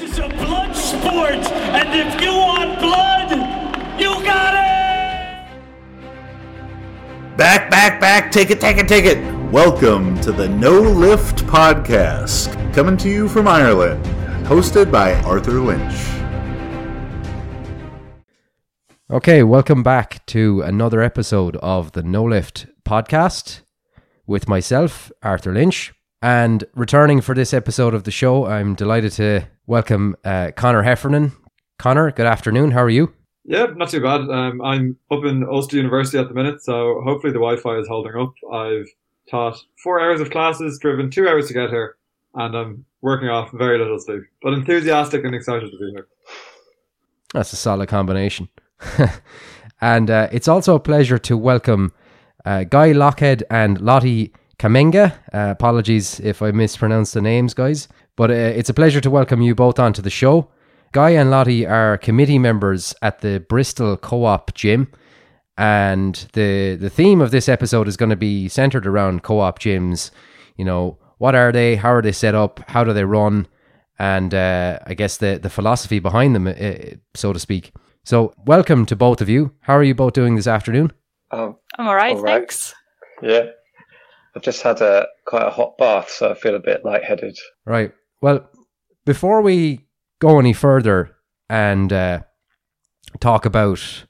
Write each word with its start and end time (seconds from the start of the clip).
This 0.00 0.12
is 0.12 0.18
a 0.18 0.28
blood 0.30 0.74
sport, 0.74 1.34
and 1.34 1.88
if 1.92 2.22
you 2.22 2.32
want 2.32 2.80
blood, 2.80 3.32
you 4.00 4.14
got 4.24 4.54
it! 4.54 5.46
Back, 7.36 7.70
back, 7.70 8.00
back, 8.00 8.32
take 8.32 8.48
it, 8.50 8.62
take 8.62 8.78
it, 8.78 8.88
take 8.88 9.04
it. 9.04 9.18
Welcome 9.52 10.18
to 10.22 10.32
the 10.32 10.48
No 10.48 10.80
Lift 10.80 11.44
Podcast, 11.44 12.72
coming 12.72 12.96
to 12.96 13.10
you 13.10 13.28
from 13.28 13.46
Ireland, 13.46 14.02
hosted 14.46 14.90
by 14.90 15.16
Arthur 15.16 15.60
Lynch. 15.60 16.00
Okay, 19.10 19.42
welcome 19.42 19.82
back 19.82 20.24
to 20.28 20.62
another 20.62 21.02
episode 21.02 21.56
of 21.56 21.92
the 21.92 22.02
No 22.02 22.24
Lift 22.24 22.68
podcast 22.86 23.60
with 24.26 24.48
myself, 24.48 25.12
Arthur 25.22 25.52
Lynch. 25.52 25.92
And 26.22 26.64
returning 26.74 27.20
for 27.20 27.34
this 27.34 27.54
episode 27.54 27.94
of 27.94 28.04
the 28.04 28.10
show, 28.10 28.46
I'm 28.46 28.74
delighted 28.74 29.12
to 29.12 29.48
welcome 29.70 30.16
uh, 30.24 30.50
Connor 30.56 30.82
Heffernan. 30.82 31.30
Connor, 31.78 32.10
good 32.10 32.26
afternoon. 32.26 32.72
How 32.72 32.82
are 32.82 32.90
you? 32.90 33.14
Yeah, 33.44 33.66
not 33.76 33.88
too 33.88 34.02
bad. 34.02 34.22
Um, 34.22 34.60
I'm 34.60 34.96
up 35.12 35.24
in 35.24 35.44
Ulster 35.44 35.76
University 35.76 36.18
at 36.18 36.26
the 36.26 36.34
minute, 36.34 36.60
so 36.60 37.00
hopefully 37.04 37.32
the 37.32 37.38
Wi-Fi 37.38 37.78
is 37.78 37.86
holding 37.86 38.16
up. 38.16 38.34
I've 38.52 38.88
taught 39.30 39.62
four 39.82 40.00
hours 40.00 40.20
of 40.20 40.30
classes, 40.30 40.80
driven 40.80 41.08
two 41.08 41.28
hours 41.28 41.46
to 41.48 41.54
get 41.54 41.70
here, 41.70 41.96
and 42.34 42.56
I'm 42.56 42.84
working 43.00 43.28
off 43.28 43.52
very 43.52 43.78
little 43.78 44.00
sleep. 44.00 44.22
But 44.42 44.54
enthusiastic 44.54 45.24
and 45.24 45.36
excited 45.36 45.70
to 45.70 45.78
be 45.78 45.92
here. 45.92 46.08
That's 47.32 47.52
a 47.52 47.56
solid 47.56 47.88
combination. 47.88 48.48
and 49.80 50.10
uh, 50.10 50.28
it's 50.32 50.48
also 50.48 50.74
a 50.74 50.80
pleasure 50.80 51.18
to 51.18 51.36
welcome 51.36 51.92
uh, 52.44 52.64
Guy 52.64 52.90
Lochhead 52.90 53.42
and 53.48 53.80
Lottie 53.80 54.32
Kamenga. 54.58 55.12
Uh, 55.32 55.52
apologies 55.52 56.18
if 56.18 56.42
I 56.42 56.50
mispronounced 56.50 57.14
the 57.14 57.22
names, 57.22 57.54
guys. 57.54 57.86
But 58.20 58.30
uh, 58.30 58.34
it's 58.34 58.68
a 58.68 58.74
pleasure 58.74 59.00
to 59.00 59.08
welcome 59.08 59.40
you 59.40 59.54
both 59.54 59.78
onto 59.78 60.02
the 60.02 60.10
show. 60.10 60.50
Guy 60.92 61.08
and 61.08 61.30
Lottie 61.30 61.66
are 61.66 61.96
committee 61.96 62.38
members 62.38 62.94
at 63.00 63.20
the 63.20 63.40
Bristol 63.40 63.96
Co 63.96 64.26
op 64.26 64.52
Gym. 64.52 64.92
And 65.56 66.16
the, 66.34 66.76
the 66.78 66.90
theme 66.90 67.22
of 67.22 67.30
this 67.30 67.48
episode 67.48 67.88
is 67.88 67.96
going 67.96 68.10
to 68.10 68.16
be 68.16 68.46
centered 68.46 68.86
around 68.86 69.22
co 69.22 69.40
op 69.40 69.58
gyms. 69.58 70.10
You 70.58 70.66
know, 70.66 70.98
what 71.16 71.34
are 71.34 71.50
they? 71.50 71.76
How 71.76 71.94
are 71.94 72.02
they 72.02 72.12
set 72.12 72.34
up? 72.34 72.60
How 72.68 72.84
do 72.84 72.92
they 72.92 73.04
run? 73.06 73.46
And 73.98 74.34
uh, 74.34 74.80
I 74.84 74.92
guess 74.92 75.16
the, 75.16 75.38
the 75.42 75.48
philosophy 75.48 75.98
behind 75.98 76.36
them, 76.36 76.46
uh, 76.46 76.96
so 77.14 77.32
to 77.32 77.38
speak. 77.38 77.72
So, 78.04 78.34
welcome 78.44 78.84
to 78.84 78.96
both 78.96 79.22
of 79.22 79.30
you. 79.30 79.54
How 79.60 79.78
are 79.78 79.82
you 79.82 79.94
both 79.94 80.12
doing 80.12 80.36
this 80.36 80.46
afternoon? 80.46 80.92
Um, 81.30 81.56
I'm 81.78 81.88
all 81.88 81.94
right, 81.94 82.16
All 82.16 82.20
right. 82.20 82.40
thanks. 82.40 82.74
yeah, 83.22 83.46
I've 84.36 84.42
just 84.42 84.60
had 84.60 84.82
a 84.82 85.06
quite 85.24 85.46
a 85.46 85.50
hot 85.50 85.78
bath, 85.78 86.10
so 86.10 86.30
I 86.30 86.34
feel 86.34 86.54
a 86.54 86.60
bit 86.60 86.84
lightheaded. 86.84 87.38
Right. 87.64 87.94
Well, 88.20 88.48
before 89.06 89.40
we 89.40 89.86
go 90.20 90.38
any 90.38 90.52
further 90.52 91.16
and 91.48 91.92
uh, 91.92 92.20
talk 93.18 93.46
about 93.46 94.04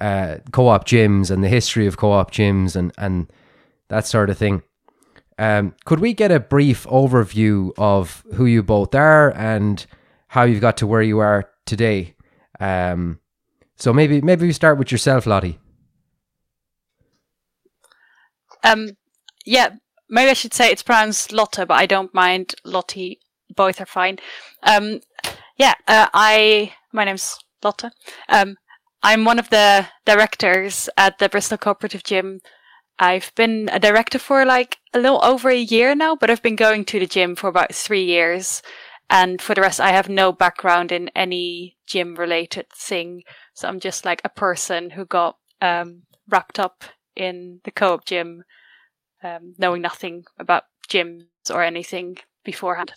uh, 0.00 0.38
co-op 0.52 0.86
gyms 0.86 1.30
and 1.30 1.42
the 1.42 1.48
history 1.48 1.86
of 1.86 1.96
co-op 1.96 2.30
gyms 2.30 2.76
and 2.76 2.92
and 2.98 3.32
that 3.88 4.06
sort 4.06 4.30
of 4.30 4.36
thing, 4.36 4.62
um, 5.38 5.74
could 5.84 6.00
we 6.00 6.12
get 6.12 6.30
a 6.30 6.40
brief 6.40 6.84
overview 6.84 7.70
of 7.78 8.24
who 8.34 8.44
you 8.44 8.62
both 8.62 8.94
are 8.94 9.32
and 9.34 9.86
how 10.28 10.42
you've 10.42 10.60
got 10.60 10.76
to 10.78 10.86
where 10.86 11.02
you 11.02 11.20
are 11.20 11.48
today? 11.64 12.14
Um, 12.60 13.20
so 13.76 13.92
maybe 13.92 14.20
maybe 14.20 14.46
we 14.46 14.52
start 14.52 14.78
with 14.78 14.90
yourself, 14.90 15.26
Lottie. 15.26 15.58
Um, 18.64 18.90
yeah, 19.46 19.70
maybe 20.08 20.30
I 20.30 20.34
should 20.34 20.54
say 20.54 20.70
it's 20.70 20.82
pronounced 20.82 21.32
Lotte, 21.32 21.66
but 21.66 21.72
I 21.72 21.86
don't 21.86 22.14
mind 22.14 22.54
Lottie. 22.64 23.20
Both 23.54 23.80
are 23.80 23.86
fine. 23.86 24.18
Um, 24.62 25.00
yeah, 25.56 25.74
uh, 25.86 26.08
I 26.12 26.74
my 26.92 27.04
name's 27.04 27.38
Lotte. 27.62 27.92
Um, 28.28 28.56
I'm 29.02 29.24
one 29.24 29.38
of 29.38 29.50
the 29.50 29.86
directors 30.04 30.88
at 30.96 31.18
the 31.18 31.28
Bristol 31.28 31.58
Cooperative 31.58 32.02
Gym. 32.02 32.40
I've 32.98 33.32
been 33.36 33.68
a 33.72 33.78
director 33.78 34.18
for 34.18 34.44
like 34.44 34.78
a 34.92 34.98
little 34.98 35.24
over 35.24 35.50
a 35.50 35.56
year 35.56 35.94
now, 35.94 36.16
but 36.16 36.30
I've 36.30 36.42
been 36.42 36.56
going 36.56 36.84
to 36.86 36.98
the 36.98 37.06
gym 37.06 37.36
for 37.36 37.48
about 37.48 37.74
three 37.74 38.04
years. 38.04 38.60
And 39.08 39.40
for 39.40 39.54
the 39.54 39.60
rest, 39.60 39.80
I 39.80 39.92
have 39.92 40.08
no 40.08 40.32
background 40.32 40.92
in 40.92 41.08
any 41.14 41.76
gym 41.86 42.16
related 42.16 42.66
thing. 42.74 43.22
So 43.54 43.68
I'm 43.68 43.80
just 43.80 44.04
like 44.04 44.20
a 44.24 44.28
person 44.28 44.90
who 44.90 45.06
got 45.06 45.36
um, 45.62 46.02
wrapped 46.28 46.58
up 46.58 46.84
in 47.16 47.60
the 47.64 47.70
co-op 47.70 48.04
gym, 48.04 48.42
um, 49.22 49.54
knowing 49.58 49.82
nothing 49.82 50.24
about 50.38 50.64
gyms 50.88 51.26
or 51.50 51.62
anything 51.62 52.16
beforehand. 52.44 52.92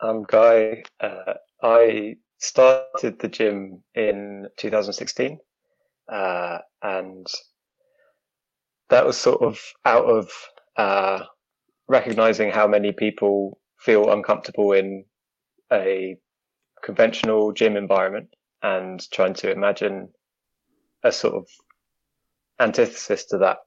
I'm 0.00 0.24
Guy. 0.24 0.84
Uh, 1.00 1.34
I 1.62 2.16
started 2.38 3.18
the 3.18 3.28
gym 3.28 3.82
in 3.94 4.48
2016, 4.56 5.38
uh, 6.10 6.58
and 6.82 7.26
that 8.88 9.06
was 9.06 9.16
sort 9.16 9.42
of 9.42 9.60
out 9.84 10.04
of 10.06 10.30
uh, 10.76 11.24
recognizing 11.88 12.50
how 12.50 12.66
many 12.66 12.92
people 12.92 13.58
feel 13.78 14.10
uncomfortable 14.10 14.72
in 14.72 15.04
a 15.72 16.16
conventional 16.82 17.52
gym 17.52 17.76
environment 17.76 18.28
and 18.62 19.10
trying 19.10 19.34
to 19.34 19.50
imagine 19.50 20.08
a 21.02 21.12
sort 21.12 21.34
of 21.34 21.46
antithesis 22.58 23.26
to 23.26 23.38
that. 23.38 23.58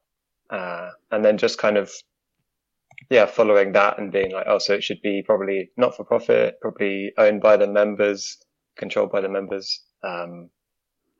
Uh, 0.49 0.89
and 1.11 1.23
then 1.23 1.37
just 1.37 1.57
kind 1.57 1.77
of, 1.77 1.91
yeah, 3.09 3.25
following 3.25 3.71
that 3.73 3.97
and 3.99 4.11
being 4.11 4.31
like, 4.31 4.45
oh, 4.47 4.59
so 4.59 4.73
it 4.73 4.83
should 4.83 5.01
be 5.01 5.23
probably 5.25 5.71
not 5.77 5.95
for 5.95 6.03
profit, 6.03 6.59
probably 6.61 7.11
owned 7.17 7.41
by 7.41 7.57
the 7.57 7.67
members, 7.67 8.37
controlled 8.77 9.11
by 9.11 9.21
the 9.21 9.29
members. 9.29 9.81
Um, 10.03 10.49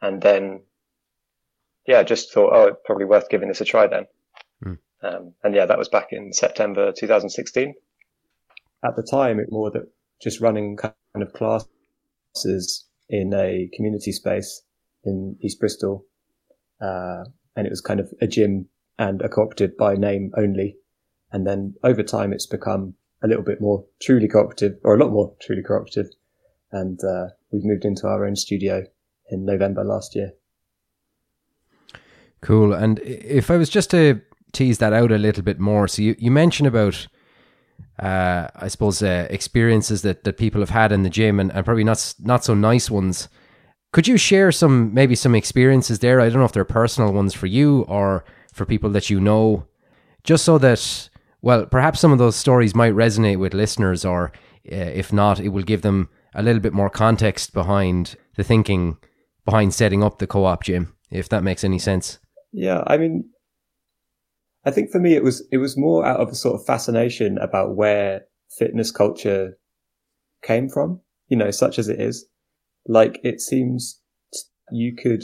and 0.02 0.22
then, 0.22 0.62
yeah, 1.88 2.04
just 2.04 2.34
thought, 2.34 2.52
oh, 2.54 2.68
it's 2.68 2.82
probably 2.86 3.06
worth 3.06 3.30
giving 3.30 3.48
this 3.48 3.62
a 3.62 3.66
try 3.66 3.88
then. 3.88 4.06
Hmm. 4.62 4.74
Um, 5.02 5.34
and 5.44 5.56
yeah, 5.56 5.66
that 5.66 5.78
was 5.78 5.90
back 5.90 6.08
in 6.12 6.32
September 6.34 6.92
2016. 6.92 7.74
at 8.84 8.96
the 8.96 9.04
time 9.04 9.40
it 9.40 9.48
more 9.50 9.72
that 9.72 9.84
just 10.22 10.42
running 10.42 10.78
kind 10.78 10.94
of 11.16 11.34
classes 11.34 12.86
in 13.10 13.34
a 13.34 13.70
community 13.74 14.12
space 14.12 14.62
in 15.04 15.38
East 15.42 15.60
Bristol. 15.60 16.06
Uh, 16.82 17.24
and 17.56 17.68
it 17.68 17.70
was 17.70 17.82
kind 17.82 18.00
of 18.00 18.12
a 18.22 18.28
gym 18.28 18.68
and 18.98 19.22
a 19.22 19.30
cooperative 19.30 19.78
by 19.78 19.96
name 19.96 20.31
only. 20.38 20.78
And 21.31 21.48
then 21.48 21.76
over 21.84 22.04
time 22.04 22.31
it's 22.34 22.46
become 22.46 22.96
a 23.24 23.28
little 23.28 23.44
bit 23.44 23.62
more 23.62 23.86
truly 24.02 24.28
cooperative 24.28 24.74
or 24.84 24.96
a 24.96 25.00
lot 25.00 25.12
more 25.12 25.34
truly 25.42 25.64
cooperative. 25.64 26.08
And, 26.72 27.00
uh, 27.04 27.28
we've 27.52 27.64
moved 27.64 27.86
into 27.86 28.08
our 28.08 28.26
own 28.26 28.36
studio 28.36 28.84
in 29.30 29.46
November 29.46 29.84
last 29.84 30.16
year. 30.16 30.34
Cool. 32.42 32.74
And 32.74 33.00
if 33.00 33.50
I 33.50 33.58
was 33.58 33.70
just 33.70 33.90
to 33.92 34.22
tease 34.52 34.80
that 34.80 34.94
out 34.94 35.12
a 35.12 35.18
little 35.18 35.44
bit 35.44 35.60
more, 35.60 35.88
so 35.88 36.02
you, 36.02 36.16
you 36.20 36.30
mentioned 36.30 36.68
about, 36.68 37.08
uh, 38.00 38.48
I 38.56 38.68
suppose, 38.68 39.02
uh, 39.02 39.28
experiences 39.30 40.02
that, 40.02 40.25
that 40.25 40.38
people 40.38 40.60
have 40.62 40.70
had 40.70 40.92
in 40.92 41.04
the 41.04 41.10
gym 41.10 41.40
and, 41.40 41.52
and 41.54 41.64
probably 41.64 41.86
not 41.86 42.14
not 42.20 42.44
so 42.44 42.54
nice 42.54 42.92
ones. 42.92 43.30
Could 43.94 44.08
you 44.08 44.18
share 44.18 44.52
some 44.52 44.94
maybe 44.94 45.16
some 45.16 45.36
experiences 45.36 46.00
there? 46.00 46.20
I 46.20 46.28
don't 46.30 46.40
know 46.40 46.46
if 46.46 46.52
they're 46.52 46.66
personal 46.66 47.14
ones 47.14 47.34
for 47.34 47.46
you 47.46 47.84
or 47.84 48.25
for 48.53 48.66
people 48.66 48.90
that 48.91 49.09
you 49.09 49.19
know, 49.19 49.66
just 50.24 50.46
so 50.46 50.58
that 50.59 51.09
well, 51.41 51.66
perhaps 51.66 52.00
some 52.00 52.14
of 52.14 52.19
those 52.19 52.38
stories 52.38 52.74
might 52.74 52.94
resonate 52.94 53.38
with 53.38 53.53
listeners, 53.53 54.06
or 54.06 54.31
uh, 54.72 54.75
if 54.75 55.12
not, 55.12 55.40
it 55.40 55.50
will 55.50 55.64
give 55.64 55.81
them 55.81 56.09
a 56.34 56.41
little 56.41 56.62
bit 56.62 56.74
more 56.74 56.90
context 56.90 57.53
behind 57.53 58.16
the 58.36 58.44
thinking 58.44 58.97
behind 59.46 59.74
setting 59.74 60.03
up 60.03 60.19
the 60.19 60.28
co-op 60.28 60.63
gym, 60.63 60.96
if 61.12 61.28
that 61.30 61.44
makes 61.44 61.63
any 61.63 61.80
sense. 61.80 62.19
Yeah, 62.53 62.84
I 62.88 62.97
mean, 62.97 63.30
I 64.66 64.72
think 64.72 64.92
for 64.92 65.00
me 65.00 65.16
it 65.16 65.24
was 65.24 65.46
it 65.52 65.58
was 65.58 65.78
more 65.78 66.06
out 66.06 66.19
of 66.19 66.30
a 66.30 66.36
sort 66.36 66.56
of 66.56 66.66
fascination 66.66 67.38
about 67.38 67.75
where 67.75 68.25
fitness 68.57 68.92
culture 68.92 69.57
came 70.42 70.69
from, 70.69 71.01
you 71.28 71.38
know, 71.38 71.51
such 71.51 71.78
as 71.78 71.89
it 71.89 72.00
is. 72.00 72.25
Like 72.88 73.19
it 73.24 73.42
seems 73.42 74.00
you 74.72 74.95
could 74.95 75.24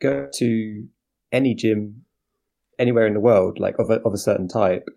go 0.00 0.28
to 0.34 0.86
any 1.32 1.54
gym 1.54 2.04
anywhere 2.78 3.06
in 3.06 3.14
the 3.14 3.20
world, 3.20 3.58
like 3.58 3.78
of 3.78 3.90
a, 3.90 4.00
of 4.02 4.12
a 4.12 4.18
certain 4.18 4.48
type, 4.48 4.88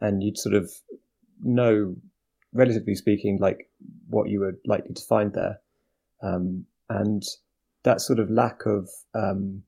and 0.00 0.22
you'd 0.22 0.38
sort 0.38 0.54
of 0.54 0.70
know, 1.42 1.96
relatively 2.52 2.94
speaking, 2.94 3.38
like 3.40 3.68
what 4.08 4.28
you 4.28 4.40
were 4.40 4.58
likely 4.66 4.94
to 4.94 5.02
find 5.02 5.32
there. 5.34 5.60
Um, 6.22 6.66
and 6.88 7.22
that 7.82 8.00
sort 8.00 8.18
of 8.18 8.30
lack 8.30 8.66
of 8.66 8.88
um, 9.14 9.62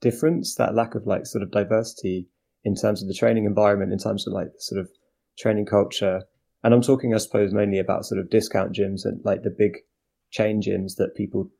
difference, 0.00 0.54
that 0.56 0.74
lack 0.74 0.94
of 0.94 1.06
like 1.06 1.26
sort 1.26 1.42
of 1.42 1.50
diversity 1.50 2.28
in 2.64 2.74
terms 2.74 3.02
of 3.02 3.08
the 3.08 3.14
training 3.14 3.44
environment, 3.44 3.92
in 3.92 3.98
terms 3.98 4.26
of 4.26 4.32
like 4.32 4.48
sort 4.58 4.80
of 4.80 4.88
training 5.38 5.66
culture. 5.66 6.22
And 6.62 6.72
I'm 6.72 6.82
talking, 6.82 7.14
I 7.14 7.18
suppose, 7.18 7.52
mainly 7.52 7.78
about 7.78 8.04
sort 8.04 8.20
of 8.20 8.30
discount 8.30 8.72
gyms 8.72 9.04
and 9.04 9.20
like 9.24 9.42
the 9.42 9.50
big 9.50 9.78
chain 10.30 10.62
gyms 10.62 10.96
that 10.96 11.16
people 11.16 11.50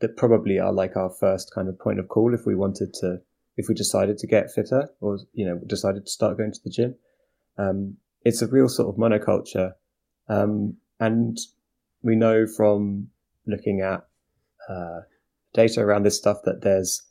that 0.00 0.16
probably 0.16 0.58
are 0.58 0.72
like 0.72 0.96
our 0.96 1.10
first 1.10 1.52
kind 1.54 1.68
of 1.68 1.78
point 1.78 1.98
of 1.98 2.08
call 2.08 2.34
if 2.34 2.46
we 2.46 2.54
wanted 2.54 2.92
to, 2.94 3.18
if 3.56 3.66
we 3.68 3.74
decided 3.74 4.18
to 4.18 4.26
get 4.26 4.50
fitter 4.50 4.90
or, 5.00 5.18
you 5.32 5.46
know, 5.46 5.58
decided 5.66 6.04
to 6.04 6.10
start 6.10 6.36
going 6.36 6.52
to 6.52 6.60
the 6.64 6.70
gym. 6.70 6.94
Um, 7.58 7.96
it's 8.24 8.42
a 8.42 8.46
real 8.46 8.68
sort 8.68 8.88
of 8.88 8.96
monoculture 8.96 9.72
Um, 10.28 10.76
and 10.98 11.38
we 12.02 12.16
know 12.16 12.46
from 12.46 13.08
looking 13.46 13.80
at 13.80 14.06
uh, 14.68 15.00
data 15.54 15.80
around 15.80 16.02
this 16.02 16.16
stuff 16.16 16.38
that 16.44 16.62
there's 16.62 17.02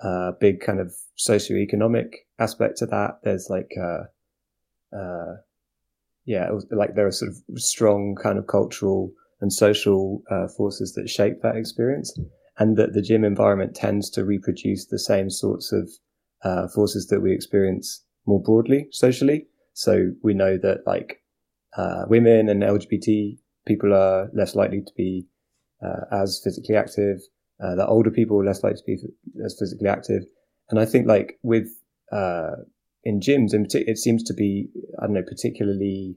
a 0.00 0.32
big 0.38 0.60
kind 0.60 0.80
of 0.80 0.94
socioeconomic 1.18 2.14
aspect 2.38 2.78
to 2.78 2.86
that. 2.86 3.20
There's 3.22 3.48
like, 3.48 3.72
uh, 3.80 4.96
uh, 4.96 5.36
yeah, 6.24 6.50
like 6.70 6.94
there 6.94 7.06
are 7.06 7.12
sort 7.12 7.30
of 7.30 7.60
strong 7.60 8.16
kind 8.20 8.38
of 8.38 8.46
cultural 8.46 9.12
and 9.40 9.52
social 9.52 10.22
uh, 10.30 10.48
forces 10.56 10.92
that 10.94 11.08
shape 11.08 11.42
that 11.42 11.56
experience, 11.56 12.16
and 12.58 12.76
that 12.76 12.92
the 12.92 13.02
gym 13.02 13.24
environment 13.24 13.74
tends 13.74 14.10
to 14.10 14.24
reproduce 14.24 14.86
the 14.86 14.98
same 14.98 15.30
sorts 15.30 15.72
of 15.72 15.90
uh, 16.44 16.68
forces 16.68 17.06
that 17.08 17.20
we 17.20 17.32
experience 17.32 18.04
more 18.26 18.42
broadly 18.42 18.86
socially. 18.92 19.46
So 19.72 20.10
we 20.22 20.34
know 20.34 20.58
that 20.58 20.78
like 20.86 21.22
uh, 21.76 22.04
women 22.08 22.48
and 22.48 22.62
LGBT 22.62 23.38
people 23.66 23.94
are 23.94 24.28
less 24.34 24.54
likely 24.54 24.80
to 24.80 24.92
be 24.96 25.26
uh, 25.82 26.04
as 26.12 26.40
physically 26.42 26.76
active. 26.76 27.18
Uh, 27.62 27.74
that 27.74 27.88
older 27.88 28.10
people 28.10 28.40
are 28.40 28.44
less 28.44 28.62
likely 28.62 28.96
to 28.96 29.06
be 29.06 29.44
as 29.44 29.56
physically 29.58 29.88
active. 29.88 30.22
And 30.70 30.80
I 30.80 30.86
think 30.86 31.06
like 31.06 31.38
with 31.42 31.68
uh, 32.12 32.52
in 33.04 33.20
gyms 33.20 33.54
in 33.54 33.64
particular, 33.64 33.92
it 33.92 33.98
seems 33.98 34.22
to 34.24 34.34
be 34.34 34.68
I 34.98 35.06
don't 35.06 35.14
know 35.14 35.22
particularly 35.22 36.16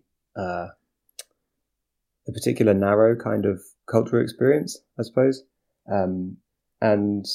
a 2.28 2.32
particular 2.32 2.74
narrow 2.74 3.16
kind 3.16 3.46
of 3.46 3.62
cultural 3.86 4.22
experience, 4.22 4.80
I 5.00 5.04
suppose. 5.04 5.44
Um, 5.92 6.38
and 6.82 7.26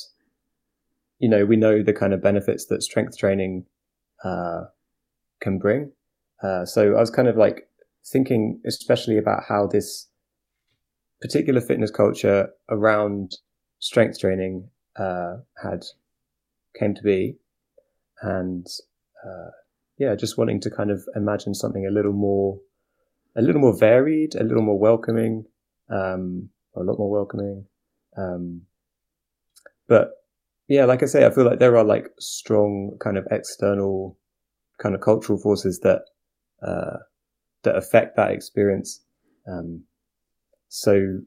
you 1.18 1.28
know 1.28 1.44
we 1.44 1.56
know 1.56 1.82
the 1.82 1.92
kind 1.92 2.12
of 2.12 2.22
benefits 2.22 2.66
that 2.66 2.82
strength 2.82 3.18
training 3.18 3.66
uh, 4.24 4.64
can 5.40 5.58
bring. 5.58 5.92
Uh, 6.42 6.64
so 6.64 6.94
I 6.94 7.00
was 7.00 7.10
kind 7.10 7.28
of 7.28 7.36
like 7.36 7.68
thinking, 8.06 8.60
especially 8.66 9.18
about 9.18 9.42
how 9.48 9.66
this 9.66 10.06
particular 11.20 11.60
fitness 11.60 11.90
culture 11.90 12.50
around 12.68 13.36
strength 13.80 14.20
training 14.20 14.68
uh, 14.96 15.38
had 15.62 15.84
came 16.78 16.94
to 16.94 17.02
be, 17.02 17.36
and 18.22 18.66
uh, 19.26 19.50
yeah, 19.98 20.14
just 20.14 20.38
wanting 20.38 20.60
to 20.60 20.70
kind 20.70 20.90
of 20.90 21.04
imagine 21.16 21.54
something 21.54 21.86
a 21.86 21.90
little 21.90 22.12
more, 22.12 22.60
a 23.38 23.42
little 23.42 23.60
more 23.60 23.76
varied, 23.78 24.34
a 24.34 24.42
little 24.42 24.62
more 24.62 24.78
welcoming, 24.78 25.44
um, 25.90 26.50
a 26.76 26.80
lot 26.80 26.98
more 26.98 27.10
welcoming. 27.10 27.64
Um, 28.16 28.62
but 29.86 30.10
yeah, 30.66 30.84
like 30.84 31.02
I 31.02 31.06
say, 31.06 31.24
I 31.24 31.30
feel 31.30 31.44
like 31.44 31.60
there 31.60 31.76
are 31.76 31.84
like 31.84 32.08
strong 32.18 32.96
kind 33.00 33.16
of 33.16 33.26
external 33.30 34.18
kind 34.82 34.94
of 34.94 35.00
cultural 35.00 35.38
forces 35.38 35.80
that 35.80 36.02
uh, 36.66 36.98
that 37.62 37.76
affect 37.76 38.16
that 38.16 38.32
experience. 38.32 39.04
Um, 39.46 39.84
so, 40.68 41.20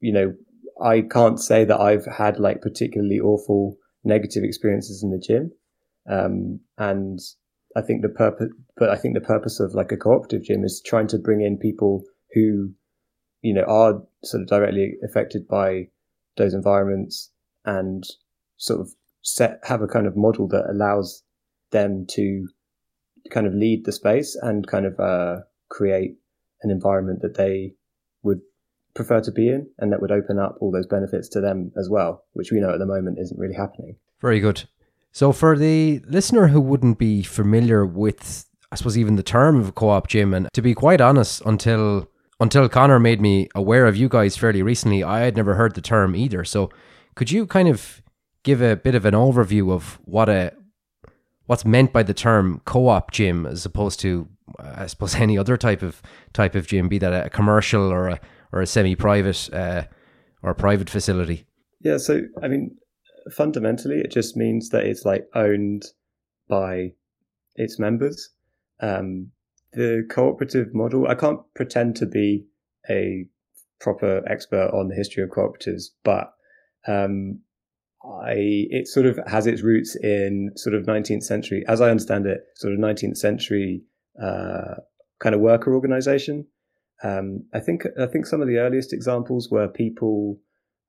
you 0.00 0.12
know, 0.12 0.34
I 0.82 1.00
can't 1.00 1.40
say 1.40 1.64
that 1.64 1.80
I've 1.80 2.06
had 2.06 2.38
like 2.38 2.60
particularly 2.60 3.18
awful 3.20 3.76
negative 4.04 4.44
experiences 4.44 5.02
in 5.02 5.10
the 5.10 5.18
gym. 5.18 5.50
Um, 6.08 6.60
and 6.78 7.18
I 7.76 7.82
think 7.82 8.02
the 8.02 8.08
purpose, 8.08 8.48
but 8.76 8.90
I 8.90 8.96
think 8.96 9.14
the 9.14 9.20
purpose 9.20 9.60
of 9.60 9.74
like 9.74 9.92
a 9.92 9.96
cooperative 9.96 10.42
gym 10.42 10.64
is 10.64 10.82
trying 10.84 11.06
to 11.08 11.18
bring 11.18 11.40
in 11.40 11.56
people 11.56 12.04
who, 12.34 12.72
you 13.42 13.54
know, 13.54 13.64
are 13.64 14.02
sort 14.24 14.42
of 14.42 14.48
directly 14.48 14.94
affected 15.04 15.46
by 15.46 15.88
those 16.36 16.54
environments 16.54 17.30
and 17.64 18.04
sort 18.56 18.80
of 18.80 18.90
set, 19.22 19.60
have 19.64 19.82
a 19.82 19.86
kind 19.86 20.06
of 20.06 20.16
model 20.16 20.48
that 20.48 20.68
allows 20.68 21.22
them 21.70 22.06
to 22.10 22.48
kind 23.30 23.46
of 23.46 23.54
lead 23.54 23.84
the 23.84 23.92
space 23.92 24.36
and 24.40 24.66
kind 24.66 24.86
of 24.86 24.98
uh, 24.98 25.36
create 25.68 26.16
an 26.62 26.70
environment 26.70 27.22
that 27.22 27.36
they 27.36 27.74
would 28.22 28.40
prefer 28.94 29.20
to 29.20 29.30
be 29.30 29.48
in 29.48 29.68
and 29.78 29.92
that 29.92 30.00
would 30.00 30.10
open 30.10 30.38
up 30.38 30.56
all 30.60 30.72
those 30.72 30.86
benefits 30.86 31.28
to 31.28 31.40
them 31.40 31.70
as 31.78 31.88
well, 31.88 32.24
which 32.32 32.50
we 32.50 32.60
know 32.60 32.72
at 32.72 32.78
the 32.78 32.86
moment 32.86 33.18
isn't 33.18 33.38
really 33.38 33.54
happening. 33.54 33.96
Very 34.20 34.40
good. 34.40 34.64
So, 35.12 35.32
for 35.32 35.56
the 35.56 36.00
listener 36.06 36.48
who 36.48 36.60
wouldn't 36.60 36.98
be 36.98 37.22
familiar 37.22 37.84
with, 37.84 38.46
I 38.70 38.76
suppose, 38.76 38.96
even 38.96 39.16
the 39.16 39.22
term 39.22 39.58
of 39.58 39.68
a 39.68 39.72
co-op 39.72 40.08
gym, 40.08 40.32
and 40.32 40.48
to 40.52 40.62
be 40.62 40.74
quite 40.74 41.00
honest, 41.00 41.42
until 41.44 42.08
until 42.38 42.68
Connor 42.68 42.98
made 42.98 43.20
me 43.20 43.48
aware 43.54 43.86
of 43.86 43.96
you 43.96 44.08
guys 44.08 44.36
fairly 44.36 44.62
recently, 44.62 45.02
I 45.02 45.20
had 45.20 45.36
never 45.36 45.54
heard 45.54 45.74
the 45.74 45.80
term 45.80 46.16
either. 46.16 46.44
So, 46.44 46.70
could 47.14 47.30
you 47.30 47.46
kind 47.46 47.68
of 47.68 48.02
give 48.42 48.62
a 48.62 48.76
bit 48.76 48.94
of 48.94 49.04
an 49.04 49.14
overview 49.14 49.72
of 49.72 49.98
what 50.04 50.28
a 50.28 50.52
what's 51.46 51.64
meant 51.64 51.92
by 51.92 52.02
the 52.02 52.14
term 52.14 52.62
co-op 52.64 53.10
gym 53.10 53.44
as 53.44 53.66
opposed 53.66 53.98
to 54.00 54.28
I 54.58 54.86
suppose 54.86 55.14
any 55.26 55.36
other 55.36 55.56
type 55.56 55.82
of 55.82 56.02
type 56.32 56.54
of 56.54 56.66
gym, 56.66 56.88
be 56.88 56.98
that 56.98 57.26
a 57.26 57.30
commercial 57.30 57.92
or 57.92 58.08
a 58.08 58.20
or 58.52 58.60
a 58.60 58.66
semi-private 58.66 59.50
uh, 59.52 59.82
or 60.42 60.50
a 60.50 60.54
private 60.54 60.90
facility. 60.90 61.46
Yeah, 61.80 61.98
so 61.98 62.22
I 62.42 62.48
mean, 62.48 62.76
fundamentally, 63.30 64.00
it 64.00 64.10
just 64.10 64.36
means 64.36 64.70
that 64.70 64.84
it's 64.84 65.04
like 65.04 65.28
owned 65.34 65.84
by 66.48 66.92
its 67.56 67.78
members. 67.78 68.30
Um, 68.80 69.30
the 69.72 70.06
cooperative 70.10 70.74
model, 70.74 71.06
I 71.06 71.14
can't 71.14 71.40
pretend 71.54 71.96
to 71.96 72.06
be 72.06 72.46
a 72.88 73.26
proper 73.80 74.22
expert 74.28 74.70
on 74.72 74.88
the 74.88 74.94
history 74.94 75.22
of 75.22 75.30
cooperatives, 75.30 75.84
but 76.04 76.32
um, 76.86 77.40
I 78.04 78.34
it 78.70 78.88
sort 78.88 79.06
of 79.06 79.18
has 79.26 79.46
its 79.46 79.62
roots 79.62 79.96
in 79.96 80.50
sort 80.56 80.74
of 80.74 80.86
19th 80.86 81.22
century, 81.22 81.64
as 81.68 81.80
I 81.80 81.90
understand 81.90 82.26
it, 82.26 82.40
sort 82.56 82.72
of 82.72 82.80
19th 82.80 83.16
century 83.16 83.82
uh, 84.22 84.76
kind 85.20 85.34
of 85.34 85.40
worker 85.40 85.74
organization. 85.74 86.46
Um, 87.02 87.44
I 87.54 87.60
think 87.60 87.84
I 87.98 88.06
think 88.06 88.26
some 88.26 88.40
of 88.40 88.48
the 88.48 88.58
earliest 88.58 88.92
examples 88.92 89.50
were 89.50 89.68
people 89.68 90.38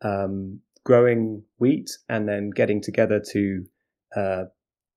um, 0.01 0.59
growing 0.83 1.43
wheat 1.57 1.89
and 2.09 2.27
then 2.27 2.49
getting 2.49 2.81
together 2.81 3.21
to 3.31 3.65
uh, 4.15 4.43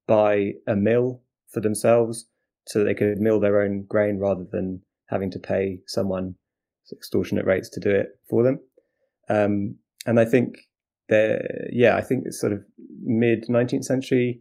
buy 0.06 0.52
a 0.66 0.75
mill 0.75 1.22
for 1.52 1.60
themselves, 1.60 2.26
so 2.66 2.78
that 2.78 2.84
they 2.86 2.94
could 2.94 3.19
mill 3.19 3.40
their 3.40 3.60
own 3.60 3.84
grain 3.88 4.19
rather 4.19 4.44
than 4.50 4.81
having 5.08 5.31
to 5.31 5.38
pay 5.38 5.81
someone 5.86 6.34
extortionate 6.92 7.46
rates 7.46 7.69
to 7.70 7.81
do 7.81 7.90
it 7.90 8.08
for 8.28 8.42
them. 8.42 8.58
Um, 9.28 9.76
and 10.06 10.19
I 10.19 10.25
think 10.25 10.56
there, 11.08 11.69
yeah, 11.70 11.96
I 11.96 12.00
think 12.00 12.25
it's 12.26 12.40
sort 12.40 12.52
of 12.52 12.64
mid 13.02 13.46
19th 13.48 13.84
century 13.84 14.40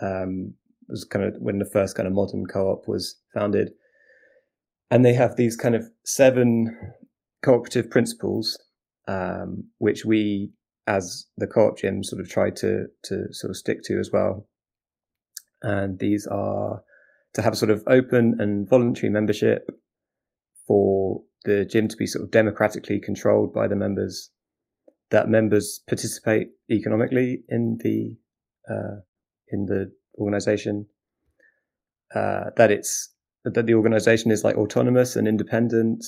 um, 0.00 0.54
was 0.88 1.04
kind 1.04 1.24
of 1.24 1.34
when 1.38 1.58
the 1.58 1.70
first 1.70 1.96
kind 1.96 2.06
of 2.06 2.14
modern 2.14 2.46
co-op 2.46 2.86
was 2.86 3.16
founded, 3.34 3.70
and 4.90 5.04
they 5.04 5.14
have 5.14 5.36
these 5.36 5.56
kind 5.56 5.74
of 5.74 5.84
seven 6.04 6.76
cooperative 7.42 7.90
principles, 7.90 8.58
um, 9.08 9.64
which 9.78 10.04
we 10.04 10.52
as 10.86 11.26
the 11.36 11.46
co-op 11.46 11.78
gym 11.78 12.02
sort 12.02 12.20
of 12.20 12.28
tried 12.28 12.56
to 12.56 12.86
to 13.04 13.32
sort 13.32 13.50
of 13.50 13.56
stick 13.56 13.82
to 13.84 13.98
as 13.98 14.10
well. 14.12 14.48
And 15.62 15.98
these 15.98 16.26
are 16.26 16.82
to 17.34 17.42
have 17.42 17.56
sort 17.56 17.70
of 17.70 17.82
open 17.86 18.36
and 18.40 18.68
voluntary 18.68 19.10
membership 19.10 19.70
for 20.66 21.22
the 21.44 21.64
gym 21.64 21.88
to 21.88 21.96
be 21.96 22.06
sort 22.06 22.24
of 22.24 22.30
democratically 22.30 23.00
controlled 23.00 23.52
by 23.52 23.68
the 23.68 23.76
members 23.76 24.30
that 25.10 25.28
members 25.28 25.82
participate 25.86 26.48
economically 26.70 27.42
in 27.48 27.78
the 27.82 28.16
uh, 28.68 29.00
in 29.48 29.66
the 29.66 29.92
organization. 30.18 30.86
Uh, 32.14 32.50
that 32.56 32.70
it's 32.70 33.10
that 33.44 33.66
the 33.66 33.74
organization 33.74 34.30
is 34.30 34.44
like 34.44 34.56
autonomous 34.56 35.16
and 35.16 35.28
independent. 35.28 36.04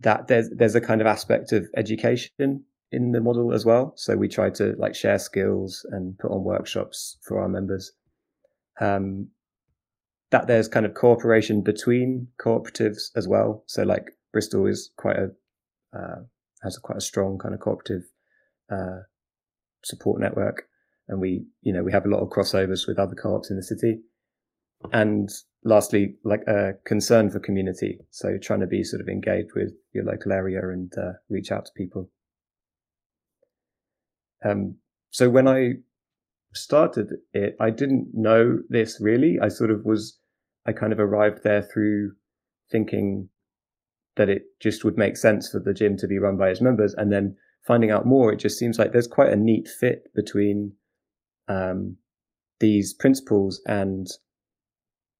That 0.00 0.28
there's 0.28 0.50
there's 0.50 0.74
a 0.74 0.80
kind 0.80 1.00
of 1.00 1.06
aspect 1.06 1.52
of 1.52 1.66
education 1.76 2.64
in 2.92 3.12
the 3.12 3.20
model 3.20 3.52
as 3.52 3.64
well. 3.64 3.94
So 3.96 4.16
we 4.16 4.28
try 4.28 4.50
to 4.50 4.74
like 4.78 4.94
share 4.94 5.18
skills 5.18 5.84
and 5.90 6.16
put 6.18 6.30
on 6.30 6.44
workshops 6.44 7.18
for 7.26 7.40
our 7.40 7.48
members. 7.48 7.92
Um, 8.80 9.28
that 10.30 10.46
there's 10.46 10.68
kind 10.68 10.86
of 10.86 10.94
cooperation 10.94 11.62
between 11.62 12.28
cooperatives 12.40 13.10
as 13.16 13.28
well. 13.28 13.64
So 13.66 13.82
like 13.82 14.12
Bristol 14.32 14.66
is 14.66 14.90
quite 14.96 15.16
a 15.16 15.30
uh, 15.96 16.22
has 16.62 16.76
a 16.76 16.80
quite 16.80 16.98
a 16.98 17.02
strong 17.02 17.38
kind 17.38 17.54
of 17.54 17.60
cooperative 17.60 18.02
uh, 18.70 19.00
support 19.84 20.20
network, 20.20 20.68
and 21.08 21.20
we 21.20 21.44
you 21.62 21.72
know 21.72 21.82
we 21.82 21.92
have 21.92 22.06
a 22.06 22.08
lot 22.08 22.20
of 22.20 22.30
crossovers 22.30 22.86
with 22.86 22.98
other 22.98 23.14
co-ops 23.14 23.50
in 23.50 23.56
the 23.56 23.62
city. 23.62 24.00
And 24.92 25.30
lastly, 25.64 26.16
like 26.24 26.42
a 26.48 26.72
concern 26.84 27.30
for 27.30 27.38
community, 27.38 28.00
so 28.10 28.36
trying 28.38 28.60
to 28.60 28.66
be 28.66 28.82
sort 28.82 29.00
of 29.00 29.08
engaged 29.08 29.50
with 29.54 29.72
your 29.92 30.04
local 30.04 30.32
area 30.32 30.60
and 30.60 30.92
uh, 30.98 31.12
reach 31.28 31.52
out 31.52 31.66
to 31.66 31.72
people. 31.76 32.10
Um, 34.44 34.76
so 35.10 35.28
when 35.30 35.48
I 35.48 35.74
started 36.54 37.12
it, 37.32 37.56
I 37.60 37.70
didn't 37.70 38.08
know 38.12 38.58
this 38.68 38.98
really. 39.00 39.38
I 39.40 39.48
sort 39.48 39.70
of 39.70 39.84
was, 39.84 40.18
I 40.66 40.72
kind 40.72 40.92
of 40.92 41.00
arrived 41.00 41.42
there 41.44 41.62
through 41.62 42.12
thinking 42.70 43.28
that 44.16 44.28
it 44.28 44.42
just 44.60 44.84
would 44.84 44.98
make 44.98 45.16
sense 45.16 45.50
for 45.50 45.58
the 45.58 45.74
gym 45.74 45.96
to 45.98 46.06
be 46.06 46.18
run 46.18 46.36
by 46.36 46.50
its 46.50 46.60
members. 46.60 46.94
And 46.94 47.10
then 47.12 47.36
finding 47.66 47.90
out 47.90 48.06
more, 48.06 48.32
it 48.32 48.38
just 48.38 48.58
seems 48.58 48.78
like 48.78 48.92
there's 48.92 49.06
quite 49.06 49.32
a 49.32 49.36
neat 49.36 49.68
fit 49.68 50.12
between 50.14 50.72
um, 51.48 51.96
these 52.60 52.92
principles 52.92 53.60
and 53.66 54.06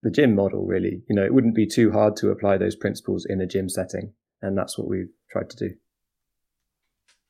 the 0.02 0.10
gym 0.10 0.34
model. 0.34 0.66
Really, 0.66 1.02
you 1.08 1.16
know, 1.16 1.24
it 1.24 1.32
wouldn't 1.32 1.54
be 1.54 1.66
too 1.66 1.92
hard 1.92 2.16
to 2.16 2.30
apply 2.30 2.58
those 2.58 2.76
principles 2.76 3.26
in 3.28 3.40
a 3.40 3.46
gym 3.46 3.68
setting, 3.68 4.12
and 4.40 4.56
that's 4.56 4.76
what 4.76 4.88
we've 4.88 5.12
tried 5.30 5.50
to 5.50 5.56
do. 5.56 5.74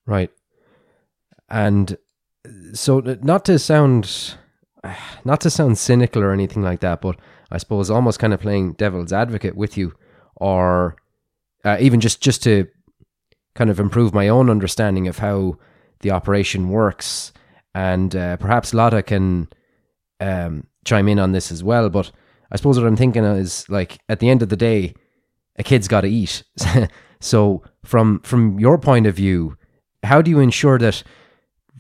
Right. 0.06 0.30
And 1.52 1.98
so 2.72 3.00
not 3.22 3.44
to 3.44 3.58
sound 3.58 4.34
not 5.24 5.40
to 5.42 5.50
sound 5.50 5.78
cynical 5.78 6.22
or 6.22 6.32
anything 6.32 6.62
like 6.62 6.80
that, 6.80 7.00
but 7.00 7.16
I 7.50 7.58
suppose 7.58 7.90
almost 7.90 8.18
kind 8.18 8.32
of 8.32 8.40
playing 8.40 8.72
devil's 8.72 9.12
advocate 9.12 9.54
with 9.54 9.76
you, 9.76 9.94
or 10.36 10.96
uh, 11.64 11.76
even 11.78 12.00
just 12.00 12.20
just 12.20 12.42
to 12.44 12.66
kind 13.54 13.70
of 13.70 13.78
improve 13.78 14.14
my 14.14 14.28
own 14.28 14.48
understanding 14.48 15.06
of 15.06 15.18
how 15.18 15.58
the 16.00 16.10
operation 16.10 16.70
works, 16.70 17.32
and 17.74 18.16
uh, 18.16 18.38
perhaps 18.38 18.74
Lotta 18.74 19.02
can 19.02 19.48
um, 20.20 20.66
chime 20.84 21.08
in 21.08 21.18
on 21.18 21.32
this 21.32 21.52
as 21.52 21.62
well. 21.62 21.90
But 21.90 22.10
I 22.50 22.56
suppose 22.56 22.78
what 22.78 22.86
I'm 22.86 22.96
thinking 22.96 23.24
is 23.24 23.68
like 23.68 23.98
at 24.08 24.20
the 24.20 24.30
end 24.30 24.42
of 24.42 24.48
the 24.48 24.56
day, 24.56 24.94
a 25.56 25.62
kid's 25.62 25.86
got 25.86 26.00
to 26.00 26.08
eat. 26.08 26.44
so 27.20 27.62
from 27.84 28.20
from 28.20 28.58
your 28.58 28.78
point 28.78 29.06
of 29.06 29.14
view, 29.14 29.58
how 30.02 30.22
do 30.22 30.30
you 30.30 30.40
ensure 30.40 30.78
that 30.78 31.02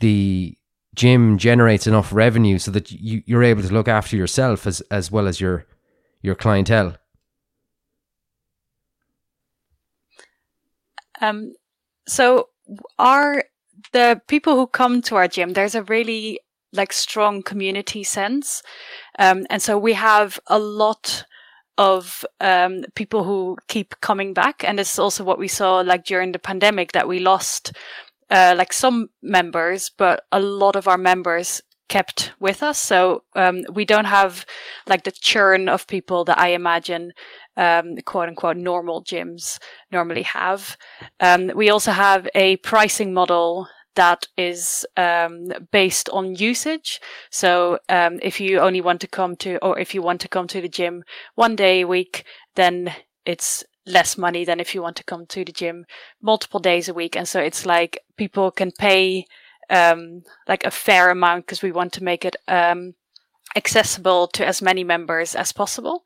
the 0.02 0.58
gym 0.94 1.38
generates 1.38 1.86
enough 1.86 2.12
revenue 2.12 2.58
so 2.58 2.70
that 2.72 2.90
you, 2.90 3.22
you're 3.24 3.44
able 3.44 3.62
to 3.62 3.72
look 3.72 3.88
after 3.88 4.16
yourself 4.16 4.66
as 4.66 4.82
as 4.90 5.10
well 5.10 5.26
as 5.26 5.40
your 5.40 5.64
your 6.20 6.34
clientele? 6.34 6.96
Um, 11.20 11.52
so 12.06 12.48
our 12.98 13.44
the 13.92 14.20
people 14.26 14.56
who 14.56 14.66
come 14.66 15.00
to 15.02 15.16
our 15.16 15.28
gym, 15.28 15.52
there's 15.52 15.74
a 15.74 15.84
really 15.84 16.40
like 16.72 16.92
strong 16.92 17.42
community 17.42 18.02
sense, 18.02 18.62
um, 19.18 19.46
and 19.50 19.62
so 19.62 19.78
we 19.78 19.92
have 19.92 20.40
a 20.48 20.58
lot 20.58 21.24
of 21.78 22.24
um, 22.40 22.84
people 22.94 23.24
who 23.24 23.56
keep 23.68 23.94
coming 24.00 24.34
back, 24.34 24.64
and 24.64 24.80
is 24.80 24.98
also 24.98 25.22
what 25.24 25.38
we 25.38 25.48
saw 25.48 25.80
like 25.80 26.04
during 26.04 26.32
the 26.32 26.38
pandemic 26.38 26.92
that 26.92 27.08
we 27.08 27.18
lost 27.20 27.72
uh, 28.32 28.54
like 28.56 28.72
some 28.72 29.10
members, 29.22 29.90
but 29.96 30.24
a 30.32 30.40
lot 30.40 30.74
of 30.74 30.88
our 30.88 30.98
members 30.98 31.60
kept 31.88 32.32
with 32.40 32.62
us. 32.62 32.78
So 32.78 33.24
um, 33.36 33.64
we 33.70 33.84
don't 33.84 34.06
have 34.06 34.46
like 34.86 35.04
the 35.04 35.12
churn 35.12 35.68
of 35.68 35.86
people 35.86 36.24
that 36.24 36.38
I 36.38 36.48
imagine 36.48 37.12
um, 37.58 37.96
quote 38.06 38.28
unquote 38.28 38.56
normal 38.56 39.04
gyms 39.04 39.58
normally 39.90 40.22
have. 40.22 40.78
Um, 41.20 41.52
we 41.54 41.68
also 41.68 41.92
have 41.92 42.26
a 42.34 42.56
pricing 42.56 43.12
model 43.12 43.68
that 43.94 44.26
is 44.38 44.86
um, 44.96 45.48
based 45.70 46.08
on 46.08 46.34
usage. 46.34 46.98
So 47.30 47.78
um, 47.90 48.18
if 48.22 48.40
you 48.40 48.58
only 48.58 48.80
want 48.80 49.02
to 49.02 49.06
come 49.06 49.36
to, 49.36 49.58
or 49.58 49.78
if 49.78 49.94
you 49.94 50.00
want 50.00 50.22
to 50.22 50.28
come 50.28 50.46
to 50.48 50.62
the 50.62 50.68
gym 50.68 51.04
one 51.34 51.56
day 51.56 51.82
a 51.82 51.86
week, 51.86 52.24
then 52.54 52.94
it's 53.26 53.64
less 53.86 54.16
money 54.16 54.44
than 54.44 54.60
if 54.60 54.74
you 54.74 54.82
want 54.82 54.96
to 54.96 55.04
come 55.04 55.26
to 55.26 55.44
the 55.44 55.52
gym 55.52 55.84
multiple 56.20 56.60
days 56.60 56.88
a 56.88 56.94
week. 56.94 57.16
And 57.16 57.26
so 57.26 57.40
it's 57.40 57.66
like 57.66 57.98
people 58.16 58.50
can 58.50 58.70
pay 58.72 59.26
um, 59.70 60.22
like 60.48 60.64
a 60.64 60.70
fair 60.70 61.10
amount 61.10 61.46
because 61.46 61.62
we 61.62 61.72
want 61.72 61.92
to 61.94 62.04
make 62.04 62.24
it 62.24 62.36
um, 62.46 62.94
accessible 63.56 64.26
to 64.28 64.46
as 64.46 64.62
many 64.62 64.84
members 64.84 65.34
as 65.34 65.52
possible. 65.52 66.04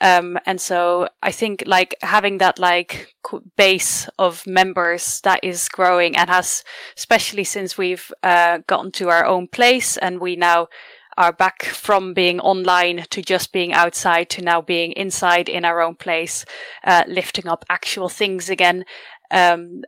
Um, 0.00 0.38
and 0.46 0.60
so 0.60 1.08
I 1.22 1.32
think 1.32 1.64
like 1.66 1.94
having 2.02 2.38
that 2.38 2.58
like 2.58 3.14
base 3.56 4.08
of 4.18 4.46
members 4.46 5.20
that 5.22 5.40
is 5.42 5.68
growing 5.68 6.16
and 6.16 6.30
has, 6.30 6.64
especially 6.96 7.44
since 7.44 7.76
we've 7.76 8.10
uh, 8.22 8.58
gotten 8.66 8.92
to 8.92 9.08
our 9.08 9.26
own 9.26 9.48
place 9.48 9.96
and 9.96 10.20
we 10.20 10.36
now 10.36 10.68
are 11.16 11.32
back 11.32 11.64
from 11.64 12.14
being 12.14 12.40
online 12.40 13.04
to 13.10 13.22
just 13.22 13.52
being 13.52 13.72
outside 13.72 14.28
to 14.30 14.42
now 14.42 14.60
being 14.60 14.92
inside 14.92 15.48
in 15.48 15.64
our 15.64 15.80
own 15.80 15.94
place, 15.94 16.44
uh, 16.84 17.04
lifting 17.06 17.48
up 17.48 17.64
actual 17.70 18.08
things 18.08 18.50
again. 18.50 18.84
Um, 19.30 19.82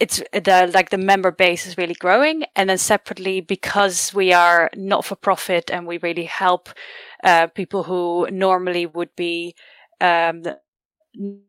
it's 0.00 0.20
the 0.32 0.68
like 0.74 0.90
the 0.90 0.98
member 0.98 1.30
base 1.30 1.64
is 1.66 1.78
really 1.78 1.94
growing, 1.94 2.42
and 2.56 2.68
then 2.68 2.78
separately 2.78 3.40
because 3.40 4.12
we 4.12 4.32
are 4.32 4.68
not 4.74 5.04
for 5.04 5.14
profit 5.14 5.70
and 5.70 5.86
we 5.86 5.98
really 5.98 6.24
help 6.24 6.70
uh, 7.22 7.46
people 7.46 7.84
who 7.84 8.26
normally 8.30 8.86
would 8.86 9.14
be 9.16 9.54
um, 10.00 10.42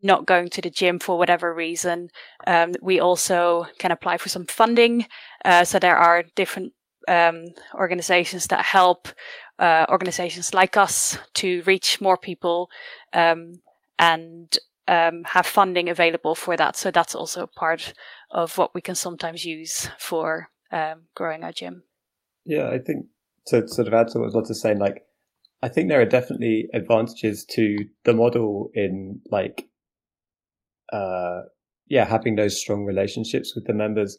not 0.03 0.25
going 0.25 0.49
to 0.49 0.61
the 0.61 0.69
gym 0.69 0.99
for 0.99 1.17
whatever 1.17 1.53
reason. 1.53 2.09
Um, 2.45 2.73
we 2.81 2.99
also 2.99 3.65
can 3.79 3.91
apply 3.91 4.17
for 4.17 4.29
some 4.29 4.45
funding. 4.45 5.07
Uh, 5.43 5.63
so 5.63 5.79
there 5.79 5.97
are 5.97 6.23
different 6.35 6.73
um, 7.07 7.45
organizations 7.75 8.47
that 8.47 8.65
help 8.65 9.07
uh, 9.59 9.85
organizations 9.89 10.53
like 10.53 10.77
us 10.77 11.17
to 11.35 11.61
reach 11.63 12.01
more 12.01 12.17
people 12.17 12.69
um, 13.13 13.53
and 13.99 14.57
um, 14.87 15.23
have 15.25 15.45
funding 15.45 15.89
available 15.89 16.35
for 16.35 16.57
that. 16.57 16.75
So 16.75 16.91
that's 16.91 17.15
also 17.15 17.47
part 17.47 17.93
of 18.31 18.57
what 18.57 18.73
we 18.73 18.81
can 18.81 18.95
sometimes 18.95 19.45
use 19.45 19.89
for 19.99 20.49
um, 20.71 21.03
growing 21.15 21.43
our 21.43 21.51
gym. 21.51 21.83
Yeah, 22.45 22.69
I 22.69 22.79
think 22.79 23.05
to 23.47 23.67
sort 23.67 23.87
of 23.87 23.93
add 23.93 24.09
to 24.09 24.19
what 24.19 24.33
Lotta's 24.33 24.61
saying, 24.61 24.79
like 24.79 25.03
I 25.61 25.69
think 25.69 25.87
there 25.87 26.01
are 26.01 26.05
definitely 26.05 26.67
advantages 26.73 27.45
to 27.51 27.77
the 28.03 28.13
model 28.13 28.69
in 28.73 29.21
like, 29.31 29.67
uh, 30.91 31.43
yeah, 31.87 32.05
having 32.05 32.35
those 32.35 32.59
strong 32.59 32.83
relationships 32.83 33.55
with 33.55 33.65
the 33.65 33.73
members. 33.73 34.17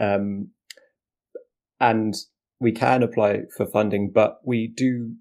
Um, 0.00 0.48
and 1.80 2.14
we 2.60 2.72
can 2.72 3.02
apply 3.02 3.42
for 3.56 3.66
funding, 3.66 4.10
but 4.12 4.38
we 4.44 4.66
do 4.66 5.14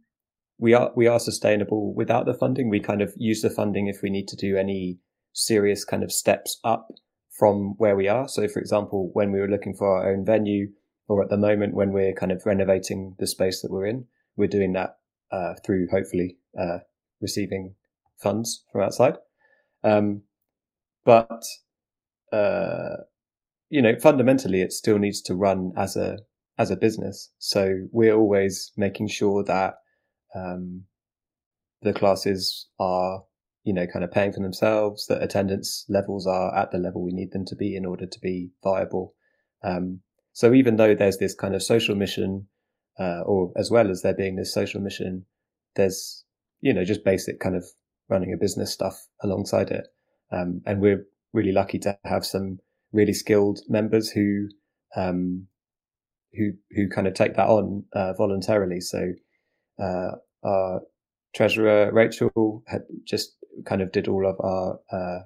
we 0.58 0.74
are 0.74 0.92
we 0.96 1.08
are 1.08 1.20
sustainable 1.20 1.94
without 1.94 2.26
the 2.26 2.34
funding. 2.34 2.70
We 2.70 2.80
kind 2.80 3.02
of 3.02 3.14
use 3.18 3.42
the 3.42 3.50
funding 3.50 3.88
if 3.88 4.02
we 4.02 4.10
need 4.10 4.28
to 4.30 4.36
do 4.36 4.56
any 4.58 5.00
serious 5.34 5.84
kind 5.84 6.04
of 6.04 6.12
steps 6.12 6.60
up 6.64 6.88
from 7.38 7.76
where 7.78 7.96
we 7.96 8.08
are. 8.08 8.28
So, 8.28 8.48
for 8.48 8.60
example, 8.60 9.10
when 9.14 9.32
we 9.32 9.40
were 9.40 9.50
looking 9.50 9.76
for 9.76 9.98
our 9.98 10.12
own 10.12 10.26
venue, 10.26 10.70
or 11.08 11.22
at 11.22 11.30
the 11.30 11.38
moment 11.38 11.76
when 11.76 11.92
we're 11.92 12.14
kind 12.14 12.32
of 12.32 12.46
renovating 12.46 13.16
the 13.20 13.28
space 13.28 13.62
that 13.62 13.72
we're 13.72 13.86
in, 13.86 14.06
we're 14.38 14.48
doing 14.48 14.74
that 14.74 14.98
uh, 15.32 15.54
through 15.66 15.88
hopefully 15.92 16.38
uh, 16.60 16.80
receiving 17.22 17.76
funds 18.18 18.64
from 18.72 18.82
outside. 18.82 19.18
Um, 19.84 20.22
but 21.04 21.44
uh, 22.32 23.04
you 23.70 23.82
know, 23.82 23.96
fundamentally, 24.00 24.62
it 24.62 24.72
still 24.72 25.00
needs 25.00 25.22
to 25.24 25.36
run 25.36 25.74
as 25.76 25.96
a 25.96 26.20
as 26.58 26.72
a 26.72 26.76
business. 26.76 27.32
So 27.40 27.88
we're 27.92 28.16
always 28.16 28.72
making 28.78 29.10
sure 29.10 29.44
that 29.44 29.76
um, 30.34 30.84
the 31.82 31.94
classes 31.94 32.68
are, 32.80 33.24
you 33.64 33.74
know, 33.74 33.88
kind 33.88 34.04
of 34.06 34.12
paying 34.12 34.34
for 34.34 34.42
themselves, 34.42 35.08
that 35.08 35.24
attendance 35.24 35.86
levels 35.90 36.28
are 36.28 36.56
at 36.58 36.72
the 36.72 36.78
level 36.78 37.04
we 37.04 37.12
need 37.12 37.32
them 37.32 37.46
to 37.46 37.56
be 37.56 37.76
in 37.76 37.86
order 37.86 38.06
to 38.06 38.20
be 38.20 38.52
viable. 38.64 39.14
Um, 39.64 40.02
so 40.34 40.54
even 40.54 40.76
though 40.76 40.96
there's 40.96 41.18
this 41.18 41.36
kind 41.36 41.56
of 41.56 41.64
social 41.64 41.96
mission, 41.96 42.48
uh, 43.00 43.22
or 43.26 43.52
as 43.58 43.72
well 43.72 43.90
as 43.90 44.02
there 44.02 44.14
being 44.14 44.36
this 44.36 44.54
social 44.54 44.82
mission, 44.82 45.26
there's, 45.76 46.24
you 46.62 46.74
know, 46.74 46.86
just 46.86 47.04
basic 47.04 47.40
kind 47.40 47.56
of 47.56 47.66
running 48.10 48.34
a 48.34 48.38
business 48.38 48.72
stuff 48.72 49.08
alongside 49.22 49.72
it. 49.72 49.88
Um, 50.32 50.62
and 50.66 50.80
we're 50.80 51.06
really 51.34 51.52
lucky 51.52 51.80
to 51.80 51.98
have 52.04 52.26
some 52.26 52.60
really 52.92 53.14
skilled 53.14 53.60
members 53.68 54.10
who, 54.10 54.48
um, 54.96 55.48
who 56.38 56.52
who 56.76 56.90
kind 56.90 57.08
of 57.08 57.14
take 57.14 57.36
that 57.36 57.48
on 57.48 57.84
uh, 57.94 58.14
voluntarily. 58.14 58.82
So 58.82 59.14
uh, 59.82 60.12
our 60.44 60.82
treasurer 61.36 61.92
Rachel 61.92 62.64
had 62.68 62.82
just 63.06 63.36
kind 63.66 63.82
of 63.82 63.92
did 63.92 64.08
all 64.08 64.28
of 64.28 64.36
our 64.40 64.80
uh, 64.92 65.20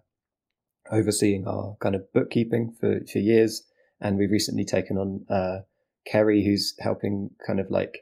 overseeing 0.91 1.47
our 1.47 1.75
kind 1.81 1.95
of 1.95 2.11
bookkeeping 2.13 2.75
for 2.79 2.99
for 3.11 3.19
years, 3.19 3.63
and 4.01 4.17
we've 4.17 4.31
recently 4.31 4.65
taken 4.65 4.97
on 4.97 5.25
uh, 5.29 5.59
Kerry, 6.07 6.43
who's 6.43 6.75
helping 6.79 7.29
kind 7.45 7.59
of 7.59 7.69
like 7.69 7.99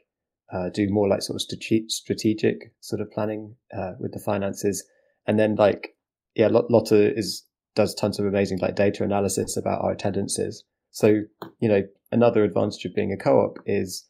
uh, 0.52 0.70
do 0.70 0.88
more 0.90 1.08
like 1.08 1.22
sort 1.22 1.36
of 1.36 1.42
strategic 1.90 2.72
sort 2.80 3.00
of 3.00 3.10
planning 3.10 3.54
uh, 3.76 3.92
with 3.98 4.12
the 4.12 4.20
finances, 4.20 4.84
and 5.26 5.38
then 5.38 5.56
like 5.56 5.94
yeah, 6.34 6.48
Lotta 6.50 7.16
is 7.16 7.44
does 7.74 7.94
tons 7.94 8.18
of 8.18 8.26
amazing 8.26 8.58
like 8.58 8.74
data 8.74 9.04
analysis 9.04 9.56
about 9.56 9.82
our 9.82 9.92
attendances. 9.92 10.64
So, 10.90 11.20
you 11.60 11.68
know, 11.68 11.82
another 12.10 12.44
advantage 12.44 12.84
of 12.84 12.94
being 12.94 13.12
a 13.12 13.16
co-op 13.16 13.58
is 13.66 14.08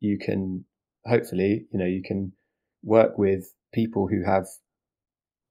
you 0.00 0.18
can 0.18 0.64
hopefully, 1.06 1.66
you 1.72 1.78
know, 1.78 1.86
you 1.86 2.02
can 2.02 2.32
work 2.82 3.18
with 3.18 3.52
people 3.72 4.08
who 4.08 4.24
have 4.24 4.46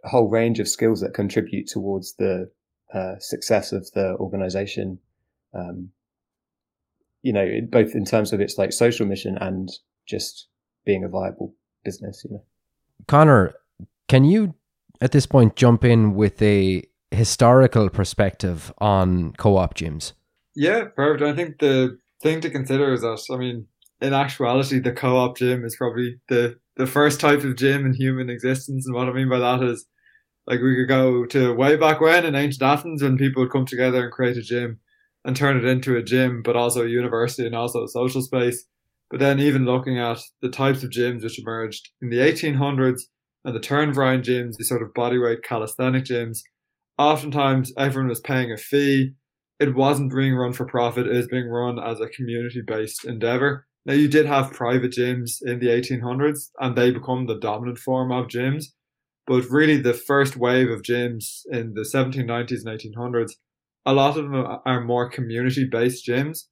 a 0.03 0.09
whole 0.09 0.29
range 0.29 0.59
of 0.59 0.67
skills 0.67 1.01
that 1.01 1.13
contribute 1.13 1.67
towards 1.67 2.15
the 2.15 2.49
uh, 2.93 3.15
success 3.19 3.71
of 3.71 3.89
the 3.91 4.15
organization. 4.15 4.99
Um, 5.53 5.89
you 7.21 7.33
know, 7.33 7.59
both 7.69 7.95
in 7.95 8.05
terms 8.05 8.31
of 8.31 8.39
its 8.39 8.57
like 8.57 8.71
social 8.71 9.05
mission 9.05 9.37
and 9.39 9.69
just 10.07 10.47
being 10.85 11.03
a 11.03 11.09
viable 11.09 11.53
business, 11.83 12.23
you 12.23 12.31
know. 12.31 12.43
Connor, 13.07 13.53
can 14.07 14.23
you 14.23 14.55
at 15.01 15.11
this 15.11 15.25
point 15.25 15.55
jump 15.55 15.83
in 15.83 16.15
with 16.15 16.41
a 16.41 16.83
historical 17.11 17.89
perspective 17.89 18.71
on 18.77 19.33
co-op 19.33 19.75
gyms? 19.75 20.13
Yeah, 20.59 20.85
perfect. 20.95 21.23
I 21.23 21.33
think 21.35 21.59
the 21.59 21.97
thing 22.21 22.41
to 22.41 22.49
consider 22.49 22.91
is 22.93 23.01
that 23.01 23.21
I 23.31 23.37
mean, 23.37 23.67
in 24.01 24.13
actuality, 24.13 24.79
the 24.79 24.91
co-op 24.91 25.37
gym 25.37 25.63
is 25.65 25.77
probably 25.77 26.19
the 26.27 26.57
the 26.75 26.85
first 26.87 27.21
type 27.21 27.43
of 27.45 27.55
gym 27.55 27.85
in 27.85 27.93
human 27.93 28.29
existence. 28.29 28.85
And 28.85 28.93
what 28.95 29.07
I 29.09 29.13
mean 29.13 29.29
by 29.29 29.39
that 29.39 29.63
is 29.63 29.85
like 30.47 30.61
we 30.61 30.75
could 30.75 30.89
go 30.89 31.25
to 31.27 31.53
way 31.55 31.77
back 31.77 32.01
when 32.01 32.25
in 32.25 32.35
ancient 32.35 32.63
Athens 32.63 33.03
when 33.03 33.17
people 33.17 33.43
would 33.43 33.51
come 33.53 33.65
together 33.65 34.03
and 34.03 34.11
create 34.13 34.37
a 34.37 34.43
gym 34.43 34.79
and 35.25 35.35
turn 35.35 35.57
it 35.57 35.65
into 35.65 35.97
a 35.97 36.03
gym, 36.03 36.43
but 36.43 36.57
also 36.57 36.83
a 36.85 36.89
university 36.89 37.47
and 37.47 37.55
also 37.55 37.85
a 37.85 37.89
social 37.89 38.21
space. 38.23 38.65
But 39.11 39.21
then 39.21 39.39
even 39.39 39.65
looking 39.65 39.99
at 39.99 40.19
the 40.41 40.49
types 40.49 40.83
of 40.83 40.91
gyms 40.91 41.23
which 41.23 41.39
emerged 41.39 41.89
in 42.01 42.09
the 42.09 42.21
1800s 42.21 43.07
and 43.45 43.55
the 43.55 43.61
Turnverein 43.61 44.23
gyms, 44.23 44.57
the 44.57 44.65
sort 44.65 44.83
of 44.83 44.93
bodyweight 44.93 45.43
calisthenic 45.43 46.05
gyms, 46.05 46.39
oftentimes 46.97 47.73
everyone 47.77 48.09
was 48.09 48.19
paying 48.21 48.51
a 48.51 48.57
fee. 48.57 49.13
It 49.59 49.75
wasn't 49.75 50.13
being 50.15 50.35
run 50.35 50.53
for 50.53 50.65
profit. 50.65 51.07
It 51.07 51.13
was 51.13 51.27
being 51.27 51.49
run 51.49 51.79
as 51.79 51.99
a 51.99 52.07
community 52.07 52.61
based 52.61 53.05
endeavor. 53.05 53.67
Now 53.85 53.93
you 53.93 54.07
did 54.07 54.25
have 54.25 54.53
private 54.53 54.91
gyms 54.91 55.41
in 55.41 55.59
the 55.59 55.67
1800s 55.67 56.49
and 56.59 56.75
they 56.75 56.91
become 56.91 57.25
the 57.25 57.39
dominant 57.39 57.77
form 57.77 58.11
of 58.11 58.27
gyms. 58.27 58.65
But 59.27 59.49
really 59.49 59.77
the 59.77 59.93
first 59.93 60.37
wave 60.37 60.69
of 60.69 60.81
gyms 60.81 61.41
in 61.51 61.73
the 61.73 61.81
1790s 61.81 62.65
and 62.65 62.95
1800s, 62.95 63.33
a 63.85 63.93
lot 63.93 64.17
of 64.17 64.23
them 64.23 64.59
are 64.65 64.81
more 64.81 65.09
community 65.09 65.65
based 65.65 66.05
gyms. 66.05 66.45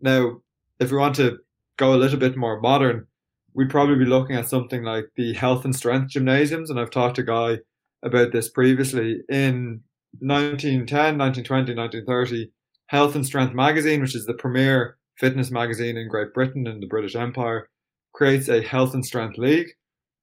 Now, 0.00 0.38
if 0.80 0.90
we 0.90 0.98
want 0.98 1.14
to 1.16 1.38
go 1.76 1.94
a 1.94 1.96
little 1.96 2.18
bit 2.18 2.36
more 2.36 2.60
modern, 2.60 3.06
we'd 3.54 3.70
probably 3.70 3.96
be 3.96 4.04
looking 4.04 4.36
at 4.36 4.48
something 4.48 4.82
like 4.82 5.06
the 5.16 5.32
health 5.34 5.64
and 5.64 5.74
strength 5.74 6.10
gymnasiums. 6.10 6.70
And 6.70 6.78
I've 6.78 6.90
talked 6.90 7.16
to 7.16 7.22
Guy 7.22 7.58
about 8.02 8.32
this 8.32 8.48
previously. 8.48 9.22
In 9.28 9.80
1910, 10.20 11.18
1920, 11.18 11.74
1930, 11.74 12.50
Health 12.88 13.14
and 13.14 13.26
Strength 13.26 13.54
magazine, 13.54 14.00
which 14.00 14.14
is 14.14 14.26
the 14.26 14.34
premier 14.34 14.96
fitness 15.18 15.50
magazine 15.50 15.96
in 15.96 16.08
Great 16.08 16.32
Britain 16.34 16.66
and 16.66 16.82
the 16.82 16.86
British 16.86 17.16
Empire, 17.16 17.68
creates 18.12 18.48
a 18.48 18.62
Health 18.62 18.94
and 18.94 19.04
Strength 19.04 19.38
League, 19.38 19.68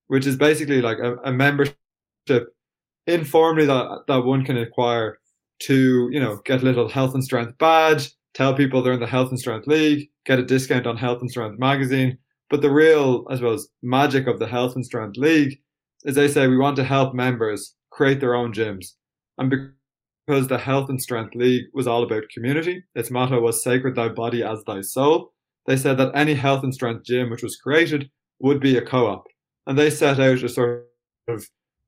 which 0.08 0.26
is 0.26 0.36
basically 0.36 0.82
like 0.82 1.00
a, 1.00 1.16
a 1.26 1.32
membership 1.32 1.76
informally 3.08 3.66
that, 3.66 4.04
that 4.08 4.24
one 4.24 4.46
can 4.46 4.58
acquire 4.58 5.20
to, 5.60 6.10
you 6.12 6.20
know, 6.20 6.42
get 6.46 6.62
a 6.62 6.66
little 6.66 6.90
health 6.90 7.14
and 7.14 7.24
strength 7.24 7.58
badge, 7.58 8.12
tell 8.34 8.54
people 8.54 8.82
they're 8.82 8.94
in 8.94 9.00
the 9.00 9.08
Health 9.08 9.30
and 9.30 9.40
Strength 9.40 9.68
League, 9.68 10.10
get 10.26 10.40
a 10.40 10.44
discount 10.44 10.88
on 10.88 10.98
Health 10.98 11.22
and 11.22 11.30
Strength 11.30 11.60
magazine. 11.60 12.18
But 12.50 12.62
the 12.62 12.72
real, 12.72 13.26
I 13.30 13.36
suppose, 13.36 13.68
magic 13.82 14.28
of 14.28 14.40
the 14.40 14.48
Health 14.48 14.76
and 14.76 14.86
Strength 14.86 15.18
League 15.18 15.60
is 16.04 16.16
they 16.16 16.28
say 16.28 16.48
we 16.48 16.58
want 16.58 16.76
to 16.78 16.84
help 16.84 17.14
members 17.14 17.76
create 17.92 18.20
their 18.20 18.36
own 18.36 18.54
gyms. 18.54 18.88
And 19.38 19.54
because 20.26 20.48
the 20.48 20.58
Health 20.58 20.90
and 20.90 21.02
Strength 21.02 21.36
League 21.36 21.66
was 21.74 21.88
all 21.88 22.04
about 22.04 22.30
community, 22.34 22.84
its 22.96 23.12
motto 23.12 23.42
was 23.42 23.64
sacred 23.64 23.96
thy 23.96 24.10
body 24.10 24.44
as 24.44 24.64
thy 24.66 24.82
soul. 24.82 25.34
They 25.66 25.78
said 25.78 25.98
that 25.98 26.12
any 26.16 26.34
health 26.34 26.64
and 26.64 26.74
strength 26.74 27.06
gym 27.06 27.30
which 27.30 27.44
was 27.44 27.58
created 27.58 28.10
would 28.40 28.60
be 28.60 28.78
a 28.78 28.86
co-op. 28.86 29.26
And 29.68 29.78
they 29.78 29.90
set 29.90 30.20
out 30.20 30.44
a 30.44 30.50
sort 30.50 30.88
of 31.28 31.48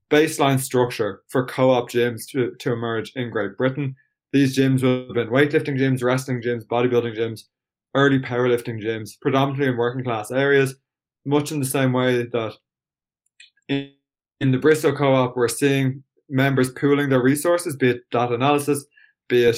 baseline 0.09 0.59
structure 0.59 1.21
for 1.29 1.45
co-op 1.45 1.89
gyms 1.89 2.27
to, 2.29 2.53
to 2.59 2.73
emerge 2.73 3.11
in 3.15 3.29
Great 3.29 3.57
Britain. 3.57 3.95
These 4.31 4.57
gyms 4.57 4.83
would 4.83 5.07
have 5.07 5.15
been 5.15 5.33
weightlifting 5.33 5.77
gyms, 5.77 6.03
wrestling 6.03 6.41
gyms, 6.41 6.65
bodybuilding 6.65 7.17
gyms, 7.17 7.41
early 7.95 8.19
powerlifting 8.19 8.81
gyms, 8.81 9.11
predominantly 9.21 9.67
in 9.67 9.77
working 9.77 10.03
class 10.03 10.31
areas, 10.31 10.75
much 11.25 11.51
in 11.51 11.59
the 11.59 11.65
same 11.65 11.93
way 11.93 12.23
that 12.23 12.53
in, 13.67 13.91
in 14.41 14.51
the 14.51 14.57
Bristol 14.57 14.95
co-op, 14.95 15.35
we're 15.35 15.47
seeing 15.47 16.03
members 16.29 16.71
pooling 16.71 17.09
their 17.09 17.21
resources, 17.21 17.75
be 17.75 17.91
it 17.91 18.01
data 18.11 18.33
analysis, 18.33 18.85
be 19.27 19.43
it, 19.43 19.57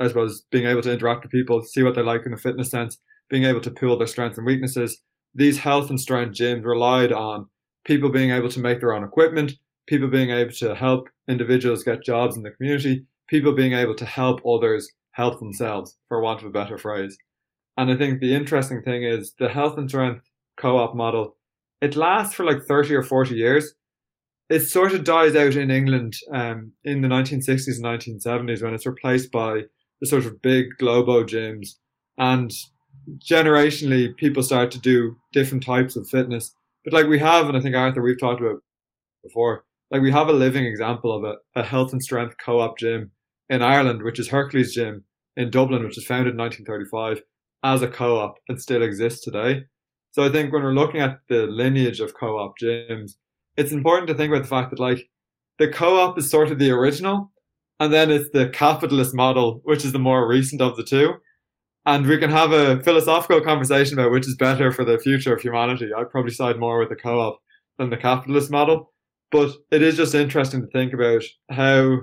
I 0.00 0.08
suppose, 0.08 0.42
being 0.50 0.66
able 0.66 0.82
to 0.82 0.92
interact 0.92 1.22
with 1.22 1.32
people, 1.32 1.62
see 1.62 1.82
what 1.82 1.94
they 1.94 2.02
like 2.02 2.26
in 2.26 2.32
a 2.32 2.36
fitness 2.36 2.70
sense, 2.70 2.98
being 3.28 3.44
able 3.44 3.60
to 3.60 3.70
pool 3.70 3.96
their 3.96 4.06
strengths 4.06 4.38
and 4.38 4.46
weaknesses. 4.46 5.00
These 5.34 5.58
health 5.58 5.90
and 5.90 6.00
strength 6.00 6.36
gyms 6.36 6.64
relied 6.64 7.12
on 7.12 7.46
people 7.84 8.10
being 8.10 8.30
able 8.30 8.48
to 8.50 8.60
make 8.60 8.80
their 8.80 8.94
own 8.94 9.04
equipment, 9.04 9.52
people 9.86 10.08
being 10.08 10.30
able 10.30 10.52
to 10.52 10.74
help 10.74 11.08
individuals 11.28 11.84
get 11.84 12.02
jobs 12.02 12.36
in 12.36 12.42
the 12.42 12.50
community, 12.50 13.04
people 13.28 13.52
being 13.52 13.72
able 13.72 13.94
to 13.94 14.04
help 14.04 14.40
others 14.46 14.90
help 15.12 15.38
themselves, 15.38 15.96
for 16.08 16.20
want 16.20 16.40
of 16.40 16.46
a 16.46 16.50
better 16.50 16.78
phrase. 16.78 17.16
And 17.76 17.90
I 17.90 17.96
think 17.96 18.20
the 18.20 18.34
interesting 18.34 18.82
thing 18.82 19.04
is 19.04 19.34
the 19.38 19.48
health 19.48 19.78
and 19.78 19.88
strength 19.88 20.22
co-op 20.56 20.94
model, 20.94 21.36
it 21.80 21.96
lasts 21.96 22.34
for 22.34 22.44
like 22.44 22.62
30 22.62 22.94
or 22.94 23.02
40 23.02 23.34
years. 23.34 23.74
It 24.48 24.60
sort 24.60 24.92
of 24.92 25.04
dies 25.04 25.34
out 25.34 25.56
in 25.56 25.70
England 25.70 26.14
um, 26.32 26.72
in 26.84 27.00
the 27.00 27.08
1960s 27.08 27.76
and 27.76 27.84
1970s 27.84 28.62
when 28.62 28.74
it's 28.74 28.86
replaced 28.86 29.32
by 29.32 29.62
the 30.00 30.06
sort 30.06 30.24
of 30.24 30.40
big 30.42 30.66
globo 30.78 31.24
gyms. 31.24 31.70
And 32.18 32.52
generationally, 33.18 34.16
people 34.16 34.42
start 34.42 34.70
to 34.72 34.78
do 34.78 35.16
different 35.32 35.64
types 35.64 35.96
of 35.96 36.08
fitness. 36.08 36.54
But 36.84 36.92
like 36.92 37.06
we 37.06 37.18
have, 37.18 37.48
and 37.48 37.56
I 37.56 37.60
think 37.60 37.74
Arthur, 37.74 38.02
we've 38.02 38.20
talked 38.20 38.40
about 38.40 38.62
before, 39.22 39.64
like 39.90 40.02
we 40.02 40.12
have 40.12 40.28
a 40.28 40.32
living 40.32 40.64
example 40.64 41.12
of 41.12 41.24
a, 41.24 41.60
a 41.60 41.64
health 41.64 41.92
and 41.92 42.02
strength 42.02 42.36
co-op 42.44 42.78
gym 42.78 43.10
in 43.48 43.62
Ireland, 43.62 44.02
which 44.02 44.18
is 44.18 44.28
Hercules 44.28 44.74
Gym 44.74 45.04
in 45.36 45.50
Dublin, 45.50 45.84
which 45.84 45.96
was 45.96 46.06
founded 46.06 46.34
in 46.34 46.38
1935 46.38 47.22
as 47.62 47.82
a 47.82 47.88
co-op 47.88 48.38
and 48.48 48.60
still 48.60 48.82
exists 48.82 49.24
today. 49.24 49.64
So 50.12 50.24
I 50.24 50.30
think 50.30 50.52
when 50.52 50.62
we're 50.62 50.72
looking 50.72 51.00
at 51.00 51.18
the 51.28 51.46
lineage 51.46 52.00
of 52.00 52.14
co-op 52.14 52.54
gyms, 52.62 53.12
it's 53.56 53.72
important 53.72 54.08
to 54.08 54.14
think 54.14 54.32
about 54.32 54.42
the 54.42 54.48
fact 54.48 54.70
that 54.70 54.78
like 54.78 55.08
the 55.58 55.68
co-op 55.68 56.18
is 56.18 56.30
sort 56.30 56.50
of 56.50 56.58
the 56.58 56.70
original 56.70 57.32
and 57.80 57.92
then 57.92 58.10
it's 58.10 58.30
the 58.30 58.48
capitalist 58.48 59.14
model, 59.14 59.60
which 59.64 59.84
is 59.84 59.92
the 59.92 59.98
more 59.98 60.26
recent 60.26 60.60
of 60.60 60.76
the 60.76 60.84
two. 60.84 61.14
And 61.84 62.06
we 62.06 62.18
can 62.18 62.30
have 62.30 62.52
a 62.52 62.82
philosophical 62.82 63.40
conversation 63.40 63.98
about 63.98 64.10
which 64.10 64.26
is 64.26 64.36
better 64.36 64.72
for 64.72 64.84
the 64.84 64.98
future 64.98 65.34
of 65.34 65.40
humanity. 65.40 65.90
I'd 65.96 66.10
probably 66.10 66.32
side 66.32 66.58
more 66.58 66.80
with 66.80 66.88
the 66.88 66.96
co-op 66.96 67.38
than 67.78 67.90
the 67.90 67.96
capitalist 67.96 68.50
model. 68.50 68.92
But 69.30 69.50
it 69.70 69.82
is 69.82 69.96
just 69.96 70.14
interesting 70.14 70.62
to 70.62 70.68
think 70.68 70.92
about 70.92 71.22
how 71.50 71.98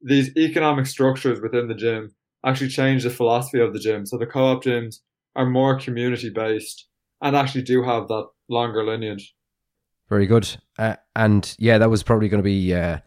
these 0.00 0.34
economic 0.36 0.86
structures 0.86 1.40
within 1.40 1.68
the 1.68 1.74
gym 1.74 2.14
actually 2.46 2.68
change 2.68 3.02
the 3.02 3.10
philosophy 3.10 3.60
of 3.60 3.72
the 3.72 3.80
gym. 3.80 4.06
So 4.06 4.16
the 4.16 4.26
co-op 4.26 4.62
gyms 4.62 4.96
are 5.34 5.46
more 5.46 5.78
community 5.78 6.30
based 6.30 6.86
and 7.20 7.34
actually 7.34 7.62
do 7.62 7.82
have 7.82 8.08
that 8.08 8.26
longer 8.48 8.84
lineage. 8.84 9.34
Very 10.08 10.26
good. 10.26 10.56
Uh, 10.78 10.96
and 11.14 11.54
yeah, 11.58 11.78
that 11.78 11.90
was 11.90 12.02
probably 12.02 12.28
going 12.28 12.42
to 12.42 12.44
be 12.44 12.72
uh, 12.74 12.98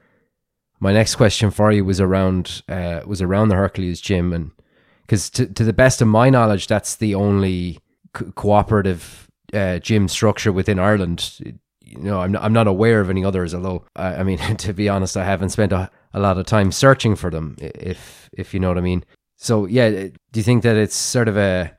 my 0.79 0.91
next 0.91 1.15
question 1.15 1.51
for 1.51 1.71
you 1.71 1.85
was 1.85 1.99
around 1.99 2.63
uh, 2.67 3.01
was 3.05 3.21
around 3.21 3.49
the 3.49 3.55
Hercules 3.55 4.01
gym, 4.01 4.33
and 4.33 4.51
because 5.01 5.29
to 5.31 5.45
to 5.45 5.63
the 5.63 5.73
best 5.73 6.01
of 6.01 6.07
my 6.07 6.29
knowledge, 6.29 6.67
that's 6.67 6.95
the 6.95 7.15
only 7.15 7.79
co- 8.13 8.31
cooperative 8.31 9.27
uh, 9.53 9.79
gym 9.79 10.07
structure 10.07 10.51
within 10.51 10.79
Ireland. 10.79 11.39
You 11.79 11.97
know, 11.97 12.21
I'm 12.21 12.31
not, 12.31 12.43
I'm 12.43 12.53
not 12.53 12.67
aware 12.67 12.99
of 13.01 13.09
any 13.09 13.23
others. 13.23 13.53
Although 13.53 13.85
I, 13.95 14.15
I 14.17 14.23
mean, 14.23 14.37
to 14.57 14.73
be 14.73 14.89
honest, 14.89 15.17
I 15.17 15.23
haven't 15.23 15.49
spent 15.49 15.71
a, 15.71 15.89
a 16.13 16.19
lot 16.19 16.37
of 16.37 16.45
time 16.45 16.71
searching 16.71 17.15
for 17.15 17.29
them. 17.29 17.55
If 17.59 18.29
if 18.33 18.53
you 18.53 18.59
know 18.59 18.67
what 18.67 18.77
I 18.77 18.81
mean. 18.81 19.03
So 19.37 19.65
yeah, 19.65 19.89
do 19.89 20.13
you 20.33 20.43
think 20.43 20.63
that 20.63 20.75
it's 20.75 20.95
sort 20.95 21.27
of 21.27 21.37
a 21.37 21.71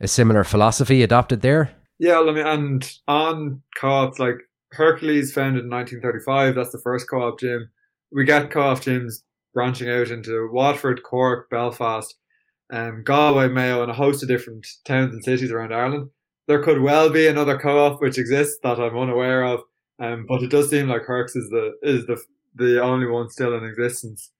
a 0.00 0.06
similar 0.08 0.44
philosophy 0.44 1.02
adopted 1.02 1.40
there? 1.40 1.70
Yeah, 1.98 2.20
I 2.20 2.32
mean, 2.32 2.46
and 2.46 2.98
on 3.08 3.62
co-ops 3.76 4.18
like 4.18 4.36
Hercules, 4.72 5.32
founded 5.32 5.64
in 5.64 5.70
1935, 5.70 6.54
that's 6.54 6.70
the 6.72 6.78
first 6.78 7.08
co-op 7.10 7.40
gym. 7.40 7.70
We 8.12 8.24
get 8.24 8.50
co-op 8.50 8.78
gyms 8.80 9.22
branching 9.54 9.90
out 9.90 10.10
into 10.10 10.48
Waterford, 10.52 11.02
Cork, 11.02 11.50
Belfast, 11.50 12.14
um, 12.72 13.02
Galway, 13.04 13.48
Mayo, 13.48 13.82
and 13.82 13.90
a 13.90 13.94
host 13.94 14.22
of 14.22 14.28
different 14.28 14.66
towns 14.84 15.12
and 15.12 15.24
cities 15.24 15.50
around 15.50 15.74
Ireland. 15.74 16.10
There 16.46 16.62
could 16.62 16.80
well 16.80 17.10
be 17.10 17.26
another 17.26 17.58
co-op 17.58 18.00
which 18.00 18.18
exists 18.18 18.58
that 18.62 18.78
I'm 18.80 18.96
unaware 18.96 19.44
of, 19.44 19.60
um, 19.98 20.24
but 20.28 20.42
it 20.42 20.50
does 20.50 20.70
seem 20.70 20.88
like 20.88 21.02
Hercs 21.02 21.36
is 21.36 21.48
the 21.50 21.72
is 21.82 22.06
the 22.06 22.22
the 22.54 22.82
only 22.82 23.06
one 23.06 23.28
still 23.30 23.56
in 23.56 23.64
existence. 23.64 24.30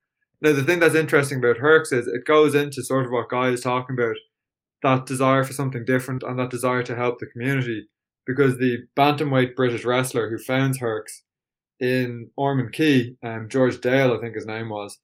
Now, 0.40 0.52
the 0.52 0.62
thing 0.64 0.78
that's 0.80 0.94
interesting 0.94 1.38
about 1.38 1.58
Hercs 1.58 1.92
is 1.92 2.06
it 2.06 2.24
goes 2.24 2.54
into 2.54 2.82
sort 2.82 3.04
of 3.06 3.10
what 3.12 3.28
Guy 3.28 3.48
is 3.48 3.60
talking 3.60 3.96
about 3.98 4.16
that 4.82 5.06
desire 5.06 5.44
for 5.44 5.52
something 5.52 5.84
different 5.84 6.22
and 6.22 6.38
that 6.38 6.50
desire 6.50 6.82
to 6.82 6.96
help 6.96 7.18
the 7.18 7.26
community. 7.26 7.88
Because 8.26 8.58
the 8.58 8.78
bantamweight 8.96 9.56
British 9.56 9.84
wrestler 9.84 10.28
who 10.28 10.38
founds 10.38 10.78
Hercs 10.78 11.22
in 11.80 12.30
Ormond 12.36 12.72
Quay, 12.72 13.16
um, 13.22 13.48
George 13.48 13.80
Dale, 13.80 14.12
I 14.12 14.20
think 14.20 14.34
his 14.34 14.46
name 14.46 14.68
was, 14.68 14.98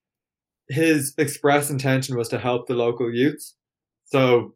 his 0.69 1.15
express 1.17 1.71
intention 1.71 2.17
was 2.17 2.29
to 2.29 2.39
help 2.39 2.67
the 2.67 2.75
local 2.75 3.13
youths. 3.13 3.55
So, 4.05 4.55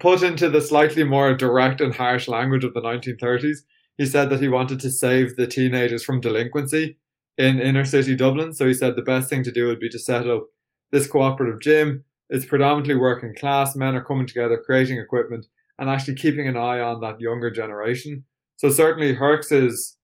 put 0.00 0.22
into 0.22 0.50
the 0.50 0.60
slightly 0.60 1.04
more 1.04 1.34
direct 1.34 1.80
and 1.80 1.94
harsh 1.94 2.28
language 2.28 2.64
of 2.64 2.74
the 2.74 2.82
1930s, 2.82 3.58
he 3.96 4.06
said 4.06 4.30
that 4.30 4.40
he 4.40 4.48
wanted 4.48 4.80
to 4.80 4.90
save 4.90 5.36
the 5.36 5.46
teenagers 5.46 6.04
from 6.04 6.20
delinquency 6.20 6.98
in 7.38 7.60
inner 7.60 7.84
city 7.84 8.14
Dublin. 8.14 8.52
So 8.52 8.66
he 8.66 8.74
said 8.74 8.96
the 8.96 9.02
best 9.02 9.28
thing 9.28 9.42
to 9.44 9.52
do 9.52 9.66
would 9.66 9.80
be 9.80 9.88
to 9.90 9.98
set 9.98 10.28
up 10.28 10.44
this 10.90 11.06
cooperative 11.06 11.60
gym. 11.60 12.04
It's 12.32 12.46
predominantly 12.46 12.94
working 12.94 13.34
class. 13.38 13.76
Men 13.76 13.94
are 13.94 14.02
coming 14.02 14.26
together, 14.26 14.62
creating 14.64 14.98
equipment, 14.98 15.44
and 15.78 15.90
actually 15.90 16.14
keeping 16.14 16.48
an 16.48 16.56
eye 16.56 16.80
on 16.80 17.00
that 17.02 17.20
younger 17.20 17.50
generation. 17.50 18.24
So 18.56 18.70
certainly 18.70 19.14
Hercs's 19.14 19.98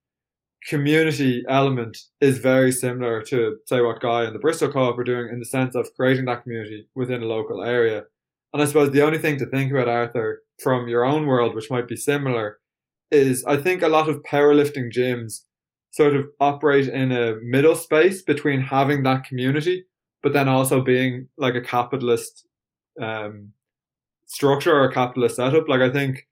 community 0.67 1.43
element 1.49 1.97
is 2.21 2.37
very 2.37 2.71
similar 2.71 3.23
to 3.23 3.57
say 3.65 3.81
what 3.81 4.01
Guy 4.01 4.25
and 4.25 4.35
the 4.35 4.39
Bristol 4.39 4.71
Co-op 4.71 4.99
are 4.99 5.03
doing 5.03 5.29
in 5.31 5.39
the 5.39 5.45
sense 5.45 5.73
of 5.73 5.89
creating 5.95 6.25
that 6.25 6.43
community 6.43 6.87
within 6.93 7.23
a 7.23 7.25
local 7.25 7.63
area. 7.63 8.03
And 8.53 8.61
I 8.61 8.65
suppose 8.65 8.91
the 8.91 9.01
only 9.01 9.17
thing 9.17 9.39
to 9.39 9.47
think 9.47 9.71
about, 9.71 9.87
Arthur, 9.87 10.43
from 10.61 10.87
your 10.87 11.05
own 11.05 11.25
world, 11.25 11.55
which 11.55 11.71
might 11.71 11.87
be 11.87 11.95
similar, 11.95 12.59
is 13.09 13.43
I 13.45 13.57
think 13.57 13.81
a 13.81 13.87
lot 13.87 14.07
of 14.07 14.21
powerlifting 14.21 14.91
gyms 14.95 15.45
sort 15.91 16.15
of 16.15 16.27
operate 16.39 16.89
in 16.89 17.11
a 17.11 17.37
middle 17.41 17.75
space 17.75 18.21
between 18.21 18.61
having 18.61 19.01
that 19.03 19.23
community, 19.23 19.85
but 20.21 20.33
then 20.33 20.47
also 20.47 20.81
being 20.81 21.27
like 21.37 21.55
a 21.55 21.61
capitalist 21.61 22.45
um, 23.01 23.53
structure 24.25 24.75
or 24.75 24.85
a 24.85 24.93
capitalist 24.93 25.37
setup. 25.37 25.67
Like 25.67 25.81
I 25.81 25.89
think 25.89 26.27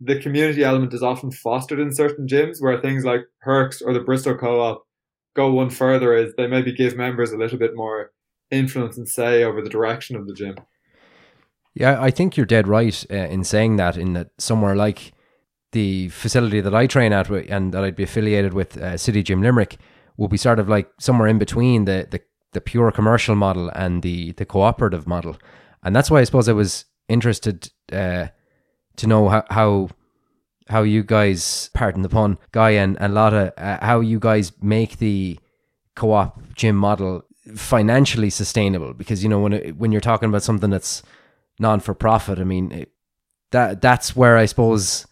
the 0.00 0.18
community 0.18 0.64
element 0.64 0.94
is 0.94 1.02
often 1.02 1.30
fostered 1.30 1.78
in 1.78 1.94
certain 1.94 2.26
gyms 2.26 2.60
where 2.60 2.80
things 2.80 3.04
like 3.04 3.22
Hercs 3.40 3.82
or 3.82 3.92
the 3.92 4.00
Bristol 4.00 4.36
Co-op 4.36 4.86
go 5.34 5.52
one 5.52 5.70
further 5.70 6.14
is 6.14 6.34
they 6.36 6.46
maybe 6.46 6.72
give 6.72 6.96
members 6.96 7.32
a 7.32 7.36
little 7.36 7.58
bit 7.58 7.76
more 7.76 8.12
influence 8.50 8.96
and 8.96 9.08
say 9.08 9.44
over 9.44 9.62
the 9.62 9.68
direction 9.68 10.16
of 10.16 10.26
the 10.26 10.34
gym. 10.34 10.56
Yeah, 11.74 12.02
I 12.02 12.10
think 12.10 12.36
you're 12.36 12.46
dead 12.46 12.66
right 12.66 13.04
uh, 13.10 13.14
in 13.14 13.44
saying 13.44 13.76
that. 13.76 13.96
In 13.96 14.14
that 14.14 14.30
somewhere 14.38 14.74
like 14.74 15.12
the 15.72 16.08
facility 16.08 16.60
that 16.60 16.74
I 16.74 16.86
train 16.86 17.12
at 17.12 17.30
and 17.30 17.72
that 17.72 17.84
I'd 17.84 17.94
be 17.94 18.02
affiliated 18.02 18.54
with, 18.54 18.76
uh, 18.76 18.96
City 18.96 19.22
Gym 19.22 19.40
Limerick, 19.40 19.76
will 20.16 20.28
be 20.28 20.36
sort 20.36 20.58
of 20.58 20.68
like 20.68 20.90
somewhere 20.98 21.28
in 21.28 21.38
between 21.38 21.84
the, 21.84 22.08
the 22.10 22.20
the 22.52 22.60
pure 22.60 22.90
commercial 22.90 23.34
model 23.34 23.70
and 23.74 24.02
the 24.02 24.32
the 24.32 24.44
cooperative 24.44 25.06
model, 25.06 25.36
and 25.82 25.94
that's 25.94 26.10
why 26.10 26.20
I 26.20 26.24
suppose 26.24 26.48
I 26.48 26.52
was 26.52 26.84
interested 27.08 27.70
uh, 27.92 28.28
to 28.96 29.06
know 29.06 29.28
how, 29.28 29.44
how 29.50 29.88
how 30.68 30.82
you 30.82 31.02
guys, 31.02 31.68
pardon 31.74 32.02
the 32.02 32.08
pun, 32.08 32.38
Guy 32.52 32.70
and, 32.70 32.96
and 33.00 33.12
Lotta, 33.12 33.52
uh, 33.58 33.84
how 33.84 34.00
you 34.00 34.20
guys 34.20 34.52
make 34.62 34.98
the 34.98 35.38
co-op 35.96 36.54
gym 36.54 36.76
model 36.76 37.22
financially 37.56 38.30
sustainable. 38.30 38.94
Because 38.94 39.22
you 39.22 39.28
know 39.28 39.40
when 39.40 39.52
it, 39.52 39.76
when 39.76 39.90
you're 39.92 40.00
talking 40.00 40.28
about 40.28 40.44
something 40.44 40.70
that's 40.70 41.02
non 41.58 41.80
for 41.80 41.94
profit, 41.94 42.38
I 42.38 42.44
mean 42.44 42.72
it, 42.72 42.92
that 43.50 43.80
that's 43.80 44.14
where 44.14 44.36
I 44.36 44.46
suppose 44.46 45.06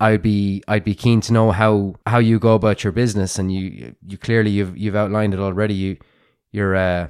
I'd 0.00 0.22
be 0.22 0.62
I'd 0.66 0.84
be 0.84 0.94
keen 0.94 1.20
to 1.22 1.32
know 1.32 1.52
how 1.52 1.94
how 2.06 2.18
you 2.18 2.38
go 2.38 2.54
about 2.54 2.82
your 2.82 2.92
business, 2.92 3.38
and 3.38 3.52
you 3.52 3.94
you 4.06 4.18
clearly 4.18 4.50
you've 4.50 4.76
you've 4.76 4.96
outlined 4.96 5.34
it 5.34 5.40
already. 5.40 5.74
You 5.74 5.96
you're 6.56 6.74
uh, 6.74 7.08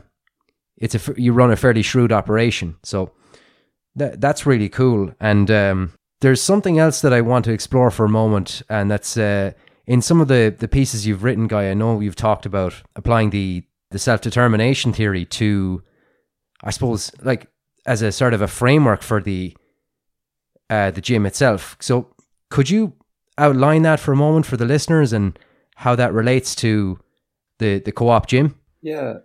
it's 0.76 0.94
a 0.94 1.14
you 1.16 1.32
run 1.32 1.52
a 1.52 1.56
fairly 1.56 1.82
shrewd 1.82 2.12
operation, 2.12 2.76
so 2.82 3.12
that 3.94 4.20
that's 4.20 4.44
really 4.44 4.68
cool. 4.68 5.12
And 5.20 5.50
um, 5.50 5.92
there's 6.20 6.42
something 6.42 6.78
else 6.78 7.00
that 7.00 7.12
I 7.12 7.20
want 7.20 7.44
to 7.46 7.52
explore 7.52 7.90
for 7.90 8.04
a 8.04 8.10
moment, 8.10 8.62
and 8.68 8.90
that's 8.90 9.16
uh, 9.16 9.52
in 9.86 10.02
some 10.02 10.20
of 10.20 10.28
the, 10.28 10.54
the 10.56 10.68
pieces 10.68 11.06
you've 11.06 11.24
written, 11.24 11.46
Guy. 11.46 11.70
I 11.70 11.74
know 11.74 12.00
you've 12.00 12.16
talked 12.16 12.46
about 12.46 12.74
applying 12.94 13.30
the, 13.30 13.62
the 13.90 13.98
self 13.98 14.20
determination 14.20 14.92
theory 14.92 15.24
to, 15.26 15.82
I 16.62 16.70
suppose, 16.70 17.12
like 17.22 17.48
as 17.86 18.02
a 18.02 18.12
sort 18.12 18.34
of 18.34 18.42
a 18.42 18.48
framework 18.48 19.02
for 19.02 19.22
the 19.22 19.56
uh, 20.68 20.90
the 20.90 21.00
gym 21.00 21.26
itself. 21.26 21.76
So, 21.80 22.14
could 22.50 22.68
you 22.70 22.94
outline 23.38 23.82
that 23.82 24.00
for 24.00 24.12
a 24.12 24.16
moment 24.16 24.46
for 24.46 24.56
the 24.56 24.64
listeners 24.64 25.12
and 25.12 25.38
how 25.76 25.94
that 25.94 26.12
relates 26.12 26.54
to 26.56 26.98
the 27.58 27.78
the 27.78 27.92
co-op 27.92 28.26
gym? 28.26 28.56
Yeah, 28.82 29.18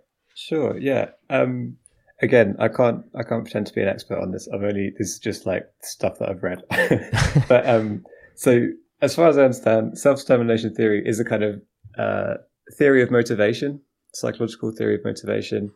sure. 0.46 0.78
Yeah. 0.78 1.10
Um, 1.30 1.76
again, 2.20 2.56
I 2.58 2.68
can't 2.68 3.04
I 3.14 3.22
can't 3.22 3.44
pretend 3.44 3.66
to 3.66 3.74
be 3.74 3.82
an 3.82 3.88
expert 3.88 4.20
on 4.20 4.30
this. 4.30 4.48
I've 4.52 4.62
only 4.62 4.92
this 4.98 5.10
is 5.10 5.18
just 5.18 5.46
like 5.46 5.66
stuff 5.82 6.18
that 6.18 6.30
I've 6.30 6.42
read. 6.42 6.62
but 7.48 7.68
um, 7.68 8.04
so 8.34 8.68
as 9.00 9.14
far 9.14 9.28
as 9.28 9.36
I 9.36 9.44
understand, 9.44 9.98
self 9.98 10.20
determination 10.20 10.74
theory 10.74 11.02
is 11.04 11.20
a 11.20 11.24
kind 11.24 11.42
of 11.42 11.62
uh, 11.98 12.34
theory 12.78 13.02
of 13.02 13.10
motivation, 13.10 13.80
psychological 14.14 14.72
theory 14.72 14.94
of 14.94 15.04
motivation, 15.04 15.70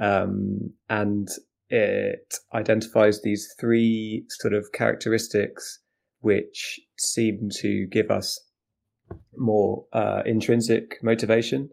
um, 0.00 0.72
and 0.88 1.28
it 1.68 2.34
identifies 2.54 3.22
these 3.22 3.54
three 3.58 4.24
sort 4.28 4.54
of 4.54 4.72
characteristics 4.72 5.80
which 6.20 6.80
seem 6.98 7.48
to 7.50 7.86
give 7.86 8.10
us 8.10 8.38
more 9.36 9.84
uh, 9.92 10.22
intrinsic 10.24 10.98
motivation, 11.02 11.68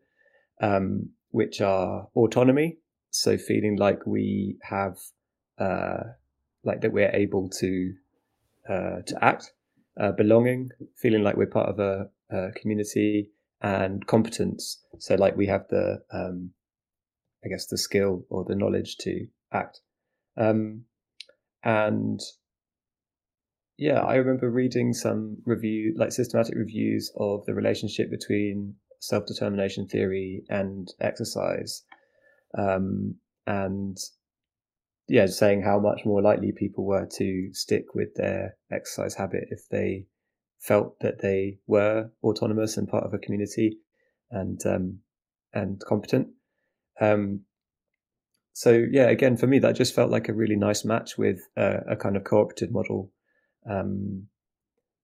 um, 0.61 1.09
which 1.31 1.61
are 1.61 2.07
autonomy, 2.15 2.77
so 3.11 3.37
feeling 3.37 3.77
like 3.77 4.05
we 4.05 4.57
have 4.63 4.97
uh, 5.57 6.03
like 6.63 6.81
that 6.81 6.91
we're 6.91 7.11
able 7.11 7.49
to 7.49 7.93
uh, 8.69 9.01
to 9.05 9.17
act, 9.21 9.51
uh, 9.99 10.11
belonging, 10.11 10.69
feeling 10.95 11.23
like 11.23 11.35
we're 11.35 11.47
part 11.47 11.69
of 11.69 11.79
a, 11.79 12.09
a, 12.29 12.51
community, 12.51 13.29
and 13.61 14.05
competence. 14.07 14.83
So 14.99 15.15
like 15.15 15.35
we 15.35 15.47
have 15.47 15.67
the 15.69 16.01
um, 16.11 16.51
I 17.43 17.49
guess 17.49 17.67
the 17.67 17.77
skill 17.77 18.25
or 18.29 18.43
the 18.43 18.55
knowledge 18.55 18.97
to 18.97 19.27
act. 19.51 19.81
Um, 20.37 20.85
and 21.63 22.19
yeah, 23.77 24.01
I 24.01 24.15
remember 24.15 24.49
reading 24.49 24.93
some 24.93 25.37
review, 25.45 25.95
like 25.97 26.11
systematic 26.11 26.55
reviews 26.55 27.11
of 27.15 27.45
the 27.45 27.53
relationship 27.53 28.09
between 28.09 28.75
self 28.99 29.25
determination 29.25 29.87
theory 29.87 30.43
and 30.49 30.93
exercise 30.99 31.83
um, 32.57 33.15
and 33.45 33.97
yeah, 35.07 35.25
saying 35.25 35.63
how 35.63 35.79
much 35.79 36.05
more 36.05 36.21
likely 36.21 36.51
people 36.51 36.85
were 36.85 37.07
to 37.17 37.49
stick 37.51 37.95
with 37.95 38.13
their 38.15 38.55
exercise 38.71 39.15
habit 39.15 39.45
if 39.49 39.67
they 39.69 40.05
felt 40.59 40.99
that 40.99 41.21
they 41.21 41.57
were 41.67 42.11
autonomous 42.23 42.77
and 42.77 42.87
part 42.87 43.05
of 43.05 43.13
a 43.13 43.17
community 43.17 43.79
and 44.29 44.63
um, 44.65 44.99
and 45.53 45.81
competent. 45.87 46.27
Um, 47.01 47.41
so 48.53 48.85
yeah, 48.91 49.07
again, 49.09 49.35
for 49.35 49.47
me, 49.47 49.57
that 49.59 49.75
just 49.75 49.95
felt 49.95 50.11
like 50.11 50.29
a 50.29 50.33
really 50.33 50.55
nice 50.55 50.85
match 50.85 51.17
with 51.17 51.39
uh, 51.57 51.79
a 51.89 51.95
kind 51.95 52.15
of 52.15 52.23
cooperative 52.23 52.71
model. 52.71 53.11
Um, 53.67 54.27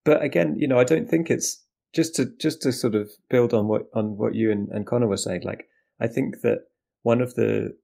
but 0.03 0.21
again, 0.21 0.55
you 0.59 0.67
know, 0.67 0.77
I 0.77 0.83
don't 0.83 1.09
think 1.09 1.31
it's 1.31 1.64
just 1.95 2.13
to 2.15 2.25
just 2.25 2.61
to 2.61 2.71
sort 2.71 2.93
of 2.93 3.09
build 3.29 3.53
on 3.53 3.67
what 3.67 3.83
on 3.93 4.17
what 4.17 4.35
you 4.35 4.51
and, 4.51 4.69
and 4.69 4.85
Connor 4.85 5.07
were 5.07 5.17
saying. 5.17 5.41
Like, 5.43 5.67
I 5.99 6.07
think 6.07 6.41
that 6.41 6.65
one 7.03 7.21
of 7.21 7.35
the 7.35 7.75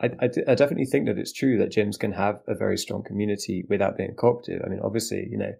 I, 0.00 0.06
I, 0.20 0.28
I, 0.48 0.54
definitely 0.54 0.86
think 0.86 1.06
that 1.06 1.18
it's 1.18 1.32
true 1.32 1.58
that 1.58 1.72
gyms 1.72 1.98
can 1.98 2.12
have 2.12 2.40
a 2.46 2.54
very 2.54 2.78
strong 2.78 3.02
community 3.02 3.64
without 3.68 3.96
being 3.96 4.14
cooperative. 4.14 4.62
I 4.64 4.68
mean, 4.68 4.80
obviously, 4.82 5.26
you 5.28 5.38
know, 5.38 5.52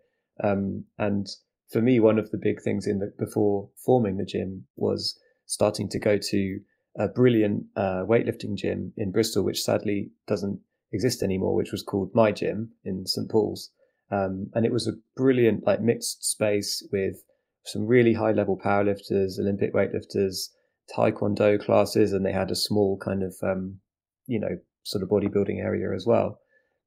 um, 0.42 0.84
and 0.96 1.26
for 1.72 1.82
me, 1.82 1.98
one 1.98 2.18
of 2.18 2.30
the 2.30 2.38
big 2.38 2.62
things 2.62 2.86
in 2.86 2.98
the 2.98 3.12
before 3.18 3.70
forming 3.84 4.16
the 4.16 4.24
gym 4.24 4.64
was 4.76 5.18
starting 5.46 5.88
to 5.90 5.98
go 5.98 6.18
to 6.18 6.60
a 6.98 7.08
brilliant 7.08 7.64
uh, 7.76 8.04
weightlifting 8.08 8.56
gym 8.56 8.92
in 8.96 9.12
Bristol, 9.12 9.44
which 9.44 9.62
sadly 9.62 10.10
doesn't 10.26 10.60
exist 10.92 11.22
anymore, 11.22 11.54
which 11.54 11.72
was 11.72 11.82
called 11.82 12.10
My 12.14 12.32
Gym 12.32 12.70
in 12.84 13.06
St 13.06 13.30
Paul's, 13.30 13.70
um, 14.10 14.50
and 14.54 14.64
it 14.64 14.72
was 14.72 14.86
a 14.86 14.98
brilliant 15.16 15.66
like 15.66 15.80
mixed 15.80 16.24
space 16.24 16.86
with 16.92 17.22
some 17.64 17.86
really 17.86 18.14
high 18.14 18.32
level 18.32 18.58
powerlifters, 18.58 19.38
Olympic 19.38 19.74
weightlifters, 19.74 20.48
taekwondo 20.96 21.62
classes 21.62 22.12
and 22.12 22.24
they 22.24 22.32
had 22.32 22.50
a 22.50 22.56
small 22.56 22.96
kind 22.98 23.22
of 23.22 23.34
um, 23.42 23.78
you 24.26 24.40
know 24.40 24.56
sort 24.84 25.02
of 25.02 25.10
bodybuilding 25.10 25.62
area 25.62 25.94
as 25.94 26.06
well. 26.06 26.38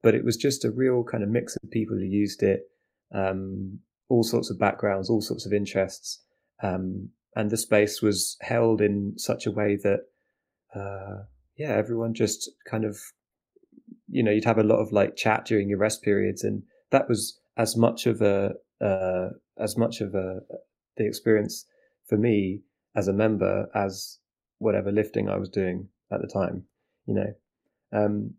But 0.03 0.15
it 0.15 0.25
was 0.25 0.35
just 0.35 0.65
a 0.65 0.71
real 0.71 1.03
kind 1.03 1.23
of 1.23 1.29
mix 1.29 1.55
of 1.55 1.69
people 1.69 1.95
who 1.95 2.05
used 2.05 2.41
it 2.41 2.61
um, 3.13 3.79
all 4.09 4.23
sorts 4.23 4.49
of 4.49 4.59
backgrounds 4.59 5.09
all 5.09 5.21
sorts 5.21 5.45
of 5.45 5.53
interests 5.53 6.21
um, 6.63 7.09
and 7.35 7.49
the 7.49 7.57
space 7.57 8.01
was 8.01 8.37
held 8.41 8.81
in 8.81 9.13
such 9.17 9.45
a 9.45 9.51
way 9.51 9.77
that 9.83 10.01
uh, 10.75 11.23
yeah 11.57 11.71
everyone 11.71 12.13
just 12.13 12.49
kind 12.69 12.83
of 12.83 12.97
you 14.09 14.23
know 14.23 14.31
you'd 14.31 14.45
have 14.45 14.57
a 14.57 14.63
lot 14.63 14.79
of 14.79 14.91
like 14.91 15.15
chat 15.15 15.45
during 15.45 15.69
your 15.69 15.77
rest 15.77 16.01
periods 16.01 16.43
and 16.43 16.63
that 16.91 17.09
was 17.09 17.39
as 17.57 17.75
much 17.75 18.05
of 18.05 18.21
a 18.21 18.53
uh, 18.83 19.29
as 19.57 19.77
much 19.77 20.01
of 20.01 20.13
a 20.15 20.39
the 20.97 21.05
experience 21.05 21.65
for 22.07 22.17
me 22.17 22.61
as 22.95 23.07
a 23.07 23.13
member 23.13 23.67
as 23.73 24.19
whatever 24.59 24.91
lifting 24.91 25.29
I 25.29 25.37
was 25.37 25.49
doing 25.49 25.87
at 26.11 26.21
the 26.21 26.27
time, 26.27 26.63
you 27.05 27.15
know. 27.15 27.33
Um, 27.93 28.35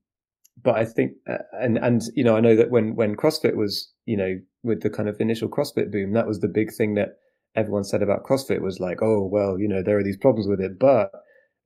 but 0.63 0.77
I 0.77 0.85
think, 0.85 1.13
uh, 1.29 1.39
and 1.61 1.79
and 1.79 2.03
you 2.15 2.25
know, 2.25 2.37
I 2.37 2.41
know 2.41 2.57
that 2.57 2.71
when 2.71 2.95
when 2.95 3.17
CrossFit 3.17 3.57
was, 3.57 3.91
you 4.05 4.17
know, 4.17 4.39
with 4.63 4.83
the 4.83 4.91
kind 4.91 5.09
of 5.09 5.21
initial 5.21 5.49
CrossFit 5.49 5.91
boom, 5.91 6.13
that 6.13 6.27
was 6.27 6.41
the 6.41 6.49
big 6.49 6.73
thing 6.73 6.95
that 6.95 7.17
everyone 7.55 7.85
said 7.85 8.03
about 8.03 8.25
CrossFit 8.25 8.61
was 8.61 8.79
like, 8.81 9.03
oh 9.03 9.27
well, 9.31 9.59
you 9.59 9.69
know, 9.69 9.83
there 9.83 9.99
are 9.99 10.05
these 10.05 10.19
problems 10.19 10.47
with 10.47 10.61
it, 10.61 10.79
but 10.79 11.11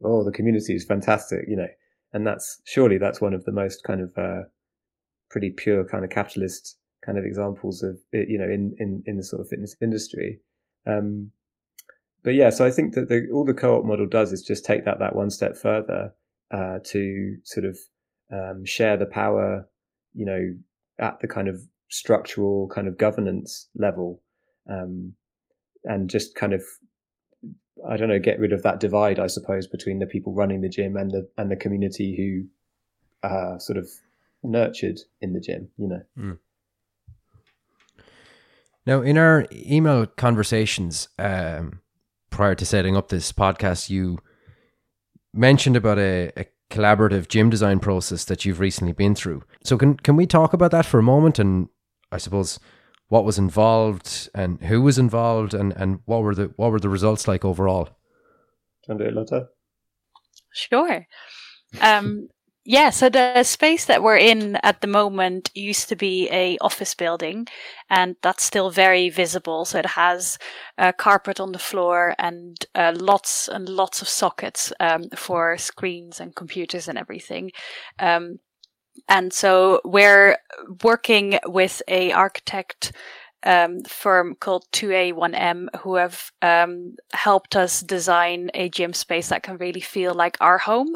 oh, 0.05 0.25
the 0.25 0.33
community 0.33 0.75
is 0.75 0.85
fantastic, 0.85 1.41
you 1.49 1.57
know, 1.57 1.69
and 2.13 2.27
that's 2.27 2.61
surely 2.65 2.99
that's 2.99 3.21
one 3.21 3.35
of 3.35 3.45
the 3.45 3.53
most 3.53 3.83
kind 3.85 4.01
of 4.01 4.13
uh, 4.17 4.43
pretty 5.31 5.51
pure 5.51 5.85
kind 5.85 6.05
of 6.05 6.11
capitalist 6.11 6.77
kind 7.07 7.19
of 7.19 7.25
examples 7.25 7.83
of 7.83 7.99
you 8.13 8.39
know, 8.39 8.45
in 8.45 8.75
in 8.79 9.03
in 9.07 9.17
the 9.17 9.23
sort 9.23 9.41
of 9.41 9.49
fitness 9.49 9.77
industry. 9.81 10.41
Um, 10.87 11.31
but 12.25 12.35
yeah, 12.35 12.51
so 12.51 12.67
I 12.67 12.73
think 12.73 12.95
that 12.95 13.09
the, 13.09 13.29
all 13.33 13.45
the 13.45 13.55
co-op 13.55 13.85
model 13.85 14.07
does 14.07 14.33
is 14.33 14.43
just 14.43 14.65
take 14.65 14.85
that 14.85 14.99
that 14.99 15.15
one 15.15 15.31
step 15.31 15.57
further 15.57 16.13
uh, 16.51 16.79
to 16.85 17.37
sort 17.45 17.65
of 17.65 17.79
um, 18.33 18.65
share 18.65 18.97
the 18.97 19.07
power, 19.07 19.69
you 20.13 20.27
know, 20.27 20.55
at 20.99 21.21
the 21.21 21.29
kind 21.29 21.47
of 21.47 21.61
structural 21.89 22.69
kind 22.69 22.89
of 22.89 22.99
governance 22.99 23.69
level, 23.77 24.21
um, 24.69 25.13
and 25.85 26.11
just 26.11 26.35
kind 26.35 26.53
of 26.53 26.63
I 27.89 27.97
don't 27.97 28.09
know, 28.09 28.19
get 28.19 28.41
rid 28.41 28.53
of 28.53 28.63
that 28.63 28.81
divide, 28.81 29.21
I 29.21 29.29
suppose, 29.29 29.67
between 29.69 30.01
the 30.01 30.07
people 30.07 30.35
running 30.35 30.63
the 30.63 30.69
gym 30.69 30.97
and 30.97 31.11
the 31.11 31.29
and 31.39 31.51
the 31.51 31.57
community 31.57 32.17
who 32.17 33.29
are 33.29 33.61
sort 33.61 33.79
of 33.79 33.89
nurtured 34.47 35.01
in 35.21 35.33
the 35.33 35.41
gym, 35.41 35.69
you 35.77 35.89
know. 35.89 36.03
Mm. 36.19 36.39
Now, 38.87 39.03
in 39.03 39.19
our 39.19 39.47
email 39.53 40.07
conversations 40.07 41.09
um, 41.19 41.81
prior 42.31 42.55
to 42.55 42.65
setting 42.65 42.97
up 42.97 43.09
this 43.09 43.33
podcast, 43.33 43.91
you 43.91 44.19
mentioned 45.35 45.77
about 45.77 45.99
a, 45.99 46.31
a 46.37 46.47
collaborative 46.71 47.29
gym 47.29 47.51
design 47.51 47.81
process 47.81 48.25
that 48.27 48.45
you've 48.45 48.61
recently 48.61 48.93
been 48.93 49.15
through. 49.15 49.43
So, 49.65 49.77
can 49.77 49.97
can 49.97 50.15
we 50.15 50.27
talk 50.27 50.53
about 50.53 50.71
that 50.71 50.87
for 50.87 51.01
a 51.01 51.03
moment? 51.03 51.39
And 51.41 51.69
I 52.13 52.19
suppose 52.19 52.61
what 53.09 53.25
was 53.25 53.39
involved 53.39 54.29
and 54.35 54.61
who 54.63 54.83
was 54.83 54.99
involved, 54.99 55.53
and, 55.53 55.73
and 55.73 56.01
what 56.05 56.23
were 56.23 56.35
the 56.35 56.53
what 56.57 56.71
were 56.71 56.81
the 56.81 56.89
results 56.89 57.27
like 57.27 57.45
overall? 57.45 57.85
Do 57.85 57.91
you 57.91 58.95
want 58.95 58.99
to 59.01 59.05
do 59.05 59.11
it, 59.11 59.15
Lotta? 59.15 59.49
Sure. 60.53 61.07
Um, 61.81 62.29
yeah, 62.67 62.91
so 62.91 63.09
the 63.09 63.45
space 63.45 63.85
that 63.87 64.03
we're 64.03 64.17
in 64.17 64.57
at 64.57 64.81
the 64.81 64.89
moment 64.89 65.51
used 65.55 65.89
to 65.89 65.97
be 65.97 66.29
a 66.33 66.59
office 66.61 66.95
building, 66.95 67.47
and 67.89 68.17
that's 68.23 68.43
still 68.45 68.71
very 68.71 69.09
visible. 69.09 69.65
So 69.65 69.79
it 69.79 69.87
has 69.87 70.39
a 70.77 70.93
carpet 70.93 71.39
on 71.41 71.53
the 71.53 71.59
floor 71.61 72.15
and 72.19 72.57
uh, 72.75 72.93
lots 72.97 73.49
and 73.49 73.69
lots 73.69 74.03
of 74.03 74.09
sockets 74.09 74.73
um, 74.81 75.05
for 75.15 75.57
screens 75.57 76.21
and 76.21 76.35
computers 76.35 76.89
and 76.89 76.99
everything. 76.99 77.53
Um, 78.01 78.41
and 79.09 79.33
so 79.33 79.81
we're 79.85 80.39
working 80.83 81.39
with 81.47 81.83
a 81.89 82.13
architect 82.13 82.93
um, 83.47 83.83
firm 83.85 84.35
called 84.35 84.67
2A1M 84.73 85.69
who 85.81 85.95
have 85.95 86.33
um, 86.43 86.97
helped 87.13 87.55
us 87.55 87.81
design 87.81 88.51
a 88.55 88.69
gym 88.69 88.93
space 88.93 89.29
that 89.29 89.45
can 89.45 89.57
really 89.57 89.81
feel 89.81 90.15
like 90.15 90.37
our 90.41 90.59
home. 90.59 90.89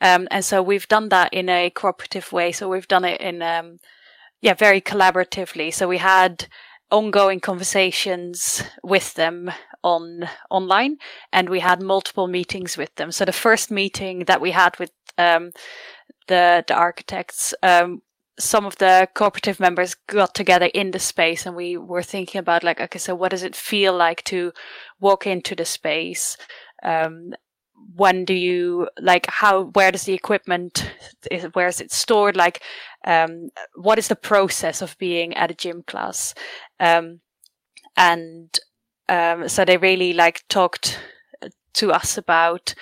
Um, 0.00 0.28
and 0.30 0.44
so 0.44 0.62
we've 0.62 0.86
done 0.86 1.08
that 1.08 1.34
in 1.34 1.48
a 1.48 1.70
cooperative 1.70 2.32
way. 2.32 2.52
So 2.52 2.68
we've 2.68 2.88
done 2.88 3.04
it 3.04 3.20
in, 3.20 3.42
um, 3.42 3.78
yeah, 4.40 4.54
very 4.54 4.80
collaboratively. 4.80 5.74
So 5.74 5.88
we 5.88 5.98
had 5.98 6.46
ongoing 6.90 7.40
conversations 7.40 8.62
with 8.84 9.12
them 9.14 9.50
on 9.82 10.28
online 10.50 10.96
and 11.32 11.48
we 11.48 11.60
had 11.60 11.82
multiple 11.82 12.28
meetings 12.28 12.76
with 12.78 12.94
them. 12.94 13.10
So 13.10 13.24
the 13.24 13.32
first 13.32 13.72
meeting 13.72 14.20
that 14.26 14.40
we 14.40 14.52
had 14.52 14.78
with, 14.78 14.92
um, 15.18 15.50
the, 16.28 16.64
the 16.68 16.74
architects, 16.74 17.54
um, 17.62 18.02
some 18.38 18.64
of 18.66 18.76
the 18.76 19.08
cooperative 19.14 19.58
members 19.58 19.94
got 20.06 20.34
together 20.34 20.66
in 20.66 20.92
the 20.92 20.98
space 20.98 21.44
and 21.44 21.56
we 21.56 21.76
were 21.76 22.02
thinking 22.02 22.38
about 22.38 22.62
like 22.62 22.80
okay 22.80 22.98
so 22.98 23.14
what 23.14 23.30
does 23.30 23.42
it 23.42 23.56
feel 23.56 23.96
like 23.96 24.22
to 24.24 24.52
walk 25.00 25.26
into 25.26 25.54
the 25.54 25.64
space? 25.64 26.36
Um, 26.82 27.34
when 27.94 28.24
do 28.24 28.34
you 28.34 28.88
like 29.00 29.26
how 29.28 29.64
where 29.74 29.90
does 29.90 30.04
the 30.04 30.14
equipment 30.14 30.90
where 31.52 31.68
is 31.68 31.80
it 31.80 31.92
stored? 31.92 32.36
Like 32.36 32.62
um, 33.06 33.50
what 33.74 33.98
is 33.98 34.08
the 34.08 34.16
process 34.16 34.82
of 34.82 34.98
being 34.98 35.34
at 35.34 35.50
a 35.50 35.54
gym 35.54 35.82
class? 35.86 36.34
Um, 36.80 37.20
and 37.96 38.58
um, 39.08 39.48
so 39.48 39.64
they 39.64 39.76
really 39.76 40.12
like 40.12 40.44
talked 40.48 40.98
to 41.74 41.92
us 41.92 42.18
about 42.18 42.74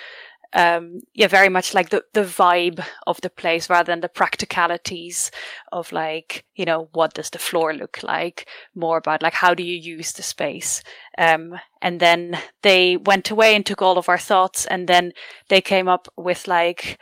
um, 0.57 1.01
yeah, 1.13 1.27
very 1.27 1.49
much 1.49 1.75
like 1.75 1.89
the, 1.89 2.03
the 2.15 2.23
vibe 2.23 2.83
of 3.05 3.21
the 3.21 3.29
place 3.29 3.69
rather 3.69 3.91
than 3.91 4.01
the 4.01 4.09
practicalities 4.09 5.29
of 5.71 5.91
like, 5.91 6.45
you 6.55 6.65
know, 6.65 6.89
what 6.93 7.13
does 7.13 7.29
the 7.29 7.37
floor 7.37 7.75
look 7.75 8.01
like? 8.01 8.49
More 8.73 8.97
about 8.97 9.21
like, 9.21 9.35
how 9.35 9.53
do 9.53 9.61
you 9.61 9.77
use 9.77 10.13
the 10.13 10.23
space? 10.23 10.81
Um, 11.15 11.59
and 11.83 11.99
then 11.99 12.39
they 12.63 12.97
went 12.97 13.29
away 13.29 13.55
and 13.55 13.63
took 13.63 13.83
all 13.83 13.99
of 13.99 14.09
our 14.09 14.17
thoughts 14.17 14.65
and 14.65 14.87
then 14.87 15.11
they 15.49 15.61
came 15.61 15.87
up 15.87 16.07
with 16.17 16.47
like, 16.47 16.97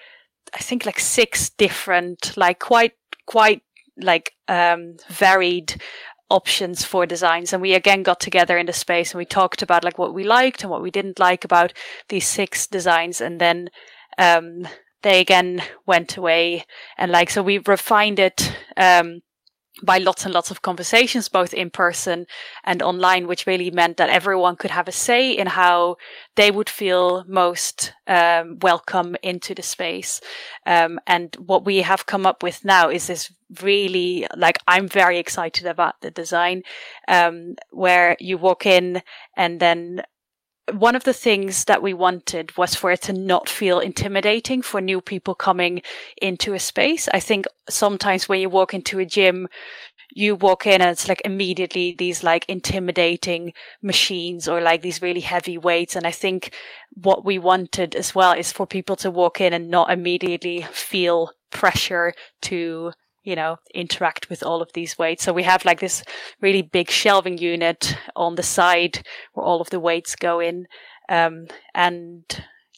I 0.54 0.58
think 0.58 0.86
like 0.86 1.00
six 1.00 1.50
different, 1.50 2.36
like 2.36 2.60
quite, 2.60 2.92
quite 3.26 3.62
like, 3.98 4.34
um, 4.50 4.98
varied 5.08 5.82
options 6.30 6.84
for 6.84 7.06
designs. 7.06 7.54
And 7.54 7.62
we 7.62 7.74
again 7.74 8.04
got 8.04 8.20
together 8.20 8.58
in 8.58 8.66
the 8.66 8.74
space 8.74 9.12
and 9.12 9.20
we 9.20 9.26
talked 9.26 9.62
about 9.62 9.84
like 9.84 9.98
what 9.98 10.14
we 10.14 10.24
liked 10.24 10.64
and 10.64 10.72
what 10.72 10.82
we 10.82 10.92
didn't 10.92 11.20
like 11.20 11.46
about 11.46 11.74
these 12.10 12.28
six 12.28 12.68
designs. 12.68 13.22
And 13.22 13.40
then, 13.40 13.70
um, 14.18 14.68
they 15.04 15.22
again 15.22 15.62
went 15.86 16.18
away 16.18 16.66
and 16.98 17.12
like, 17.12 17.30
so 17.30 17.44
we 17.44 17.60
refined 17.60 18.20
it, 18.20 18.58
um, 18.76 19.22
by 19.84 19.98
lots 19.98 20.26
and 20.26 20.34
lots 20.34 20.52
of 20.52 20.62
conversations, 20.62 21.28
both 21.28 21.54
in 21.54 21.70
person 21.70 22.28
and 22.64 22.82
online, 22.82 23.28
which 23.28 23.46
really 23.46 23.72
meant 23.72 23.98
that 23.98 24.10
everyone 24.10 24.56
could 24.56 24.72
have 24.72 24.88
a 24.88 24.92
say 24.92 25.32
in 25.32 25.48
how 25.48 25.98
they 26.36 26.50
would 26.50 26.70
feel 26.70 27.26
most 27.28 27.94
um, 28.08 28.58
welcome 28.62 29.16
into 29.22 29.54
the 29.54 29.64
space. 29.64 30.22
Um, 30.66 31.00
and 31.06 31.36
what 31.36 31.66
we 31.66 31.82
have 31.82 32.06
come 32.06 32.26
up 32.26 32.42
with 32.42 32.64
now 32.64 32.90
is 32.90 33.08
this 33.08 33.32
really 33.62 34.26
like 34.36 34.58
I'm 34.68 34.88
very 34.88 35.20
excited 35.20 35.66
about 35.68 36.02
the 36.02 36.12
design, 36.12 36.64
um, 37.08 37.56
where 37.72 38.16
you 38.20 38.38
walk 38.38 38.66
in 38.66 39.02
and 39.36 39.60
then 39.60 40.04
one 40.74 40.96
of 40.96 41.04
the 41.04 41.14
things 41.14 41.66
that 41.66 41.82
we 41.82 41.94
wanted 41.94 42.58
was 42.58 42.74
for 42.74 42.92
it 42.92 43.04
to 43.04 43.14
not 43.14 43.48
feel 43.48 43.80
intimidating 43.80 44.62
for 44.62 44.82
new 44.82 45.00
people 45.00 45.36
coming 45.36 45.82
into 46.22 46.54
a 46.54 46.60
space. 46.60 47.08
I 47.14 47.20
think 47.20 47.46
sometimes 47.70 48.28
when 48.28 48.40
you 48.40 48.50
walk 48.50 48.74
into 48.74 49.00
a 49.00 49.06
gym, 49.06 49.48
you 50.12 50.36
walk 50.36 50.66
in 50.66 50.82
and 50.82 50.90
it's 50.90 51.08
like 51.08 51.22
immediately 51.26 51.96
these 51.98 52.24
like 52.24 52.46
intimidating 52.48 53.54
machines 53.82 54.48
or 54.48 54.62
like 54.62 54.82
these 54.82 55.02
really 55.02 55.20
heavy 55.20 55.58
weights. 55.58 55.96
And 55.96 56.08
I 56.08 56.12
think 56.12 56.54
what 56.94 57.26
we 57.26 57.38
wanted 57.38 57.96
as 57.96 58.16
well 58.16 58.34
is 58.34 58.52
for 58.52 58.66
people 58.66 58.96
to 58.98 59.12
walk 59.12 59.42
in 59.42 59.54
and 59.54 59.70
not 59.70 59.92
immediately 59.92 60.64
feel 60.72 61.32
pressure 61.52 62.14
to 62.44 62.92
you 63.26 63.36
know, 63.36 63.58
interact 63.74 64.30
with 64.30 64.44
all 64.44 64.62
of 64.62 64.72
these 64.74 64.98
weights. 64.98 65.24
So 65.24 65.34
we 65.34 65.44
have 65.44 65.66
like 65.66 65.82
this 65.82 66.04
really 66.40 66.62
big 66.62 66.90
shelving 66.90 67.38
unit 67.38 67.98
on 68.16 68.36
the 68.36 68.44
side 68.44 69.06
where 69.34 69.46
all 69.46 69.60
of 69.60 69.72
the 69.72 69.80
weights 69.80 70.16
go 70.16 70.40
in. 70.40 70.68
Um, 71.10 71.48
and 71.74 72.24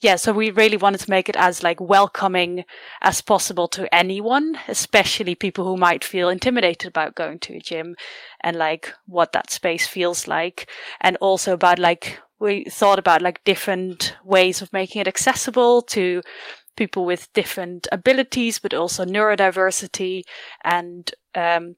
yeah, 0.01 0.15
so 0.15 0.31
we 0.31 0.51
really 0.51 0.77
wanted 0.77 1.01
to 1.01 1.09
make 1.09 1.27
it 1.27 1.35
as 1.35 1.63
like 1.63 1.81
welcoming 1.81 2.63
as 3.01 3.21
possible 3.21 3.67
to 3.69 3.93
anyone, 3.93 4.57
especially 4.67 5.35
people 5.35 5.65
who 5.65 5.75
might 5.75 6.03
feel 6.03 6.29
intimidated 6.29 6.87
about 6.87 7.15
going 7.15 7.39
to 7.39 7.55
a 7.55 7.59
gym 7.59 7.95
and 8.41 8.55
like 8.55 8.93
what 9.05 9.33
that 9.33 9.51
space 9.51 9.85
feels 9.87 10.27
like. 10.27 10.69
And 11.01 11.17
also 11.17 11.53
about 11.53 11.79
like, 11.79 12.19
we 12.39 12.65
thought 12.65 12.99
about 12.99 13.21
like 13.21 13.43
different 13.43 14.15
ways 14.23 14.61
of 14.61 14.71
making 14.71 15.01
it 15.01 15.07
accessible 15.07 15.81
to 15.81 16.21
people 16.77 17.05
with 17.05 17.31
different 17.33 17.87
abilities, 17.91 18.59
but 18.59 18.73
also 18.73 19.03
neurodiversity. 19.03 20.23
And 20.63 21.11
um, 21.35 21.75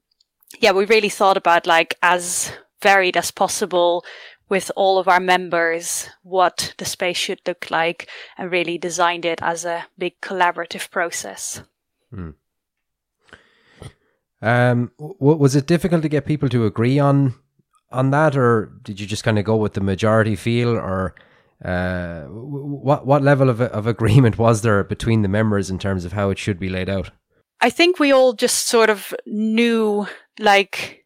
yeah, 0.59 0.71
we 0.71 0.85
really 0.85 1.09
thought 1.09 1.37
about 1.37 1.65
like 1.65 1.95
as 2.03 2.51
varied 2.81 3.17
as 3.17 3.31
possible 3.31 4.05
with 4.49 4.71
all 4.75 4.97
of 4.97 5.07
our 5.07 5.19
members 5.19 6.09
what 6.23 6.73
the 6.77 6.85
space 6.85 7.17
should 7.17 7.39
look 7.47 7.69
like 7.69 8.09
and 8.37 8.51
really 8.51 8.77
designed 8.77 9.25
it 9.25 9.39
as 9.41 9.65
a 9.65 9.85
big 9.97 10.19
collaborative 10.21 10.89
process. 10.89 11.61
Hmm. 12.09 12.31
Um, 14.41 14.91
w- 14.97 15.37
was 15.37 15.55
it 15.55 15.67
difficult 15.67 16.01
to 16.01 16.09
get 16.09 16.25
people 16.25 16.49
to 16.49 16.65
agree 16.65 16.97
on 16.99 17.35
on 17.91 18.11
that, 18.11 18.37
or 18.37 18.71
did 18.83 18.99
you 18.99 19.07
just 19.07 19.23
kind 19.23 19.39
of 19.39 19.45
go 19.45 19.55
with 19.55 19.73
the 19.73 19.81
majority 19.81 20.35
feel, 20.35 20.69
or 20.69 21.15
uh, 21.63 22.23
what 22.23 23.05
what 23.05 23.21
level 23.21 23.49
of 23.49 23.61
of 23.61 23.87
agreement 23.87 24.37
was 24.37 24.61
there 24.61 24.83
between 24.83 25.21
the 25.21 25.27
members 25.27 25.69
in 25.69 25.79
terms 25.79 26.05
of 26.05 26.13
how 26.13 26.29
it 26.29 26.37
should 26.37 26.59
be 26.59 26.69
laid 26.69 26.89
out? 26.89 27.11
I 27.61 27.69
think 27.69 27.99
we 27.99 28.11
all 28.11 28.33
just 28.33 28.67
sort 28.67 28.89
of 28.89 29.13
knew 29.25 30.07
like 30.39 31.05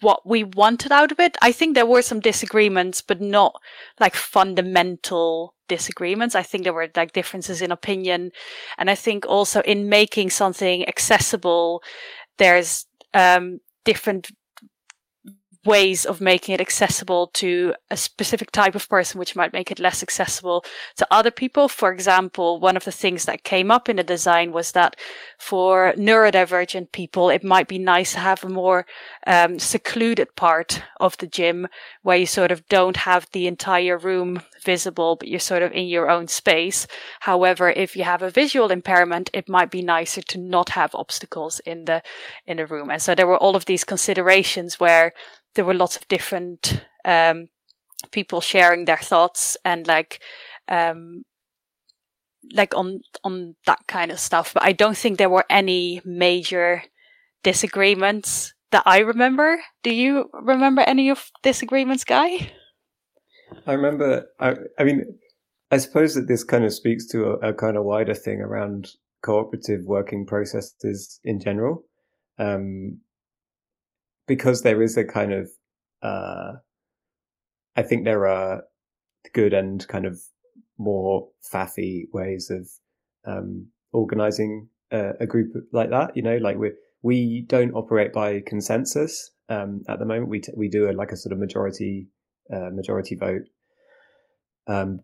what 0.00 0.26
we 0.26 0.44
wanted 0.44 0.92
out 0.92 1.12
of 1.12 1.20
it. 1.20 1.36
I 1.42 1.52
think 1.52 1.74
there 1.74 1.86
were 1.86 2.02
some 2.02 2.20
disagreements, 2.20 3.02
but 3.02 3.20
not 3.20 3.60
like 3.98 4.14
fundamental 4.14 5.54
disagreements. 5.68 6.34
I 6.34 6.42
think 6.42 6.64
there 6.64 6.72
were 6.72 6.88
like 6.94 7.12
differences 7.12 7.62
in 7.62 7.72
opinion. 7.72 8.30
And 8.78 8.90
I 8.90 8.94
think 8.94 9.26
also 9.26 9.60
in 9.62 9.88
making 9.88 10.30
something 10.30 10.86
accessible, 10.88 11.82
there's 12.38 12.86
um, 13.14 13.60
different 13.84 14.30
ways 15.64 16.04
of 16.04 16.20
making 16.20 16.54
it 16.54 16.60
accessible 16.60 17.28
to 17.28 17.74
a 17.90 17.96
specific 17.96 18.50
type 18.50 18.74
of 18.74 18.88
person, 18.88 19.18
which 19.18 19.36
might 19.36 19.52
make 19.52 19.70
it 19.70 19.78
less 19.78 20.02
accessible 20.02 20.64
to 20.96 21.06
other 21.10 21.30
people. 21.30 21.68
For 21.68 21.92
example, 21.92 22.58
one 22.58 22.76
of 22.76 22.84
the 22.84 22.92
things 22.92 23.24
that 23.26 23.44
came 23.44 23.70
up 23.70 23.88
in 23.88 23.96
the 23.96 24.02
design 24.02 24.52
was 24.52 24.72
that 24.72 24.96
for 25.38 25.92
neurodivergent 25.96 26.92
people, 26.92 27.30
it 27.30 27.44
might 27.44 27.68
be 27.68 27.78
nice 27.78 28.12
to 28.14 28.20
have 28.20 28.42
a 28.42 28.48
more 28.48 28.86
um, 29.26 29.58
secluded 29.58 30.34
part 30.34 30.82
of 30.98 31.16
the 31.18 31.26
gym 31.26 31.68
where 32.02 32.16
you 32.16 32.26
sort 32.26 32.50
of 32.50 32.66
don't 32.68 32.96
have 32.96 33.28
the 33.32 33.46
entire 33.46 33.96
room 33.96 34.42
visible, 34.62 35.16
but 35.16 35.28
you're 35.28 35.40
sort 35.40 35.62
of 35.62 35.72
in 35.72 35.86
your 35.86 36.10
own 36.10 36.28
space. 36.28 36.86
However, 37.20 37.70
if 37.70 37.96
you 37.96 38.04
have 38.04 38.22
a 38.22 38.30
visual 38.30 38.70
impairment, 38.70 39.30
it 39.32 39.48
might 39.48 39.70
be 39.70 39.82
nicer 39.82 40.22
to 40.22 40.38
not 40.38 40.70
have 40.70 40.94
obstacles 40.94 41.60
in 41.60 41.84
the 41.84 42.02
in 42.46 42.56
the 42.56 42.66
room. 42.66 42.90
And 42.90 43.02
so 43.02 43.14
there 43.14 43.26
were 43.26 43.38
all 43.38 43.56
of 43.56 43.64
these 43.64 43.84
considerations 43.84 44.80
where 44.80 45.12
there 45.54 45.64
were 45.64 45.74
lots 45.74 45.96
of 45.96 46.08
different 46.08 46.84
um, 47.04 47.48
people 48.10 48.40
sharing 48.40 48.84
their 48.84 48.98
thoughts 48.98 49.56
and 49.64 49.86
like 49.86 50.20
um, 50.68 51.24
like 52.52 52.74
on 52.74 53.00
on 53.24 53.56
that 53.66 53.80
kind 53.86 54.10
of 54.10 54.18
stuff. 54.18 54.54
But 54.54 54.62
I 54.62 54.72
don't 54.72 54.96
think 54.96 55.18
there 55.18 55.30
were 55.30 55.46
any 55.50 56.00
major 56.04 56.82
disagreements 57.42 58.54
that 58.70 58.82
I 58.86 58.98
remember. 59.00 59.60
Do 59.82 59.94
you 59.94 60.30
remember 60.32 60.82
any 60.82 61.10
of 61.10 61.30
disagreements, 61.42 62.04
Guy? 62.04 62.52
I 63.66 63.72
remember. 63.72 64.26
I, 64.40 64.54
I 64.78 64.84
mean, 64.84 65.04
I 65.70 65.78
suppose 65.78 66.14
that 66.14 66.28
this 66.28 66.44
kind 66.44 66.64
of 66.64 66.72
speaks 66.72 67.06
to 67.08 67.24
a, 67.24 67.50
a 67.50 67.54
kind 67.54 67.76
of 67.76 67.84
wider 67.84 68.14
thing 68.14 68.40
around 68.40 68.90
cooperative 69.22 69.84
working 69.84 70.26
processes 70.26 71.20
in 71.24 71.40
general, 71.40 71.84
um, 72.38 72.98
because 74.26 74.62
there 74.62 74.82
is 74.82 74.96
a 74.96 75.04
kind 75.04 75.32
of. 75.32 75.50
Uh, 76.02 76.54
I 77.76 77.82
think 77.82 78.04
there 78.04 78.26
are 78.26 78.64
good 79.32 79.52
and 79.52 79.86
kind 79.88 80.04
of 80.04 80.20
more 80.78 81.28
faffy 81.52 82.04
ways 82.12 82.50
of 82.50 82.68
um, 83.24 83.68
organizing 83.92 84.68
a, 84.90 85.12
a, 85.20 85.26
group 85.26 85.52
like 85.72 85.90
that. 85.90 86.16
You 86.16 86.22
know, 86.22 86.36
like 86.38 86.58
we 86.58 86.72
we 87.02 87.44
don't 87.48 87.72
operate 87.74 88.12
by 88.12 88.42
consensus 88.44 89.30
um, 89.48 89.82
at 89.88 90.00
the 90.00 90.04
moment. 90.04 90.28
We 90.28 90.40
t- 90.40 90.52
we 90.56 90.68
do 90.68 90.90
a, 90.90 90.92
like 90.92 91.12
a 91.12 91.16
sort 91.16 91.32
of 91.32 91.38
majority 91.38 92.08
uh, 92.52 92.70
majority 92.72 93.14
vote. 93.14 93.42
Um, 94.66 95.00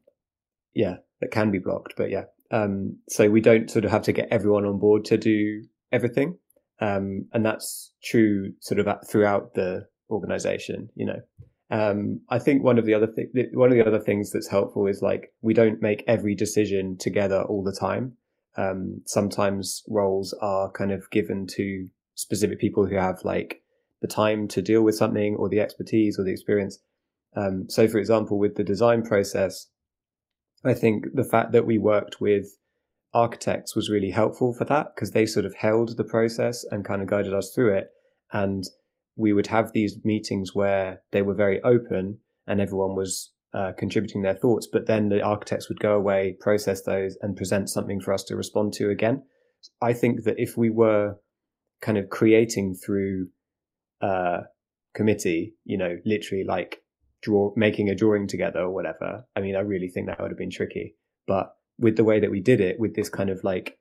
yeah, 0.74 0.96
that 1.20 1.30
can 1.30 1.50
be 1.50 1.58
blocked, 1.58 1.94
but 1.96 2.10
yeah. 2.10 2.24
Um, 2.50 2.98
so 3.08 3.28
we 3.28 3.40
don't 3.40 3.70
sort 3.70 3.84
of 3.84 3.90
have 3.90 4.02
to 4.02 4.12
get 4.12 4.28
everyone 4.30 4.64
on 4.64 4.78
board 4.78 5.04
to 5.06 5.16
do 5.16 5.64
everything, 5.92 6.38
um, 6.80 7.26
and 7.32 7.44
that's 7.44 7.92
true 8.02 8.52
sort 8.60 8.80
of 8.80 8.88
throughout 9.08 9.54
the 9.54 9.86
organization. 10.10 10.88
You 10.94 11.06
know, 11.06 11.20
um, 11.70 12.20
I 12.30 12.38
think 12.38 12.62
one 12.62 12.78
of 12.78 12.86
the 12.86 12.94
other 12.94 13.06
th- 13.06 13.48
one 13.52 13.70
of 13.70 13.76
the 13.76 13.86
other 13.86 13.98
things 13.98 14.30
that's 14.30 14.48
helpful 14.48 14.86
is 14.86 15.02
like 15.02 15.32
we 15.42 15.52
don't 15.52 15.82
make 15.82 16.04
every 16.06 16.34
decision 16.34 16.96
together 16.98 17.42
all 17.42 17.62
the 17.62 17.76
time. 17.78 18.16
Um, 18.56 19.02
sometimes 19.04 19.82
roles 19.88 20.34
are 20.40 20.70
kind 20.72 20.90
of 20.90 21.10
given 21.10 21.46
to 21.48 21.88
specific 22.14 22.58
people 22.58 22.86
who 22.86 22.96
have 22.96 23.20
like 23.24 23.62
the 24.00 24.08
time 24.08 24.48
to 24.48 24.62
deal 24.62 24.82
with 24.82 24.96
something 24.96 25.36
or 25.36 25.48
the 25.48 25.60
expertise 25.60 26.18
or 26.18 26.24
the 26.24 26.32
experience. 26.32 26.78
Um, 27.36 27.66
so, 27.68 27.88
for 27.88 27.98
example, 27.98 28.38
with 28.38 28.56
the 28.56 28.64
design 28.64 29.02
process, 29.02 29.66
I 30.64 30.74
think 30.74 31.06
the 31.14 31.24
fact 31.24 31.52
that 31.52 31.66
we 31.66 31.78
worked 31.78 32.20
with 32.20 32.46
architects 33.14 33.74
was 33.74 33.90
really 33.90 34.10
helpful 34.10 34.52
for 34.52 34.64
that 34.64 34.88
because 34.94 35.12
they 35.12 35.26
sort 35.26 35.46
of 35.46 35.54
held 35.54 35.96
the 35.96 36.04
process 36.04 36.64
and 36.70 36.84
kind 36.84 37.00
of 37.02 37.08
guided 37.08 37.34
us 37.34 37.52
through 37.54 37.74
it. 37.74 37.88
And 38.32 38.64
we 39.16 39.32
would 39.32 39.46
have 39.48 39.72
these 39.72 39.96
meetings 40.04 40.54
where 40.54 41.02
they 41.12 41.22
were 41.22 41.34
very 41.34 41.60
open 41.62 42.18
and 42.46 42.60
everyone 42.60 42.94
was 42.94 43.32
uh, 43.54 43.72
contributing 43.78 44.22
their 44.22 44.34
thoughts, 44.34 44.68
but 44.70 44.86
then 44.86 45.08
the 45.08 45.22
architects 45.22 45.68
would 45.68 45.80
go 45.80 45.94
away, 45.94 46.36
process 46.40 46.82
those, 46.82 47.16
and 47.22 47.36
present 47.36 47.70
something 47.70 48.00
for 48.00 48.12
us 48.12 48.22
to 48.24 48.36
respond 48.36 48.72
to 48.74 48.90
again. 48.90 49.22
I 49.80 49.92
think 49.92 50.24
that 50.24 50.38
if 50.38 50.56
we 50.56 50.70
were 50.70 51.16
kind 51.80 51.98
of 51.98 52.10
creating 52.10 52.74
through 52.74 53.28
uh, 54.00 54.40
committee, 54.94 55.54
you 55.64 55.78
know, 55.78 55.96
literally 56.04 56.44
like 56.44 56.82
draw 57.22 57.52
making 57.56 57.88
a 57.88 57.94
drawing 57.94 58.26
together 58.26 58.60
or 58.60 58.70
whatever, 58.70 59.24
I 59.36 59.40
mean, 59.40 59.56
I 59.56 59.60
really 59.60 59.88
think 59.88 60.06
that 60.06 60.20
would 60.20 60.30
have 60.30 60.38
been 60.38 60.50
tricky. 60.50 60.96
But 61.26 61.54
with 61.78 61.96
the 61.96 62.04
way 62.04 62.20
that 62.20 62.30
we 62.30 62.40
did 62.40 62.60
it, 62.60 62.78
with 62.78 62.94
this 62.94 63.08
kind 63.08 63.30
of 63.30 63.42
like 63.44 63.78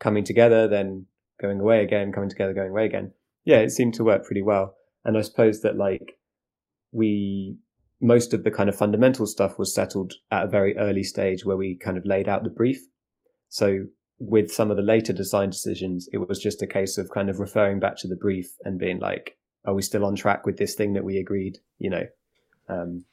coming 0.00 0.24
together, 0.24 0.68
then 0.68 1.06
going 1.40 1.60
away 1.60 1.82
again, 1.82 2.12
coming 2.12 2.30
together, 2.30 2.54
going 2.54 2.70
away 2.70 2.86
again, 2.86 3.12
yeah, 3.44 3.58
it 3.58 3.70
seemed 3.70 3.94
to 3.94 4.04
work 4.04 4.24
pretty 4.24 4.42
well. 4.42 4.74
And 5.04 5.16
I 5.16 5.22
suppose 5.22 5.60
that 5.62 5.76
like 5.76 6.18
we, 6.92 7.56
most 8.00 8.34
of 8.34 8.44
the 8.44 8.50
kind 8.50 8.68
of 8.68 8.76
fundamental 8.76 9.26
stuff 9.26 9.58
was 9.58 9.74
settled 9.74 10.14
at 10.30 10.44
a 10.44 10.48
very 10.48 10.76
early 10.76 11.02
stage 11.02 11.44
where 11.44 11.56
we 11.56 11.76
kind 11.76 11.96
of 11.96 12.06
laid 12.06 12.28
out 12.28 12.44
the 12.44 12.50
brief. 12.50 12.80
So 13.48 13.86
with 14.18 14.52
some 14.52 14.70
of 14.70 14.76
the 14.76 14.82
later 14.82 15.12
design 15.12 15.50
decisions, 15.50 16.08
it 16.12 16.28
was 16.28 16.38
just 16.38 16.62
a 16.62 16.66
case 16.66 16.96
of 16.98 17.10
kind 17.10 17.28
of 17.28 17.40
referring 17.40 17.80
back 17.80 17.96
to 17.98 18.08
the 18.08 18.16
brief 18.16 18.52
and 18.64 18.78
being 18.78 19.00
like, 19.00 19.36
are 19.64 19.74
we 19.74 19.82
still 19.82 20.04
on 20.04 20.14
track 20.14 20.46
with 20.46 20.58
this 20.58 20.74
thing 20.74 20.92
that 20.92 21.04
we 21.04 21.18
agreed? 21.18 21.58
You 21.78 21.90
know, 21.90 22.04
um, 22.72 23.04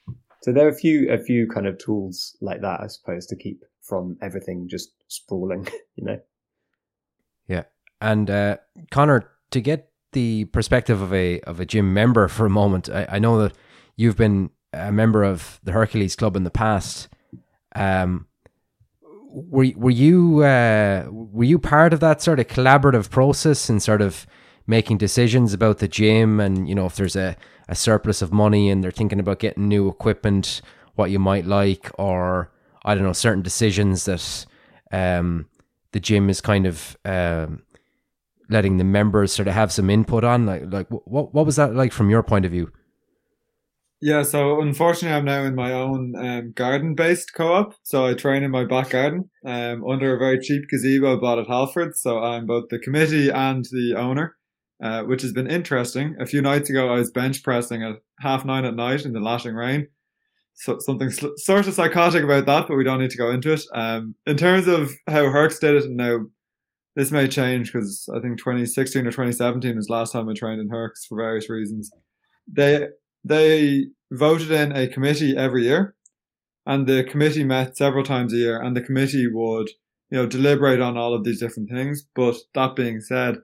so 0.42 0.54
there 0.54 0.66
are 0.66 0.70
a 0.70 0.76
few, 0.76 1.12
a 1.12 1.18
few 1.18 1.48
kind 1.48 1.68
of 1.68 1.78
tools 1.78 2.38
like 2.42 2.62
that, 2.62 2.80
I 2.82 2.88
suppose, 2.88 3.26
to 3.28 3.36
keep 3.36 3.64
from 3.82 4.18
everything 4.22 4.68
just 4.70 4.92
sprawling, 5.08 5.68
you 5.96 6.06
know? 6.06 6.20
Yeah. 7.48 7.64
And, 8.00 8.30
uh, 8.30 8.58
Connor, 8.92 9.30
to 9.52 9.62
get 9.62 9.90
the 10.14 10.46
perspective 10.46 11.02
of 11.02 11.14
a 11.14 11.40
of 11.42 11.60
a 11.60 11.66
gym 11.66 11.94
member 11.94 12.28
for 12.28 12.46
a 12.46 12.50
moment, 12.50 12.90
I, 12.90 13.06
I 13.10 13.20
know 13.20 13.40
that 13.42 13.54
you've 13.96 14.18
been 14.18 14.50
a 14.74 14.92
member 14.92 15.24
of 15.24 15.60
the 15.64 15.72
Hercules 15.72 16.16
Club 16.16 16.36
in 16.36 16.44
the 16.44 16.52
past. 16.52 17.10
Um, 17.76 18.28
were 19.02 19.68
were 19.76 19.92
you 19.92 20.44
uh, 20.44 21.08
were 21.10 21.44
you 21.44 21.60
part 21.60 21.94
of 21.94 22.00
that 22.00 22.22
sort 22.22 22.40
of 22.40 22.48
collaborative 22.48 23.10
process 23.10 23.70
and 23.70 23.82
sort 23.82 24.02
of 24.02 24.26
making 24.66 24.98
decisions 24.98 25.54
about 25.54 25.80
the 25.80 25.88
gym 25.88 26.40
and 26.40 26.70
you 26.70 26.76
know 26.76 26.86
if 26.86 26.96
there's 26.96 27.16
a, 27.16 27.36
a 27.70 27.76
surplus 27.76 28.22
of 28.22 28.34
money 28.34 28.70
and 28.70 28.84
they're 28.84 28.92
thinking 28.92 29.20
about 29.20 29.40
getting 29.40 29.70
new 29.70 29.88
equipment, 29.88 30.62
what 30.96 31.12
you 31.12 31.20
might 31.20 31.46
like, 31.46 31.90
or 31.98 32.52
I 32.84 32.96
don't 32.96 33.04
know 33.04 33.14
certain 33.14 33.44
decisions 33.44 34.06
that 34.06 34.46
um, 34.92 35.48
the 35.92 36.00
gym 36.00 36.30
is 36.30 36.42
kind 36.42 36.66
of 36.66 36.98
um, 37.06 37.62
letting 38.50 38.78
the 38.78 38.84
members 38.84 39.32
sort 39.32 39.48
of 39.48 39.54
have 39.54 39.72
some 39.72 39.90
input 39.90 40.24
on? 40.24 40.46
Like, 40.46 40.64
like 40.74 40.88
what 40.90 41.34
what 41.34 41.46
was 41.46 41.56
that 41.56 41.76
like 41.76 41.94
from 41.94 42.10
your 42.10 42.24
point 42.24 42.46
of 42.46 42.52
view? 42.52 42.72
Yeah, 44.02 44.24
so 44.24 44.62
unfortunately, 44.62 45.18
I'm 45.18 45.26
now 45.26 45.44
in 45.44 45.56
my 45.56 45.74
own 45.74 46.16
um, 46.16 46.54
garden-based 46.54 47.34
co-op. 47.34 47.76
So 47.84 48.06
I 48.06 48.14
train 48.14 48.44
in 48.44 48.52
my 48.52 48.64
back 48.64 48.92
garden 48.92 49.30
um, 49.46 49.84
under 49.86 50.16
a 50.16 50.18
very 50.18 50.40
cheap 50.40 50.70
gazebo 50.70 51.20
bought 51.20 51.38
at 51.38 51.48
Halford. 51.48 51.98
So 51.98 52.20
I'm 52.20 52.46
both 52.46 52.70
the 52.70 52.80
committee 52.80 53.30
and 53.30 53.66
the 53.66 53.96
owner, 53.98 54.38
uh, 54.82 55.04
which 55.04 55.22
has 55.22 55.34
been 55.34 55.50
interesting. 55.50 56.16
A 56.20 56.26
few 56.26 56.42
nights 56.42 56.70
ago, 56.70 56.90
I 56.90 57.00
was 57.00 57.12
bench 57.12 57.44
pressing 57.44 57.84
at 57.84 57.96
half 58.20 58.46
nine 58.46 58.66
at 58.66 58.76
night 58.76 59.06
in 59.06 59.14
the 59.14 59.20
lashing 59.20 59.56
rain. 59.56 59.88
So 60.56 60.78
something 60.80 61.10
sl- 61.10 61.36
sort 61.38 61.68
of 61.68 61.74
psychotic 61.74 62.24
about 62.24 62.46
that, 62.46 62.68
but 62.68 62.76
we 62.76 62.84
don't 62.84 63.00
need 63.00 63.12
to 63.12 63.18
go 63.18 63.32
into 63.32 63.54
it. 63.54 63.62
Um, 63.74 64.16
in 64.26 64.38
terms 64.38 64.68
of 64.68 64.92
how 65.08 65.30
Hercs 65.30 65.60
did 65.60 65.76
it 65.76 65.86
and 65.86 65.98
now 65.98 66.20
this 66.96 67.12
may 67.12 67.28
change 67.28 67.72
because 67.72 68.10
I 68.14 68.20
think 68.20 68.40
2016 68.40 69.08
or 69.08 69.12
2017 69.12 69.76
was 69.76 69.90
last 69.90 70.12
time 70.12 70.28
I 70.28 70.34
trained 70.34 70.60
in 70.60 70.70
Hercs 70.70 71.06
for 71.06 71.18
various 71.18 71.50
reasons. 71.50 71.92
They 72.52 72.88
they 73.24 73.86
voted 74.12 74.52
in 74.52 74.76
a 74.76 74.88
committee 74.88 75.38
every 75.38 75.64
year, 75.64 75.96
and 76.66 76.88
the 76.88 77.04
committee 77.04 77.44
met 77.44 77.78
several 77.78 78.04
times 78.04 78.34
a 78.34 78.38
year, 78.38 78.62
and 78.62 78.76
the 78.76 78.82
committee 78.82 79.28
would 79.32 79.70
you 80.10 80.18
know 80.18 80.26
deliberate 80.26 80.82
on 80.82 80.98
all 80.98 81.14
of 81.14 81.24
these 81.24 81.40
different 81.40 81.70
things. 81.70 82.06
But 82.16 82.36
that 82.54 82.76
being 82.76 83.00
said, 83.00 83.38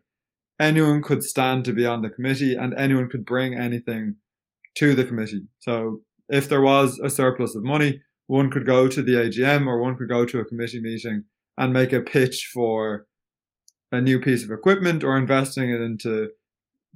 anyone 0.59 1.01
could 1.01 1.23
stand 1.23 1.65
to 1.65 1.73
be 1.73 1.85
on 1.85 2.01
the 2.01 2.09
committee, 2.09 2.55
and 2.55 2.73
anyone 2.73 3.09
could 3.09 3.25
bring 3.25 3.53
anything 3.53 4.15
to 4.75 4.93
the 4.95 5.05
committee. 5.05 5.47
So 5.59 6.01
if 6.29 6.49
there 6.49 6.61
was 6.61 6.99
a 6.99 7.09
surplus 7.09 7.55
of 7.55 7.63
money, 7.63 8.01
one 8.27 8.49
could 8.49 8.65
go 8.65 8.87
to 8.87 9.01
the 9.01 9.13
AGM 9.13 9.67
or 9.67 9.79
one 9.79 9.95
could 9.95 10.09
go 10.09 10.25
to 10.25 10.39
a 10.39 10.45
committee 10.45 10.81
meeting 10.81 11.23
and 11.57 11.73
make 11.73 11.93
a 11.93 12.01
pitch 12.01 12.49
for 12.53 13.05
a 13.91 14.01
new 14.01 14.19
piece 14.19 14.43
of 14.43 14.51
equipment 14.51 15.03
or 15.03 15.17
investing 15.17 15.69
it 15.69 15.81
into 15.81 16.29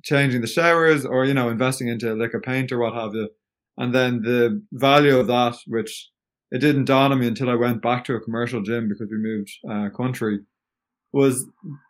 changing 0.04 0.42
the 0.42 0.48
showers 0.48 1.06
or 1.06 1.26
you 1.26 1.34
know 1.34 1.50
investing 1.50 1.88
into 1.88 2.12
a 2.12 2.16
lick 2.16 2.34
of 2.34 2.42
paint 2.42 2.72
or 2.72 2.80
what 2.80 2.94
have 2.94 3.14
you 3.14 3.30
and 3.78 3.94
then 3.94 4.22
the 4.22 4.62
value 4.74 5.18
of 5.18 5.28
that 5.28 5.56
which 5.68 6.10
it 6.52 6.60
didn't 6.60 6.86
dawn 6.86 7.12
on 7.12 7.20
me 7.20 7.28
until 7.28 7.50
i 7.50 7.56
went 7.56 7.82
back 7.82 8.06
to 8.06 8.16
a 8.16 8.20
commercial 8.22 8.62
gym 8.62 8.88
because 8.88 9.10
we 9.12 9.18
moved 9.18 9.52
uh, 9.70 9.90
country 9.96 10.40
was 11.12 11.46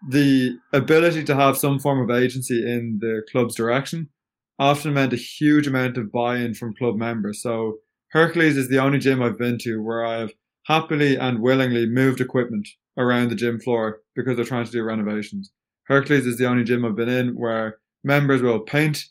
the 0.09 0.57
ability 0.73 1.23
to 1.23 1.35
have 1.35 1.57
some 1.57 1.79
form 1.79 1.99
of 2.01 2.15
agency 2.15 2.59
in 2.59 2.97
the 3.01 3.21
club's 3.31 3.55
direction 3.55 4.09
often 4.57 4.93
meant 4.93 5.13
a 5.13 5.17
huge 5.17 5.67
amount 5.67 5.97
of 5.97 6.11
buy-in 6.11 6.53
from 6.53 6.75
club 6.75 6.95
members 6.95 7.41
so 7.41 7.77
hercules 8.11 8.57
is 8.57 8.69
the 8.69 8.79
only 8.79 8.99
gym 8.99 9.21
i've 9.21 9.37
been 9.37 9.57
to 9.57 9.81
where 9.81 10.05
i've 10.05 10.33
happily 10.69 11.17
and 11.17 11.41
willingly 11.41 11.87
moved 11.87 12.21
equipment 12.21 12.67
around 12.97 13.29
the 13.29 13.35
gym 13.35 13.59
floor 13.59 14.01
because 14.15 14.35
they're 14.35 14.45
trying 14.45 14.65
to 14.65 14.71
do 14.71 14.83
renovations. 14.83 15.51
Hercules 15.85 16.27
is 16.27 16.37
the 16.37 16.45
only 16.45 16.63
gym 16.63 16.85
I've 16.85 16.95
been 16.95 17.09
in 17.09 17.29
where 17.29 17.79
members 18.03 18.43
will 18.43 18.59
paint 18.59 19.03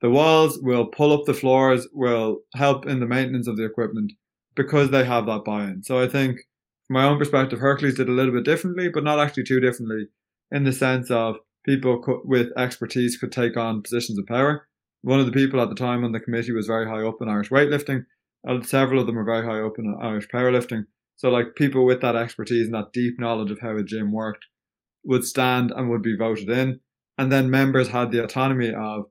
the 0.00 0.08
walls, 0.08 0.58
will 0.62 0.86
pull 0.86 1.12
up 1.12 1.26
the 1.26 1.34
floors, 1.34 1.86
will 1.92 2.38
help 2.54 2.86
in 2.86 3.00
the 3.00 3.06
maintenance 3.06 3.46
of 3.46 3.56
the 3.56 3.64
equipment 3.64 4.12
because 4.54 4.90
they 4.90 5.04
have 5.04 5.26
that 5.26 5.44
buy-in. 5.44 5.82
So 5.82 6.00
I 6.00 6.08
think 6.08 6.38
from 6.94 7.02
my 7.02 7.08
own 7.10 7.18
perspective, 7.18 7.58
Hercules 7.58 7.96
did 7.96 8.08
a 8.08 8.12
little 8.12 8.32
bit 8.32 8.44
differently, 8.44 8.88
but 8.88 9.02
not 9.02 9.18
actually 9.18 9.42
too 9.42 9.58
differently 9.58 10.06
in 10.52 10.62
the 10.62 10.72
sense 10.72 11.10
of 11.10 11.38
people 11.66 12.00
with 12.24 12.56
expertise 12.56 13.16
could 13.16 13.32
take 13.32 13.56
on 13.56 13.82
positions 13.82 14.16
of 14.16 14.26
power. 14.26 14.68
One 15.02 15.18
of 15.18 15.26
the 15.26 15.32
people 15.32 15.60
at 15.60 15.70
the 15.70 15.74
time 15.74 16.04
on 16.04 16.12
the 16.12 16.20
committee 16.20 16.52
was 16.52 16.68
very 16.68 16.86
high 16.86 17.04
up 17.04 17.16
in 17.20 17.28
Irish 17.28 17.50
weightlifting. 17.50 18.04
and 18.44 18.64
Several 18.64 19.00
of 19.00 19.06
them 19.06 19.16
were 19.16 19.24
very 19.24 19.44
high 19.44 19.60
up 19.60 19.72
in 19.76 19.92
Irish 20.00 20.28
powerlifting. 20.28 20.84
So 21.16 21.30
like 21.30 21.56
people 21.56 21.84
with 21.84 22.00
that 22.02 22.14
expertise 22.14 22.66
and 22.66 22.74
that 22.74 22.92
deep 22.92 23.18
knowledge 23.18 23.50
of 23.50 23.58
how 23.58 23.76
a 23.76 23.82
gym 23.82 24.12
worked 24.12 24.46
would 25.02 25.24
stand 25.24 25.72
and 25.72 25.90
would 25.90 26.02
be 26.02 26.16
voted 26.16 26.48
in. 26.48 26.78
And 27.18 27.32
then 27.32 27.50
members 27.50 27.88
had 27.88 28.12
the 28.12 28.22
autonomy 28.22 28.72
of 28.72 29.06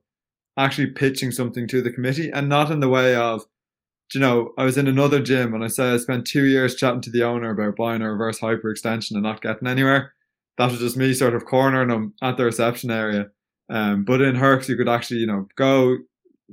actually 0.56 0.92
pitching 0.92 1.32
something 1.32 1.68
to 1.68 1.82
the 1.82 1.92
committee 1.92 2.30
and 2.30 2.48
not 2.48 2.70
in 2.70 2.80
the 2.80 2.88
way 2.88 3.14
of, 3.14 3.44
you 4.14 4.20
know, 4.20 4.52
I 4.56 4.64
was 4.64 4.76
in 4.76 4.86
another 4.86 5.20
gym 5.20 5.54
and 5.54 5.64
I 5.64 5.68
said 5.68 5.92
I 5.92 5.96
spent 5.96 6.26
two 6.26 6.44
years 6.44 6.74
chatting 6.74 7.00
to 7.02 7.10
the 7.10 7.24
owner 7.24 7.50
about 7.50 7.76
buying 7.76 8.02
a 8.02 8.10
reverse 8.10 8.38
hyper 8.38 8.70
extension 8.70 9.16
and 9.16 9.24
not 9.24 9.42
getting 9.42 9.68
anywhere. 9.68 10.12
That 10.58 10.70
was 10.70 10.80
just 10.80 10.96
me 10.96 11.12
sort 11.14 11.34
of 11.34 11.46
cornering 11.46 11.88
them 11.88 12.14
at 12.22 12.36
the 12.36 12.44
reception 12.44 12.90
area. 12.90 13.26
Um, 13.70 14.04
but 14.04 14.20
in 14.20 14.36
Hercs, 14.36 14.68
you 14.68 14.76
could 14.76 14.88
actually, 14.88 15.20
you 15.20 15.26
know, 15.26 15.48
go 15.56 15.96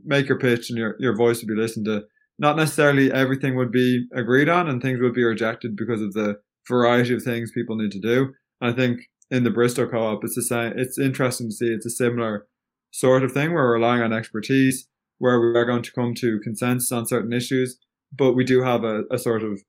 make 0.03 0.28
your 0.28 0.39
pitch 0.39 0.70
and 0.70 0.78
your, 0.78 0.95
your 0.99 1.16
voice 1.16 1.41
would 1.41 1.47
be 1.47 1.62
listened 1.62 1.86
to. 1.86 2.03
Not 2.39 2.57
necessarily 2.57 3.12
everything 3.12 3.55
would 3.55 3.72
be 3.72 4.07
agreed 4.14 4.49
on 4.49 4.68
and 4.68 4.82
things 4.82 4.99
would 4.99 5.14
be 5.14 5.24
rejected 5.24 5.76
because 5.76 6.01
of 6.01 6.14
the 6.14 6.39
variety 6.68 7.14
of 7.14 7.22
things 7.22 7.51
people 7.51 7.76
need 7.76 7.91
to 7.91 7.99
do. 7.99 8.34
I 8.62 8.72
think 8.72 9.01
in 9.30 9.43
the 9.43 9.51
Bristol 9.51 9.88
co-op, 9.88 10.24
it's 10.24 10.36
the 10.36 10.43
same. 10.43 10.74
It's 10.76 10.97
interesting 10.97 11.49
to 11.49 11.55
see 11.55 11.68
it's 11.68 11.86
a 11.86 11.91
similar 11.91 12.47
sort 12.91 13.24
of 13.24 13.32
thing. 13.32 13.53
Where 13.53 13.64
we're 13.64 13.74
relying 13.74 14.01
on 14.01 14.14
expertise 14.14 14.88
where 15.22 15.40
we 15.40 15.56
are 15.56 15.66
going 15.66 15.84
to 15.84 15.92
come 15.92 16.16
to 16.16 16.40
consensus 16.44 16.92
on 16.92 17.06
certain 17.06 17.32
issues, 17.32 17.78
but 18.12 18.34
we 18.34 18.44
do 18.44 18.64
have 18.64 18.84
a, 18.84 19.04
a 19.12 19.20
sort 19.20 19.44
of 19.44 19.62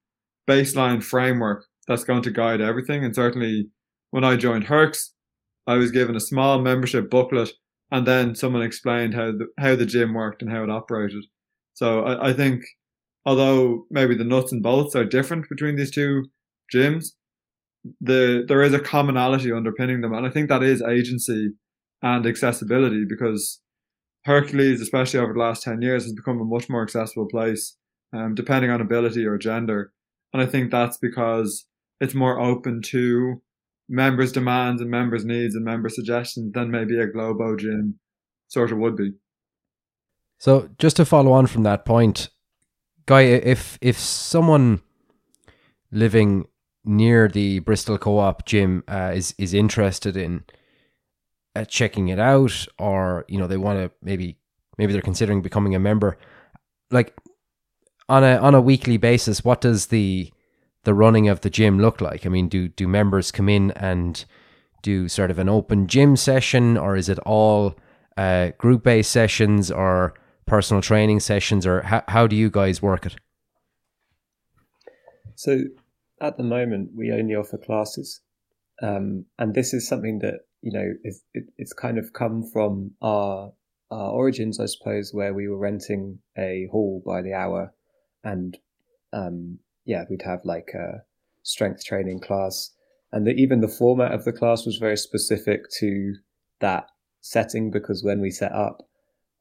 baseline 0.48 1.04
framework 1.04 1.66
that's 1.86 2.04
going 2.04 2.22
to 2.22 2.30
guide 2.30 2.62
everything. 2.62 3.04
And 3.04 3.14
certainly 3.14 3.68
when 4.12 4.24
I 4.24 4.36
joined 4.36 4.64
Hercs, 4.64 5.12
I 5.66 5.74
was 5.74 5.90
given 5.90 6.16
a 6.16 6.20
small 6.20 6.58
membership 6.62 7.10
booklet 7.10 7.50
and 7.90 8.06
then 8.06 8.34
someone 8.34 8.62
explained 8.62 9.12
how 9.12 9.32
the, 9.32 9.46
how 9.58 9.76
the 9.76 9.84
gym 9.84 10.14
worked 10.14 10.40
and 10.40 10.50
how 10.50 10.64
it 10.64 10.70
operated. 10.70 11.24
So 11.74 12.02
I, 12.02 12.30
I 12.30 12.32
think 12.32 12.62
although 13.26 13.84
maybe 13.90 14.14
the 14.14 14.24
nuts 14.24 14.52
and 14.52 14.62
bolts 14.62 14.96
are 14.96 15.04
different 15.04 15.50
between 15.50 15.76
these 15.76 15.90
two 15.90 16.24
gyms, 16.74 17.08
the 18.00 18.44
there 18.48 18.62
is 18.62 18.72
a 18.72 18.80
commonality 18.80 19.52
underpinning 19.52 20.00
them, 20.00 20.14
and 20.14 20.24
I 20.24 20.30
think 20.30 20.48
that 20.48 20.62
is 20.62 20.80
agency 20.80 21.50
and 22.00 22.24
accessibility 22.26 23.04
because 23.06 23.60
Hercules, 24.24 24.80
especially 24.80 25.20
over 25.20 25.32
the 25.32 25.38
last 25.38 25.62
ten 25.62 25.82
years, 25.82 26.04
has 26.04 26.12
become 26.12 26.40
a 26.40 26.44
much 26.44 26.68
more 26.68 26.82
accessible 26.82 27.26
place, 27.26 27.76
um, 28.12 28.34
depending 28.34 28.70
on 28.70 28.80
ability 28.80 29.24
or 29.26 29.38
gender, 29.38 29.92
and 30.32 30.42
I 30.42 30.46
think 30.46 30.70
that's 30.70 30.96
because 30.96 31.66
it's 32.00 32.14
more 32.14 32.40
open 32.40 32.82
to 32.82 33.42
members' 33.88 34.32
demands 34.32 34.80
and 34.80 34.90
members' 34.90 35.24
needs 35.24 35.54
and 35.54 35.64
member 35.64 35.88
suggestions 35.88 36.52
than 36.52 36.70
maybe 36.70 36.98
a 36.98 37.06
Globo 37.06 37.56
gym 37.56 37.98
sort 38.48 38.72
of 38.72 38.78
would 38.78 38.96
be. 38.96 39.12
So 40.38 40.70
just 40.78 40.96
to 40.96 41.04
follow 41.04 41.32
on 41.32 41.46
from 41.46 41.62
that 41.62 41.84
point, 41.84 42.28
Guy, 43.06 43.22
if 43.22 43.78
if 43.80 43.98
someone 43.98 44.80
living 45.90 46.46
near 46.84 47.28
the 47.28 47.58
Bristol 47.60 47.98
Co-op 47.98 48.46
gym 48.46 48.84
uh, 48.88 49.12
is 49.14 49.34
is 49.38 49.54
interested 49.54 50.16
in 50.16 50.44
checking 51.68 52.08
it 52.08 52.18
out, 52.18 52.66
or 52.78 53.24
you 53.28 53.38
know 53.38 53.46
they 53.46 53.56
want 53.56 53.78
to 53.78 53.90
maybe 54.02 54.36
maybe 54.78 54.92
they're 54.92 55.02
considering 55.02 55.42
becoming 55.42 55.74
a 55.74 55.78
member, 55.78 56.16
like 56.90 57.14
on 58.08 58.24
a 58.24 58.36
on 58.36 58.54
a 58.54 58.60
weekly 58.60 58.96
basis, 58.96 59.44
what 59.44 59.60
does 59.60 59.86
the 59.86 60.32
the 60.84 60.94
running 60.94 61.28
of 61.28 61.40
the 61.40 61.50
gym 61.50 61.78
look 61.78 62.00
like? 62.00 62.26
I 62.26 62.28
mean, 62.28 62.48
do 62.48 62.68
do 62.68 62.88
members 62.88 63.30
come 63.30 63.48
in 63.48 63.70
and 63.72 64.24
do 64.82 65.08
sort 65.08 65.30
of 65.30 65.38
an 65.38 65.48
open 65.48 65.86
gym 65.86 66.16
session, 66.16 66.76
or 66.76 66.96
is 66.96 67.08
it 67.08 67.18
all 67.20 67.74
uh, 68.16 68.50
group 68.58 68.82
based 68.82 69.10
sessions 69.10 69.70
or 69.70 70.14
personal 70.46 70.82
training 70.82 71.20
sessions, 71.20 71.66
or 71.66 71.82
how 71.82 72.02
how 72.08 72.26
do 72.26 72.36
you 72.36 72.50
guys 72.50 72.82
work 72.82 73.06
it? 73.06 73.16
So 75.34 75.60
at 76.20 76.36
the 76.36 76.42
moment, 76.42 76.90
we 76.96 77.12
only 77.12 77.34
offer 77.34 77.58
classes, 77.58 78.20
um, 78.82 79.26
and 79.38 79.54
this 79.54 79.72
is 79.72 79.88
something 79.88 80.18
that 80.20 80.40
you 80.62 80.72
know 80.72 80.92
is, 81.04 81.22
it, 81.34 81.44
it's 81.58 81.72
kind 81.72 81.98
of 81.98 82.12
come 82.12 82.42
from 82.42 82.92
our 83.02 83.52
our 83.90 84.10
origins, 84.10 84.58
I 84.58 84.66
suppose, 84.66 85.12
where 85.12 85.34
we 85.34 85.48
were 85.48 85.58
renting 85.58 86.18
a 86.38 86.66
hall 86.72 87.02
by 87.04 87.20
the 87.20 87.34
hour, 87.34 87.74
and 88.24 88.56
um, 89.12 89.58
yeah, 89.84 90.04
we'd 90.08 90.22
have 90.22 90.40
like 90.44 90.70
a 90.74 91.02
strength 91.42 91.84
training 91.84 92.20
class, 92.20 92.70
and 93.12 93.26
the, 93.26 93.32
even 93.32 93.60
the 93.60 93.68
format 93.68 94.12
of 94.12 94.24
the 94.24 94.32
class 94.32 94.64
was 94.64 94.78
very 94.78 94.96
specific 94.96 95.68
to 95.78 96.14
that 96.60 96.86
setting 97.20 97.70
because 97.70 98.02
when 98.02 98.20
we 98.20 98.30
set 98.30 98.52
up, 98.52 98.82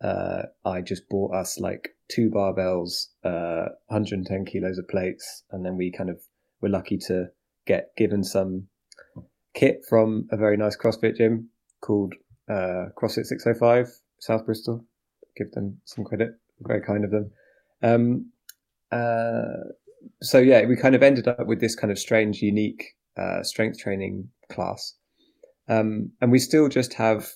uh, 0.04 0.44
I 0.66 0.82
just 0.82 1.08
bought 1.10 1.34
us 1.34 1.60
like 1.60 1.96
two 2.10 2.30
barbells, 2.30 3.08
uh, 3.24 3.70
110 3.88 4.46
kilos 4.46 4.78
of 4.78 4.88
plates, 4.88 5.44
and 5.52 5.66
then 5.66 5.78
we 5.78 5.92
kind 5.92 6.10
of 6.10 6.20
were 6.60 6.70
lucky 6.70 6.98
to 6.98 7.28
get 7.66 7.96
given 7.96 8.24
some 8.24 8.68
kit 9.54 9.84
from 9.88 10.28
a 10.32 10.38
very 10.38 10.58
nice 10.58 10.78
CrossFit 10.78 11.18
gym 11.18 11.50
called 11.82 12.14
uh, 12.50 12.88
CrossFit 12.98 13.26
605 13.26 13.88
South 14.20 14.46
Bristol. 14.46 14.86
Give 15.38 15.52
them 15.52 15.80
some 15.86 16.04
credit, 16.04 16.32
very 16.62 16.82
kind 16.82 17.06
of 17.06 17.12
them. 17.12 17.32
Um, 17.82 18.32
uh, 18.92 19.72
so 20.22 20.40
yeah, 20.40 20.66
we 20.66 20.76
kind 20.76 20.96
of 20.96 21.04
ended 21.04 21.28
up 21.28 21.46
with 21.48 21.60
this 21.60 21.76
kind 21.76 21.92
of 21.92 22.00
strange, 22.00 22.42
unique 22.42 22.96
uh, 23.18 23.44
strength 23.44 23.80
training 23.80 24.30
class, 24.50 24.96
um, 25.68 26.12
and 26.22 26.32
we 26.32 26.40
still 26.40 26.68
just 26.68 26.94
have 26.94 27.30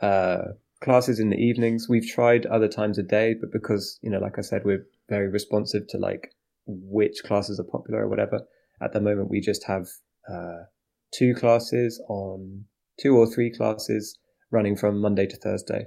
uh, 0.00 0.42
classes 0.80 1.20
in 1.20 1.30
the 1.30 1.36
evenings. 1.36 1.88
We've 1.88 2.06
tried 2.06 2.46
other 2.46 2.68
times 2.68 2.98
a 2.98 3.02
day, 3.02 3.34
but 3.38 3.52
because 3.52 3.98
you 4.02 4.10
know, 4.10 4.18
like 4.18 4.38
I 4.38 4.42
said, 4.42 4.62
we're 4.64 4.86
very 5.08 5.28
responsive 5.28 5.86
to 5.88 5.98
like 5.98 6.34
which 6.66 7.22
classes 7.24 7.60
are 7.60 7.64
popular 7.64 8.02
or 8.02 8.08
whatever. 8.08 8.40
At 8.80 8.92
the 8.92 9.00
moment, 9.00 9.30
we 9.30 9.40
just 9.40 9.64
have 9.64 9.88
uh, 10.30 10.64
two 11.12 11.34
classes 11.34 12.00
on 12.08 12.64
two 13.00 13.16
or 13.16 13.26
three 13.26 13.50
classes 13.50 14.18
running 14.50 14.76
from 14.76 15.00
Monday 15.00 15.26
to 15.26 15.36
Thursday. 15.36 15.86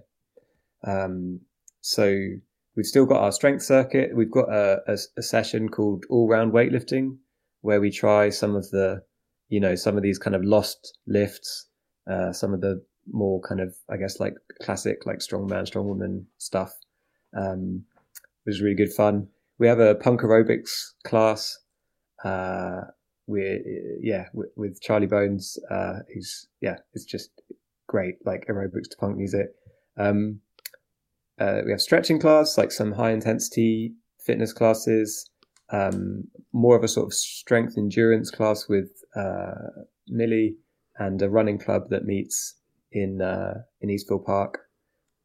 Um, 0.86 1.42
so 1.82 2.06
we've 2.76 2.86
still 2.86 3.06
got 3.06 3.22
our 3.22 3.32
strength 3.32 3.64
circuit. 3.64 4.16
We've 4.16 4.32
got 4.32 4.50
a, 4.50 4.82
a, 4.88 4.98
a 5.18 5.22
session 5.22 5.70
called 5.70 6.06
all 6.10 6.28
round 6.28 6.54
weightlifting 6.54 7.18
where 7.62 7.82
we 7.82 7.92
try 7.92 8.30
some 8.30 8.56
of 8.56 8.70
the, 8.70 9.04
you 9.50 9.60
know, 9.60 9.76
some 9.76 9.98
of 9.98 10.04
these 10.04 10.20
kind 10.20 10.36
of 10.36 10.44
lost 10.44 10.98
lifts, 11.08 11.68
uh, 12.10 12.32
some 12.32 12.54
of 12.54 12.62
the 12.62 12.84
more 13.12 13.42
kind 13.42 13.60
of, 13.60 13.76
I 13.90 13.98
guess, 13.98 14.20
like 14.20 14.36
classic, 14.62 15.06
like 15.06 15.22
strong 15.22 15.48
man, 15.48 15.66
strong 15.66 15.88
woman 15.88 16.28
stuff. 16.38 16.74
Um, 17.36 17.84
it 18.16 18.50
was 18.50 18.62
really 18.62 18.76
good 18.76 18.94
fun. 18.94 19.28
We 19.58 19.68
have 19.68 19.80
a 19.80 19.96
punk 19.96 20.22
aerobics 20.22 20.92
class. 21.04 21.60
Uh, 22.24 22.82
we're 23.30 23.62
yeah 24.02 24.26
with, 24.34 24.82
Charlie 24.82 25.08
Bones, 25.08 25.58
uh, 25.70 26.00
who's 26.14 26.48
yeah, 26.62 26.78
it's 26.94 27.06
just 27.06 27.30
great, 27.88 28.16
like 28.26 28.48
aerobics 28.50 28.90
to 28.90 28.98
punk 29.00 29.18
music. 29.18 29.48
Um, 29.98 30.42
uh, 31.40 31.62
we 31.64 31.72
have 31.72 31.80
stretching 31.80 32.20
class, 32.20 32.58
like 32.58 32.72
some 32.72 32.92
high 32.92 33.12
intensity 33.12 33.94
fitness 34.20 34.52
classes, 34.52 35.30
um, 35.72 36.24
more 36.54 36.76
of 36.76 36.84
a 36.84 36.88
sort 36.88 37.06
of 37.06 37.14
strength 37.14 37.78
endurance 37.78 38.32
class 38.32 38.68
with 38.68 38.90
uh, 39.16 39.86
Millie, 40.08 40.58
and 40.98 41.22
a 41.22 41.30
running 41.30 41.60
club 41.60 41.90
that 41.92 42.06
meets 42.06 42.56
in 42.92 43.22
uh, 43.22 43.62
in 43.82 43.90
Eastville 43.90 44.26
Park. 44.26 44.60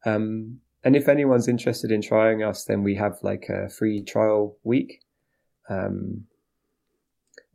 Um, 0.05 0.59
and 0.83 0.95
if 0.95 1.09
anyone's 1.09 1.47
interested 1.47 1.91
in 1.91 2.03
trying 2.03 2.43
us, 2.43 2.65
then 2.65 2.83
we 2.83 2.93
have 2.95 3.17
like 3.23 3.49
a 3.49 3.67
free 3.69 4.03
trial 4.03 4.57
week. 4.63 5.01
Um, 5.67 6.25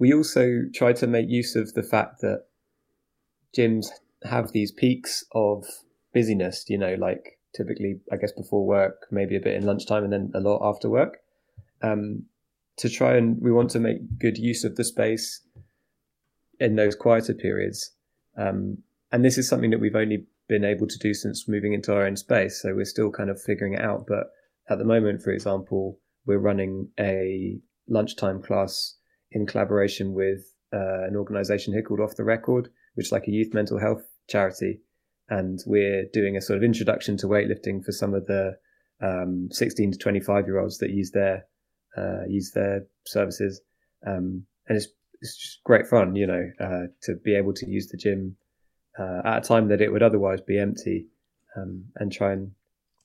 we 0.00 0.14
also 0.14 0.62
try 0.74 0.92
to 0.94 1.06
make 1.06 1.28
use 1.28 1.54
of 1.54 1.74
the 1.74 1.82
fact 1.82 2.22
that 2.22 2.46
gyms 3.56 3.88
have 4.24 4.50
these 4.52 4.72
peaks 4.72 5.24
of 5.32 5.64
busyness, 6.14 6.64
you 6.68 6.78
know, 6.78 6.94
like 6.98 7.38
typically, 7.54 8.00
I 8.10 8.16
guess, 8.16 8.32
before 8.32 8.66
work, 8.66 9.06
maybe 9.10 9.36
a 9.36 9.40
bit 9.40 9.54
in 9.54 9.66
lunchtime, 9.66 10.02
and 10.02 10.12
then 10.12 10.32
a 10.34 10.40
lot 10.40 10.66
after 10.66 10.88
work. 10.88 11.18
Um, 11.82 12.24
to 12.78 12.88
try 12.88 13.16
and 13.16 13.40
we 13.42 13.52
want 13.52 13.70
to 13.70 13.78
make 13.78 14.18
good 14.18 14.38
use 14.38 14.64
of 14.64 14.76
the 14.76 14.84
space 14.84 15.42
in 16.58 16.76
those 16.76 16.94
quieter 16.94 17.34
periods. 17.34 17.92
Um, 18.38 18.78
and 19.12 19.22
this 19.22 19.36
is 19.36 19.48
something 19.48 19.70
that 19.70 19.80
we've 19.80 19.94
only 19.94 20.24
been 20.48 20.64
able 20.64 20.86
to 20.86 20.98
do 20.98 21.12
since 21.12 21.46
moving 21.46 21.74
into 21.74 21.92
our 21.92 22.06
own 22.06 22.16
space. 22.16 22.62
So 22.62 22.74
we're 22.74 22.86
still 22.86 23.10
kind 23.10 23.28
of 23.28 23.40
figuring 23.40 23.74
it 23.74 23.82
out. 23.82 24.06
But 24.06 24.28
at 24.70 24.78
the 24.78 24.84
moment, 24.84 25.20
for 25.20 25.30
example, 25.30 25.98
we're 26.24 26.38
running 26.38 26.88
a 26.98 27.58
lunchtime 27.86 28.40
class 28.40 28.96
in 29.32 29.46
collaboration 29.46 30.12
with 30.12 30.40
uh, 30.72 31.04
an 31.04 31.16
organization 31.16 31.72
here 31.72 31.82
called 31.82 32.00
Off 32.00 32.16
the 32.16 32.24
Record, 32.24 32.68
which 32.94 33.06
is 33.06 33.12
like 33.12 33.26
a 33.26 33.30
youth 33.30 33.54
mental 33.54 33.78
health 33.78 34.02
charity. 34.28 34.80
And 35.28 35.60
we're 35.66 36.06
doing 36.12 36.36
a 36.36 36.40
sort 36.40 36.56
of 36.56 36.64
introduction 36.64 37.16
to 37.18 37.26
weightlifting 37.26 37.84
for 37.84 37.92
some 37.92 38.14
of 38.14 38.26
the 38.26 38.56
um, 39.00 39.48
16 39.50 39.92
to 39.92 39.98
25 39.98 40.46
year 40.46 40.58
olds 40.58 40.78
that 40.78 40.90
use 40.90 41.10
their 41.12 41.46
uh, 41.96 42.24
use 42.28 42.52
their 42.52 42.86
services. 43.06 43.60
Um, 44.06 44.44
and 44.68 44.76
it's 44.76 44.88
it's 45.20 45.36
just 45.36 45.64
great 45.64 45.86
fun, 45.86 46.16
you 46.16 46.26
know, 46.26 46.50
uh, 46.58 46.86
to 47.02 47.14
be 47.16 47.34
able 47.34 47.52
to 47.54 47.68
use 47.68 47.88
the 47.88 47.96
gym 47.96 48.36
uh, 48.98 49.20
at 49.24 49.44
a 49.44 49.48
time 49.48 49.68
that 49.68 49.80
it 49.80 49.92
would 49.92 50.02
otherwise 50.02 50.40
be 50.40 50.58
empty, 50.58 51.08
um, 51.56 51.84
and 51.96 52.12
try 52.12 52.32
and 52.32 52.52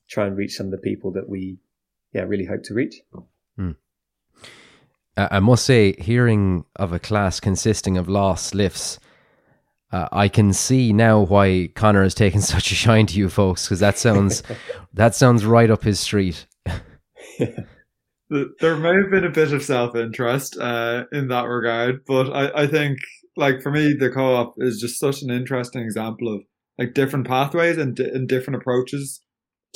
try 0.08 0.26
and 0.26 0.36
reach 0.36 0.56
some 0.56 0.66
of 0.66 0.72
the 0.72 0.78
people 0.78 1.12
that 1.12 1.28
we, 1.28 1.58
yeah, 2.12 2.22
really 2.22 2.44
hope 2.44 2.62
to 2.64 2.74
reach. 2.74 2.94
Hmm. 5.16 5.24
I 5.30 5.40
must 5.40 5.64
say, 5.64 5.94
hearing 5.98 6.64
of 6.76 6.92
a 6.92 6.98
class 6.98 7.40
consisting 7.40 7.96
of 7.96 8.08
lost 8.08 8.54
lifts, 8.54 8.98
uh, 9.92 10.08
I 10.12 10.28
can 10.28 10.52
see 10.52 10.92
now 10.92 11.20
why 11.20 11.70
Connor 11.74 12.02
has 12.02 12.14
taken 12.14 12.40
such 12.54 12.72
a 12.72 12.74
shine 12.74 13.06
to 13.06 13.18
you 13.18 13.28
folks 13.28 13.64
because 13.64 13.80
that 13.80 13.98
sounds 13.98 14.42
that 14.92 15.14
sounds 15.14 15.44
right 15.44 15.70
up 15.70 15.82
his 15.82 16.00
street. 16.00 16.46
There 18.28 18.76
may 18.76 18.94
have 18.94 19.10
been 19.10 19.24
a 19.24 19.30
bit 19.30 19.52
of 19.52 19.62
self 19.62 19.94
interest 19.94 20.58
uh, 20.58 21.04
in 21.12 21.28
that 21.28 21.44
regard, 21.44 22.04
but 22.06 22.32
I, 22.32 22.62
I 22.62 22.66
think, 22.66 22.98
like 23.36 23.62
for 23.62 23.70
me, 23.70 23.92
the 23.92 24.10
co 24.10 24.34
op 24.34 24.54
is 24.58 24.80
just 24.80 24.98
such 24.98 25.22
an 25.22 25.30
interesting 25.30 25.82
example 25.82 26.34
of 26.34 26.42
like 26.76 26.94
different 26.94 27.26
pathways 27.26 27.78
and, 27.78 27.98
and 28.00 28.28
different 28.28 28.60
approaches 28.60 29.20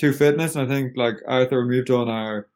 to 0.00 0.12
fitness. 0.12 0.56
And 0.56 0.70
I 0.70 0.74
think 0.74 0.94
like 0.96 1.14
Arthur, 1.28 1.60
and 1.60 1.70
we've 1.70 1.84
done 1.84 2.08
our, 2.08 2.48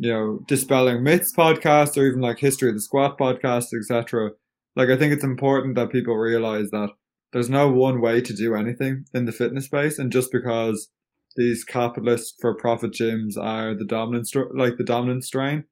you 0.00 0.10
know, 0.10 0.40
dispelling 0.48 1.02
myths 1.02 1.30
podcast 1.30 1.98
or 1.98 2.06
even 2.06 2.22
like 2.22 2.38
history 2.38 2.70
of 2.70 2.74
the 2.74 2.80
squat 2.80 3.18
podcast, 3.18 3.66
etc. 3.78 4.30
Like 4.74 4.88
I 4.88 4.96
think 4.96 5.12
it's 5.12 5.22
important 5.22 5.74
that 5.74 5.90
people 5.90 6.16
realize 6.16 6.70
that 6.70 6.88
there's 7.34 7.50
no 7.50 7.70
one 7.70 8.00
way 8.00 8.22
to 8.22 8.32
do 8.32 8.54
anything 8.54 9.04
in 9.12 9.26
the 9.26 9.32
fitness 9.32 9.66
space, 9.66 9.98
and 9.98 10.10
just 10.10 10.32
because 10.32 10.90
these 11.36 11.64
capitalist 11.64 12.36
for 12.40 12.54
profit 12.54 12.92
gyms 12.92 13.36
are 13.36 13.74
the 13.74 13.84
dominant, 13.84 14.26
like 14.54 14.78
the 14.78 14.84
dominant 14.84 15.22
strain, 15.22 15.64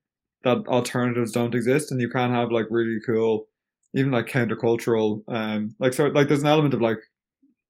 that 0.45 0.59
alternatives 0.69 1.33
don't 1.33 1.55
exist, 1.55 1.91
and 1.91 1.99
you 1.99 2.11
can't 2.11 2.35
have 2.35 2.53
like 2.53 2.67
really 2.69 2.99
cool, 3.07 3.47
even 3.95 4.13
like 4.13 4.27
countercultural, 4.27 5.23
um, 5.29 5.75
like 5.81 5.95
sort 5.95 6.15
like 6.15 6.29
there's 6.29 6.43
an 6.43 6.49
element 6.49 6.75
of 6.75 6.83
like, 6.83 6.99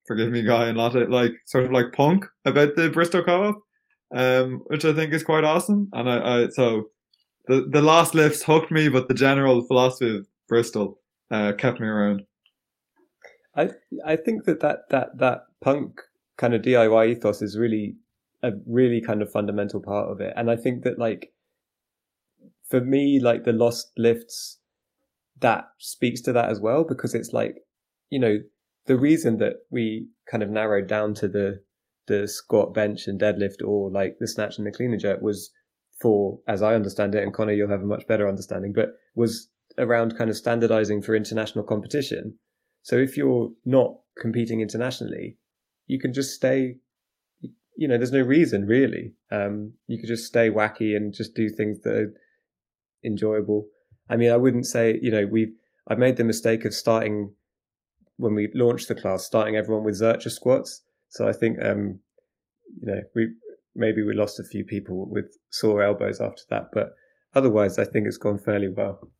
forgive 0.08 0.32
me, 0.32 0.42
guy, 0.42 0.66
and 0.66 0.76
lot 0.76 0.96
of 0.96 1.08
like 1.08 1.34
sort 1.46 1.66
of 1.66 1.70
like 1.70 1.92
punk 1.92 2.26
about 2.44 2.74
the 2.74 2.90
Bristol 2.90 3.22
Co-op, 3.22 3.62
um, 4.14 4.62
which 4.66 4.84
I 4.84 4.92
think 4.92 5.12
is 5.12 5.22
quite 5.22 5.44
awesome, 5.44 5.88
and 5.92 6.08
I, 6.08 6.44
I 6.44 6.48
so 6.48 6.90
the 7.46 7.66
the 7.70 7.82
last 7.82 8.14
lifts 8.14 8.42
hooked 8.42 8.70
me, 8.70 8.88
but 8.88 9.08
the 9.08 9.14
general 9.14 9.62
philosophy 9.62 10.16
of 10.18 10.26
Bristol 10.48 10.98
uh, 11.30 11.52
kept 11.52 11.80
me 11.80 11.86
around. 11.86 12.22
I 13.56 13.70
I 14.04 14.16
think 14.16 14.44
that 14.44 14.60
that 14.60 14.88
that 14.90 15.18
that 15.18 15.42
punk 15.60 16.00
kind 16.36 16.54
of 16.54 16.62
DIY 16.62 17.10
ethos 17.10 17.42
is 17.42 17.58
really 17.58 17.96
a 18.42 18.52
really 18.66 19.00
kind 19.00 19.20
of 19.20 19.30
fundamental 19.30 19.80
part 19.80 20.10
of 20.10 20.20
it, 20.20 20.32
and 20.36 20.50
I 20.50 20.56
think 20.56 20.84
that 20.84 20.98
like 20.98 21.32
for 22.68 22.80
me, 22.80 23.18
like 23.18 23.44
the 23.44 23.52
lost 23.52 23.92
lifts, 23.96 24.58
that 25.40 25.68
speaks 25.78 26.20
to 26.22 26.32
that 26.32 26.50
as 26.50 26.60
well 26.60 26.84
because 26.84 27.14
it's 27.14 27.32
like 27.32 27.56
you 28.10 28.18
know 28.18 28.38
the 28.86 28.96
reason 28.96 29.38
that 29.38 29.54
we 29.70 30.06
kind 30.30 30.42
of 30.42 30.50
narrowed 30.50 30.86
down 30.86 31.14
to 31.14 31.28
the 31.28 31.60
the 32.08 32.26
squat, 32.26 32.74
bench, 32.74 33.06
and 33.06 33.20
deadlift, 33.20 33.62
or 33.64 33.90
like 33.90 34.16
the 34.18 34.26
snatch 34.26 34.58
and 34.58 34.66
the 34.66 34.72
clean 34.72 34.92
and 34.92 35.00
jerk 35.00 35.22
was 35.22 35.50
for, 36.00 36.40
as 36.46 36.62
I 36.62 36.74
understand 36.74 37.14
it, 37.14 37.22
and 37.22 37.32
Connor, 37.32 37.52
you'll 37.52 37.70
have 37.70 37.82
a 37.82 37.86
much 37.86 38.06
better 38.06 38.28
understanding, 38.28 38.72
but 38.72 38.96
was 39.14 39.48
around 39.78 40.16
kind 40.16 40.30
of 40.30 40.36
standardizing 40.36 41.02
for 41.02 41.14
international 41.14 41.64
competition. 41.64 42.34
So 42.82 42.96
if 42.96 43.16
you're 43.16 43.50
not 43.64 43.94
competing 44.20 44.60
internationally, 44.60 45.36
you 45.86 45.98
can 45.98 46.12
just 46.12 46.34
stay, 46.34 46.76
you 47.76 47.88
know, 47.88 47.96
there's 47.96 48.12
no 48.12 48.22
reason 48.22 48.66
really. 48.66 49.14
Um, 49.30 49.74
you 49.86 49.98
could 49.98 50.08
just 50.08 50.26
stay 50.26 50.50
wacky 50.50 50.96
and 50.96 51.14
just 51.14 51.34
do 51.34 51.48
things 51.48 51.80
that 51.82 51.94
are 51.94 52.12
enjoyable. 53.04 53.66
I 54.08 54.16
mean, 54.16 54.30
I 54.30 54.36
wouldn't 54.36 54.66
say, 54.66 54.98
you 55.00 55.10
know, 55.10 55.26
we, 55.26 55.52
I've 55.86 55.98
made 55.98 56.16
the 56.16 56.24
mistake 56.24 56.64
of 56.64 56.74
starting 56.74 57.34
when 58.16 58.34
we 58.34 58.50
launched 58.54 58.88
the 58.88 58.94
class, 58.94 59.24
starting 59.24 59.56
everyone 59.56 59.84
with 59.84 60.00
Zercher 60.00 60.30
squats. 60.30 60.82
So 61.10 61.28
I 61.28 61.32
think, 61.32 61.58
um, 61.62 62.00
you 62.80 62.92
know, 62.92 63.00
we, 63.14 63.28
maybe 63.74 64.02
we 64.02 64.14
lost 64.14 64.40
a 64.40 64.44
few 64.44 64.64
people 64.64 65.08
with 65.10 65.36
sore 65.50 65.82
elbows 65.82 66.20
after 66.20 66.42
that, 66.50 66.70
but 66.72 66.90
otherwise 67.34 67.78
I 67.78 67.84
think 67.84 68.06
it's 68.06 68.18
gone 68.18 68.38
fairly 68.38 68.68
well. 68.68 69.10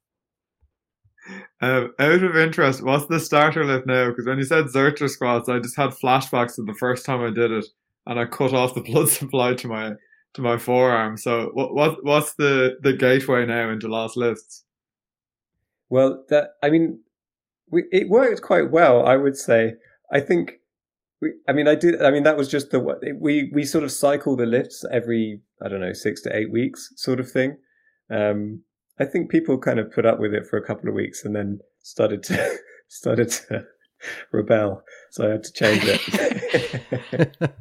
Um, 1.60 1.92
out 1.98 2.22
of 2.22 2.36
interest, 2.36 2.82
what's 2.82 3.06
the 3.06 3.20
starter 3.20 3.64
lift 3.64 3.86
now? 3.86 4.08
Because 4.08 4.26
when 4.26 4.38
you 4.38 4.44
said 4.44 4.66
Zercher 4.66 5.08
squats, 5.08 5.48
I 5.48 5.58
just 5.58 5.76
had 5.76 5.90
flashbacks 5.90 6.58
of 6.58 6.66
the 6.66 6.76
first 6.78 7.04
time 7.04 7.20
I 7.20 7.30
did 7.30 7.50
it, 7.50 7.66
and 8.06 8.18
I 8.18 8.24
cut 8.24 8.54
off 8.54 8.74
the 8.74 8.80
blood 8.92 9.08
supply 9.08 9.54
to 9.54 9.68
my 9.68 9.92
to 10.34 10.42
my 10.42 10.56
forearm. 10.56 11.16
So 11.16 11.50
what 11.54 11.74
what 11.74 12.04
what's 12.04 12.34
the 12.34 12.78
the 12.82 12.92
gateway 12.92 13.44
now 13.44 13.70
into 13.70 13.88
last 13.88 14.16
lifts? 14.16 14.64
Well, 15.90 16.24
that 16.28 16.50
I 16.62 16.70
mean, 16.70 17.00
we, 17.70 17.84
it 17.90 18.08
worked 18.08 18.42
quite 18.42 18.70
well, 18.70 19.04
I 19.06 19.16
would 19.16 19.36
say. 19.36 19.74
I 20.12 20.20
think 20.20 20.57
we, 21.20 21.32
I 21.48 21.52
mean, 21.52 21.66
I 21.66 21.74
did. 21.74 22.02
I 22.02 22.10
mean, 22.10 22.22
that 22.24 22.36
was 22.36 22.48
just 22.48 22.70
the 22.70 22.80
we 23.18 23.50
we 23.52 23.64
sort 23.64 23.84
of 23.84 23.92
cycle 23.92 24.36
the 24.36 24.46
lifts 24.46 24.84
every 24.90 25.40
I 25.62 25.68
don't 25.68 25.80
know 25.80 25.92
six 25.92 26.20
to 26.22 26.36
eight 26.36 26.50
weeks, 26.50 26.92
sort 26.96 27.20
of 27.20 27.30
thing. 27.30 27.56
Um, 28.10 28.62
I 29.00 29.04
think 29.04 29.30
people 29.30 29.58
kind 29.58 29.78
of 29.78 29.92
put 29.92 30.06
up 30.06 30.18
with 30.18 30.34
it 30.34 30.46
for 30.46 30.56
a 30.56 30.64
couple 30.64 30.88
of 30.88 30.94
weeks 30.94 31.24
and 31.24 31.34
then 31.34 31.60
started 31.82 32.22
to 32.24 32.58
started 32.88 33.30
to 33.30 33.64
rebel. 34.32 34.82
So 35.10 35.26
I 35.26 35.30
had 35.32 35.44
to 35.44 35.52
change 35.52 35.82
it. 35.84 37.50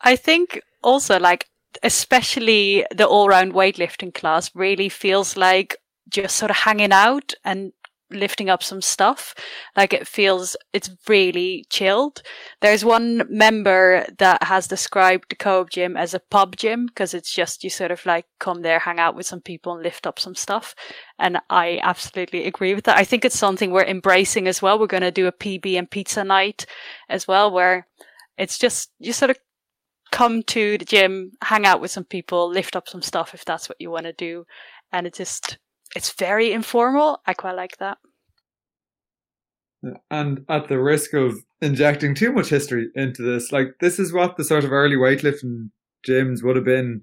I 0.00 0.16
think 0.16 0.60
also 0.82 1.18
like 1.20 1.46
especially 1.82 2.84
the 2.94 3.06
all 3.06 3.28
round 3.28 3.52
weightlifting 3.52 4.12
class 4.12 4.50
really 4.54 4.88
feels 4.88 5.36
like 5.36 5.76
just 6.08 6.36
sort 6.36 6.50
of 6.50 6.56
hanging 6.56 6.92
out 6.92 7.32
and 7.44 7.72
lifting 8.12 8.50
up 8.50 8.62
some 8.62 8.80
stuff. 8.80 9.34
Like 9.76 9.92
it 9.92 10.06
feels, 10.06 10.56
it's 10.72 10.90
really 11.08 11.64
chilled. 11.70 12.22
There's 12.60 12.84
one 12.84 13.24
member 13.28 14.06
that 14.18 14.42
has 14.44 14.66
described 14.66 15.26
the 15.30 15.36
co-op 15.36 15.70
gym 15.70 15.96
as 15.96 16.14
a 16.14 16.20
pub 16.20 16.56
gym 16.56 16.86
because 16.86 17.14
it's 17.14 17.32
just 17.32 17.64
you 17.64 17.70
sort 17.70 17.90
of 17.90 18.04
like 18.06 18.26
come 18.38 18.62
there, 18.62 18.78
hang 18.78 18.98
out 18.98 19.14
with 19.14 19.26
some 19.26 19.40
people 19.40 19.74
and 19.74 19.82
lift 19.82 20.06
up 20.06 20.18
some 20.18 20.34
stuff. 20.34 20.74
And 21.18 21.38
I 21.50 21.80
absolutely 21.82 22.46
agree 22.46 22.74
with 22.74 22.84
that. 22.84 22.98
I 22.98 23.04
think 23.04 23.24
it's 23.24 23.38
something 23.38 23.70
we're 23.70 23.84
embracing 23.84 24.48
as 24.48 24.62
well. 24.62 24.78
We're 24.78 24.86
going 24.86 25.02
to 25.02 25.10
do 25.10 25.26
a 25.26 25.32
PB 25.32 25.78
and 25.78 25.90
pizza 25.90 26.24
night 26.24 26.66
as 27.08 27.28
well, 27.28 27.50
where 27.50 27.86
it's 28.38 28.58
just, 28.58 28.90
you 28.98 29.12
sort 29.12 29.30
of 29.30 29.38
come 30.10 30.42
to 30.42 30.78
the 30.78 30.84
gym, 30.84 31.32
hang 31.42 31.64
out 31.64 31.80
with 31.80 31.90
some 31.90 32.04
people, 32.04 32.48
lift 32.48 32.76
up 32.76 32.88
some 32.88 33.02
stuff 33.02 33.34
if 33.34 33.44
that's 33.44 33.68
what 33.68 33.80
you 33.80 33.90
want 33.90 34.06
to 34.06 34.12
do. 34.12 34.44
And 34.92 35.06
it 35.06 35.14
just, 35.14 35.58
it's 35.94 36.12
very 36.12 36.52
informal. 36.52 37.20
I 37.26 37.34
quite 37.34 37.56
like 37.56 37.76
that. 37.78 37.98
And 40.10 40.44
at 40.48 40.68
the 40.68 40.78
risk 40.78 41.12
of 41.12 41.34
injecting 41.60 42.14
too 42.14 42.32
much 42.32 42.48
history 42.48 42.88
into 42.94 43.22
this, 43.22 43.50
like 43.50 43.74
this 43.80 43.98
is 43.98 44.12
what 44.12 44.36
the 44.36 44.44
sort 44.44 44.64
of 44.64 44.72
early 44.72 44.96
weightlifting 44.96 45.70
gyms 46.06 46.42
would 46.42 46.56
have 46.56 46.64
been 46.64 47.02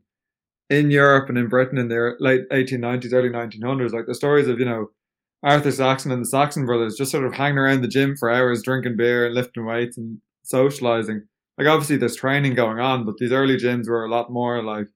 in 0.69 0.91
Europe 0.91 1.29
and 1.29 1.37
in 1.37 1.49
Britain 1.49 1.77
in 1.77 1.89
the 1.89 2.15
late 2.19 2.47
1890s, 2.51 3.13
early 3.13 3.29
1900s. 3.29 3.91
Like 3.91 4.05
the 4.07 4.15
stories 4.15 4.47
of, 4.47 4.59
you 4.59 4.65
know, 4.65 4.87
Arthur 5.43 5.71
Saxon 5.71 6.11
and 6.11 6.21
the 6.21 6.27
Saxon 6.27 6.65
brothers 6.65 6.95
just 6.97 7.11
sort 7.11 7.25
of 7.25 7.33
hanging 7.33 7.57
around 7.57 7.81
the 7.81 7.87
gym 7.87 8.15
for 8.15 8.29
hours, 8.29 8.63
drinking 8.63 8.97
beer 8.97 9.25
and 9.25 9.35
lifting 9.35 9.65
weights 9.65 9.97
and 9.97 10.19
socializing. 10.43 11.23
Like 11.57 11.67
obviously 11.67 11.97
there's 11.97 12.15
training 12.15 12.55
going 12.55 12.79
on, 12.79 13.05
but 13.05 13.15
these 13.19 13.31
early 13.31 13.57
gyms 13.57 13.89
were 13.89 14.05
a 14.05 14.11
lot 14.11 14.31
more 14.31 14.63
like 14.63 14.87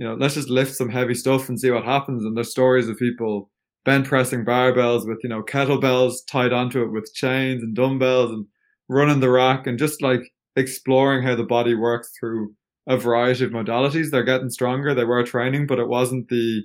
you 0.00 0.06
know, 0.06 0.14
let's 0.14 0.32
just 0.32 0.48
lift 0.48 0.74
some 0.74 0.88
heavy 0.88 1.12
stuff 1.12 1.50
and 1.50 1.60
see 1.60 1.70
what 1.70 1.84
happens. 1.84 2.24
And 2.24 2.34
there's 2.34 2.50
stories 2.50 2.88
of 2.88 2.96
people 2.96 3.50
bench 3.84 4.08
pressing 4.08 4.46
barbells 4.46 5.06
with, 5.06 5.18
you 5.22 5.28
know, 5.28 5.42
kettlebells 5.42 6.14
tied 6.26 6.54
onto 6.54 6.82
it 6.82 6.90
with 6.90 7.12
chains 7.12 7.62
and 7.62 7.76
dumbbells 7.76 8.30
and 8.30 8.46
running 8.88 9.20
the 9.20 9.28
rack 9.28 9.66
and 9.66 9.78
just 9.78 10.00
like 10.00 10.22
exploring 10.56 11.22
how 11.22 11.36
the 11.36 11.44
body 11.44 11.74
works 11.74 12.12
through 12.18 12.50
a 12.86 12.96
variety 12.96 13.44
of 13.44 13.50
modalities. 13.50 14.10
They're 14.10 14.22
getting 14.22 14.48
stronger. 14.48 14.94
They 14.94 15.04
were 15.04 15.22
training, 15.22 15.66
but 15.66 15.78
it 15.78 15.88
wasn't 15.88 16.30
the, 16.30 16.62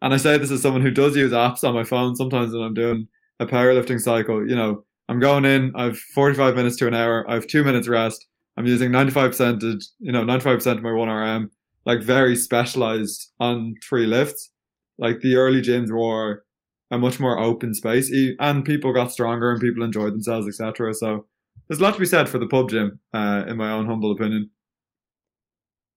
and 0.00 0.14
I 0.14 0.16
say 0.16 0.38
this 0.38 0.52
as 0.52 0.62
someone 0.62 0.82
who 0.82 0.92
does 0.92 1.16
use 1.16 1.32
apps 1.32 1.64
on 1.64 1.74
my 1.74 1.82
phone 1.82 2.14
sometimes 2.14 2.52
when 2.52 2.62
I'm 2.62 2.74
doing 2.74 3.08
a 3.40 3.46
powerlifting 3.46 4.00
cycle, 4.00 4.48
you 4.48 4.54
know, 4.54 4.84
I'm 5.08 5.18
going 5.18 5.44
in, 5.44 5.72
I've 5.74 5.98
45 5.98 6.54
minutes 6.54 6.76
to 6.76 6.86
an 6.86 6.94
hour, 6.94 7.28
I 7.28 7.34
have 7.34 7.48
two 7.48 7.64
minutes 7.64 7.88
rest. 7.88 8.24
I'm 8.56 8.66
using 8.66 8.92
95% 8.92 9.82
you 9.98 10.12
know, 10.12 10.22
95% 10.22 10.76
of 10.76 10.82
my 10.84 10.90
1RM 10.90 11.50
like 11.86 12.02
very 12.02 12.36
specialized 12.36 13.32
on 13.40 13.76
three 13.82 14.06
lifts. 14.06 14.50
Like 14.98 15.20
the 15.20 15.36
early 15.36 15.62
gyms 15.62 15.90
were 15.90 16.44
a 16.90 16.98
much 16.98 17.18
more 17.18 17.38
open 17.38 17.74
space, 17.74 18.12
and 18.38 18.64
people 18.64 18.92
got 18.92 19.12
stronger 19.12 19.50
and 19.52 19.60
people 19.60 19.84
enjoyed 19.84 20.12
themselves, 20.12 20.48
etc. 20.48 20.92
So 20.94 21.26
there's 21.68 21.80
a 21.80 21.82
lot 21.82 21.94
to 21.94 22.00
be 22.00 22.06
said 22.06 22.28
for 22.28 22.38
the 22.38 22.46
pub 22.46 22.70
gym, 22.70 23.00
uh, 23.14 23.44
in 23.46 23.56
my 23.56 23.70
own 23.70 23.86
humble 23.86 24.12
opinion. 24.12 24.50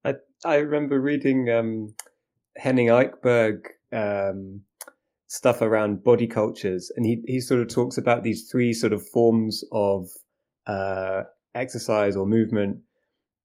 I 0.05 0.15
I 0.45 0.57
remember 0.57 0.99
reading 0.99 1.49
um, 1.49 1.95
Henning 2.57 2.87
Eichberg 2.87 3.65
um, 3.91 4.61
stuff 5.27 5.61
around 5.61 6.03
body 6.03 6.27
cultures, 6.27 6.91
and 6.95 7.05
he 7.05 7.21
he 7.25 7.39
sort 7.39 7.61
of 7.61 7.67
talks 7.67 7.97
about 7.97 8.23
these 8.23 8.49
three 8.51 8.73
sort 8.73 8.93
of 8.93 9.07
forms 9.09 9.63
of 9.71 10.07
uh, 10.67 11.23
exercise 11.55 12.15
or 12.15 12.25
movement, 12.25 12.79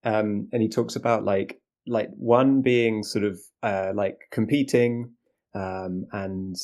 um, 0.05 0.49
and 0.53 0.63
he 0.63 0.69
talks 0.69 0.97
about 0.97 1.25
like 1.25 1.61
like 1.87 2.09
one 2.17 2.63
being 2.63 3.03
sort 3.03 3.25
of 3.25 3.39
uh, 3.63 3.93
like 3.95 4.19
competing 4.31 5.13
um, 5.55 6.07
and 6.13 6.57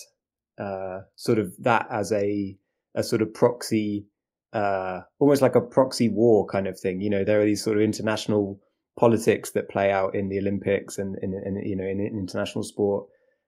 uh, 0.58 1.00
sort 1.16 1.38
of 1.38 1.54
that 1.58 1.86
as 1.90 2.12
a 2.12 2.56
a 2.94 3.02
sort 3.02 3.22
of 3.22 3.32
proxy, 3.32 4.06
uh, 4.52 5.00
almost 5.18 5.42
like 5.42 5.54
a 5.54 5.60
proxy 5.60 6.08
war 6.08 6.46
kind 6.46 6.66
of 6.66 6.78
thing. 6.78 7.00
You 7.00 7.10
know, 7.10 7.24
there 7.24 7.40
are 7.40 7.44
these 7.44 7.62
sort 7.62 7.76
of 7.76 7.82
international 7.82 8.60
politics 8.98 9.52
that 9.52 9.70
play 9.70 9.90
out 9.90 10.14
in 10.14 10.28
the 10.28 10.38
Olympics 10.38 10.98
and 10.98 11.16
in, 11.22 11.32
in 11.44 11.56
you 11.64 11.76
know 11.76 11.84
in, 11.84 12.00
in 12.00 12.18
international 12.18 12.64
sport. 12.64 13.06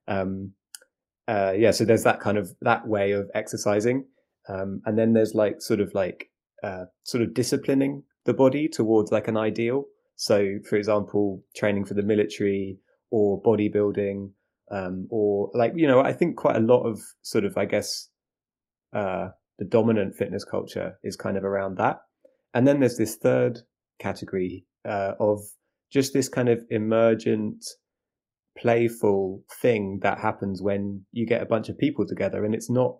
Um, 0.09 0.53
uh, 1.29 1.53
yeah, 1.57 1.71
so 1.71 1.85
there's 1.85 2.05
that 2.05 2.21
kind 2.21 2.39
of 2.39 2.53
that 2.63 2.87
way 2.87 3.13
of 3.13 3.31
exercising, 3.35 4.07
um, 4.49 4.81
and 4.87 4.99
then 4.99 5.13
there's 5.13 5.35
like 5.35 5.61
sort 5.61 5.81
of 5.81 5.93
like 5.95 6.31
uh, 6.63 6.85
sort 7.05 7.23
of 7.23 7.35
disciplining 7.35 8.03
the 8.25 8.35
body 8.35 8.69
towards 8.69 9.13
like 9.13 9.29
an 9.29 9.37
ideal. 9.37 9.85
So, 10.23 10.59
for 10.69 10.77
example, 10.77 11.43
training 11.57 11.85
for 11.85 11.95
the 11.95 12.03
military 12.05 12.79
or 13.11 13.43
bodybuilding, 13.43 14.31
um, 14.71 15.09
or 15.11 15.51
like, 15.53 15.73
you 15.75 15.89
know, 15.89 15.99
I 15.99 16.13
think 16.13 16.37
quite 16.37 16.55
a 16.55 16.61
lot 16.61 16.85
of 16.85 17.01
sort 17.23 17.45
of, 17.45 17.59
I 17.59 17.65
guess, 17.65 18.09
uh, 18.93 19.31
the 19.59 19.65
dominant 19.65 20.15
fitness 20.15 20.45
culture 20.45 20.97
is 21.03 21.17
kind 21.17 21.37
of 21.37 21.43
around 21.43 21.77
that. 21.79 22.03
and 22.55 22.69
then 22.69 22.79
there's 22.79 22.99
this 22.99 23.17
third 23.17 23.63
category 23.99 24.65
uh, 24.85 25.15
of 25.19 25.41
just 25.91 26.13
this 26.13 26.29
kind 26.29 26.49
of 26.49 26.61
emergent, 26.71 27.65
playful 28.57 29.43
thing 29.61 29.99
that 30.03 30.21
happens 30.21 30.63
when 30.63 31.05
you 31.11 31.27
get 31.27 31.43
a 31.43 31.47
bunch 31.47 31.69
of 31.69 31.77
people 31.79 32.07
together, 32.07 32.45
and 32.45 32.55
it's 32.55 32.71
not 32.71 32.97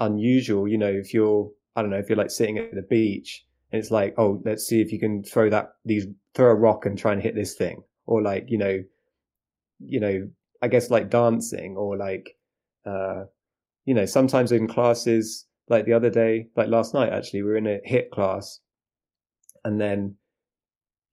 unusual. 0.00 0.66
You 0.66 0.78
know, 0.78 0.92
if 0.92 1.14
you're 1.14 1.52
I 1.76 1.82
don't 1.82 1.90
know 1.90 1.98
if 1.98 2.08
you're 2.08 2.18
like 2.18 2.32
sitting 2.32 2.58
at 2.58 2.74
the 2.74 2.82
beach 2.82 3.46
it's 3.72 3.90
like, 3.90 4.14
oh, 4.18 4.40
let's 4.44 4.66
see 4.66 4.80
if 4.80 4.92
you 4.92 5.00
can 5.00 5.24
throw 5.24 5.48
that 5.50 5.72
these 5.84 6.06
throw 6.34 6.50
a 6.50 6.54
rock 6.54 6.86
and 6.86 6.98
try 6.98 7.12
and 7.12 7.22
HIIT 7.22 7.34
this 7.34 7.54
thing, 7.54 7.82
or 8.06 8.22
like 8.22 8.44
you 8.48 8.58
know, 8.58 8.82
you 9.80 10.00
know, 10.00 10.28
I 10.60 10.68
guess 10.68 10.90
like 10.90 11.10
dancing 11.10 11.76
or 11.76 11.96
like, 11.96 12.36
uh, 12.86 13.24
you 13.84 13.94
know, 13.94 14.04
sometimes 14.04 14.52
in 14.52 14.68
classes 14.68 15.46
like 15.68 15.86
the 15.86 15.94
other 15.94 16.10
day, 16.10 16.48
like 16.54 16.68
last 16.68 16.92
night 16.92 17.12
actually, 17.12 17.42
we 17.42 17.48
were 17.48 17.56
in 17.56 17.66
a 17.66 17.80
hit 17.84 18.10
class, 18.10 18.60
and 19.64 19.80
then 19.80 20.16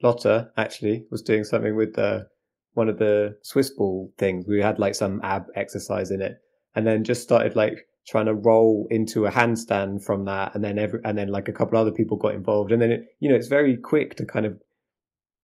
Lotta 0.04 0.52
actually 0.58 1.06
was 1.12 1.22
doing 1.22 1.44
something 1.46 1.76
with 1.76 1.96
the 1.96 2.28
one 2.74 2.90
of 2.90 3.00
the 3.00 3.38
Swiss 3.42 3.70
ball 3.70 4.12
things. 4.18 4.46
We 4.48 4.62
had 4.62 4.80
like 4.80 4.96
some 4.96 5.22
ab 5.24 5.46
exercise 5.56 6.12
in 6.12 6.22
it, 6.22 6.38
and 6.76 6.86
then 6.86 7.06
just 7.06 7.24
started 7.24 7.56
like 7.56 7.88
trying 8.10 8.26
to 8.26 8.34
roll 8.34 8.88
into 8.90 9.26
a 9.26 9.32
handstand 9.32 10.04
from 10.04 10.26
that, 10.26 10.56
and 10.56 10.64
then 10.64 10.80
every 10.80 11.00
and 11.06 11.18
then 11.18 11.30
like 11.30 11.48
a 11.48 11.54
couple 11.54 11.78
other 11.78 11.92
people 11.92 12.18
got 12.18 12.34
involved, 12.34 12.72
and 12.72 12.82
then 12.82 12.92
it 12.92 13.16
you 13.20 13.30
know 13.30 13.36
it's 13.36 13.48
very 13.48 13.78
quick 13.78 14.16
to 14.16 14.26
kind 14.26 14.46
of 14.46 14.60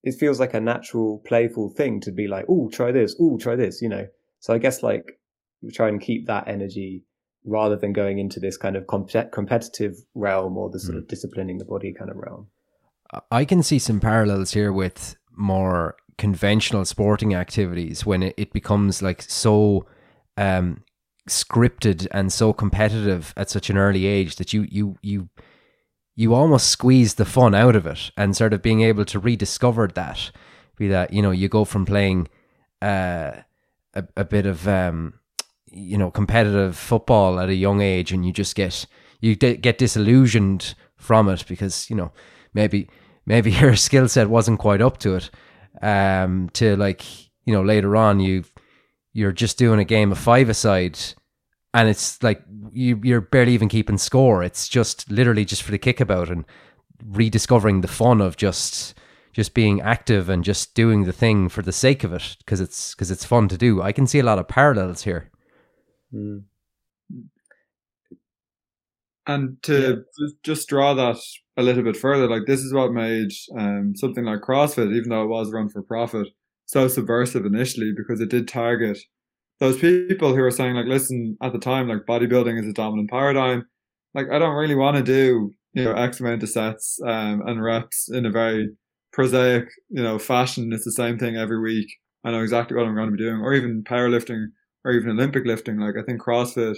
it 0.03 0.15
feels 0.15 0.39
like 0.39 0.53
a 0.53 0.61
natural 0.61 1.21
playful 1.25 1.69
thing 1.69 1.99
to 1.99 2.11
be 2.11 2.27
like 2.27 2.45
oh 2.47 2.69
try 2.69 2.91
this 2.91 3.15
oh 3.19 3.37
try 3.37 3.55
this 3.55 3.81
you 3.81 3.89
know 3.89 4.07
so 4.39 4.53
I 4.53 4.59
guess 4.59 4.83
like 4.83 5.19
try 5.73 5.87
and 5.87 5.99
keep 5.99 6.27
that 6.27 6.47
energy 6.47 7.03
rather 7.45 7.75
than 7.75 7.93
going 7.93 8.19
into 8.19 8.39
this 8.39 8.57
kind 8.57 8.75
of 8.75 8.87
comp- 8.87 9.31
competitive 9.31 9.95
realm 10.13 10.57
or 10.57 10.69
the 10.69 10.79
sort 10.79 10.95
mm. 10.95 10.99
of 10.99 11.07
disciplining 11.07 11.57
the 11.57 11.65
body 11.65 11.93
kind 11.93 12.09
of 12.09 12.17
realm. 12.17 12.47
I 13.31 13.45
can 13.45 13.63
see 13.63 13.79
some 13.79 13.99
parallels 13.99 14.51
here 14.51 14.73
with 14.73 15.15
more 15.35 15.95
conventional 16.17 16.85
sporting 16.85 17.35
activities 17.35 18.05
when 18.05 18.23
it, 18.23 18.33
it 18.37 18.53
becomes 18.53 19.01
like 19.01 19.21
so 19.21 19.85
um, 20.37 20.83
scripted 21.29 22.07
and 22.11 22.31
so 22.31 22.53
competitive 22.53 23.33
at 23.35 23.49
such 23.49 23.69
an 23.69 23.77
early 23.77 24.05
age 24.05 24.35
that 24.35 24.53
you 24.53 24.67
you 24.69 24.97
you 25.01 25.29
you 26.15 26.33
almost 26.33 26.69
squeeze 26.69 27.15
the 27.15 27.25
fun 27.25 27.53
out 27.53 27.75
of 27.75 27.85
it 27.85 28.11
and 28.15 28.35
sort 28.35 28.53
of 28.53 28.61
being 28.61 28.81
able 28.81 29.05
to 29.05 29.19
rediscover 29.19 29.87
that. 29.87 30.31
Be 30.77 30.87
that 30.89 31.13
you 31.13 31.21
know 31.21 31.31
you 31.31 31.49
go 31.49 31.65
from 31.65 31.85
playing 31.85 32.27
uh, 32.81 33.31
a, 33.93 34.03
a 34.17 34.25
bit 34.25 34.45
of 34.45 34.67
um, 34.67 35.13
you 35.71 35.97
know 35.97 36.11
competitive 36.11 36.77
football 36.77 37.39
at 37.39 37.49
a 37.49 37.55
young 37.55 37.81
age 37.81 38.11
and 38.11 38.25
you 38.25 38.31
just 38.31 38.55
get 38.55 38.85
you 39.19 39.35
get 39.35 39.77
disillusioned 39.77 40.75
from 40.95 41.29
it 41.29 41.45
because 41.47 41.89
you 41.89 41.95
know 41.95 42.11
maybe 42.53 42.89
maybe 43.25 43.51
your 43.61 43.75
skill 43.75 44.07
set 44.07 44.29
wasn't 44.29 44.59
quite 44.59 44.81
up 44.81 44.97
to 44.97 45.15
it 45.15 45.29
um 45.81 46.49
to 46.53 46.75
like 46.77 47.03
you 47.45 47.53
know 47.53 47.61
later 47.61 47.95
on 47.95 48.19
you 48.19 48.43
you're 49.15 49.31
just 49.31 49.57
doing 49.57 49.79
a 49.79 49.85
game 49.85 50.11
of 50.11 50.19
five 50.19 50.49
aside 50.49 50.99
and 51.73 51.87
it's 51.87 52.21
like 52.21 52.43
you 52.71 52.99
you're 53.01 53.21
barely 53.21 53.53
even 53.53 53.69
keeping 53.69 53.97
score 53.97 54.43
it's 54.43 54.67
just 54.67 55.09
literally 55.09 55.45
just 55.45 55.63
for 55.63 55.71
the 55.71 55.79
kickabout 55.79 56.29
and 56.29 56.45
rediscovering 57.03 57.81
the 57.81 57.87
fun 57.87 58.19
of 58.21 58.35
just 58.35 58.93
just 59.31 59.53
being 59.53 59.81
active 59.81 60.29
and 60.29 60.43
just 60.43 60.75
doing 60.75 61.05
the 61.05 61.13
thing 61.13 61.49
for 61.49 61.61
the 61.61 61.71
sake 61.71 62.03
of 62.03 62.13
it 62.13 62.35
because 62.39 62.59
it's 62.59 62.93
because 62.93 63.09
it's 63.09 63.25
fun 63.25 63.47
to 63.47 63.57
do 63.57 63.81
i 63.81 63.91
can 63.91 64.05
see 64.05 64.19
a 64.19 64.23
lot 64.23 64.37
of 64.37 64.47
parallels 64.47 65.03
here 65.03 65.31
mm. 66.13 66.43
And 69.27 69.61
to 69.63 70.05
yeah. 70.19 70.27
just 70.43 70.69
draw 70.69 70.93
that 70.93 71.17
a 71.57 71.63
little 71.63 71.83
bit 71.83 71.97
further, 71.97 72.27
like 72.27 72.45
this 72.45 72.59
is 72.59 72.73
what 72.73 72.91
made 72.91 73.31
um, 73.57 73.95
something 73.95 74.23
like 74.23 74.41
CrossFit, 74.41 74.95
even 74.95 75.09
though 75.09 75.23
it 75.23 75.29
was 75.29 75.51
run 75.51 75.67
for 75.67 75.81
profit, 75.81 76.27
so 76.65 76.87
subversive 76.87 77.45
initially 77.45 77.93
because 77.95 78.21
it 78.21 78.29
did 78.29 78.47
target 78.47 78.97
those 79.59 79.77
people 79.77 80.35
who 80.35 80.43
are 80.43 80.51
saying 80.51 80.75
like, 80.75 80.85
listen, 80.85 81.37
at 81.41 81.53
the 81.53 81.59
time, 81.59 81.87
like 81.87 82.05
bodybuilding 82.07 82.59
is 82.59 82.67
a 82.67 82.73
dominant 82.73 83.09
paradigm. 83.09 83.65
Like 84.13 84.27
I 84.31 84.39
don't 84.39 84.55
really 84.55 84.75
want 84.75 84.97
to 84.97 85.03
do 85.03 85.51
you 85.73 85.83
know 85.83 85.93
X 85.93 86.19
amount 86.19 86.43
of 86.43 86.49
sets 86.49 86.99
um, 87.05 87.43
and 87.45 87.61
reps 87.61 88.09
in 88.09 88.25
a 88.25 88.31
very 88.31 88.69
prosaic 89.11 89.69
you 89.89 90.03
know 90.03 90.19
fashion. 90.19 90.71
It's 90.73 90.85
the 90.85 90.91
same 90.91 91.17
thing 91.17 91.37
every 91.37 91.59
week. 91.59 91.87
I 92.23 92.31
know 92.31 92.41
exactly 92.41 92.75
what 92.75 92.85
I'm 92.85 92.95
going 92.95 93.11
to 93.11 93.15
be 93.15 93.23
doing, 93.23 93.41
or 93.41 93.53
even 93.53 93.83
powerlifting, 93.83 94.47
or 94.83 94.91
even 94.91 95.11
Olympic 95.11 95.45
lifting. 95.45 95.77
Like 95.79 95.95
I 95.99 96.03
think 96.03 96.21
CrossFit 96.21 96.77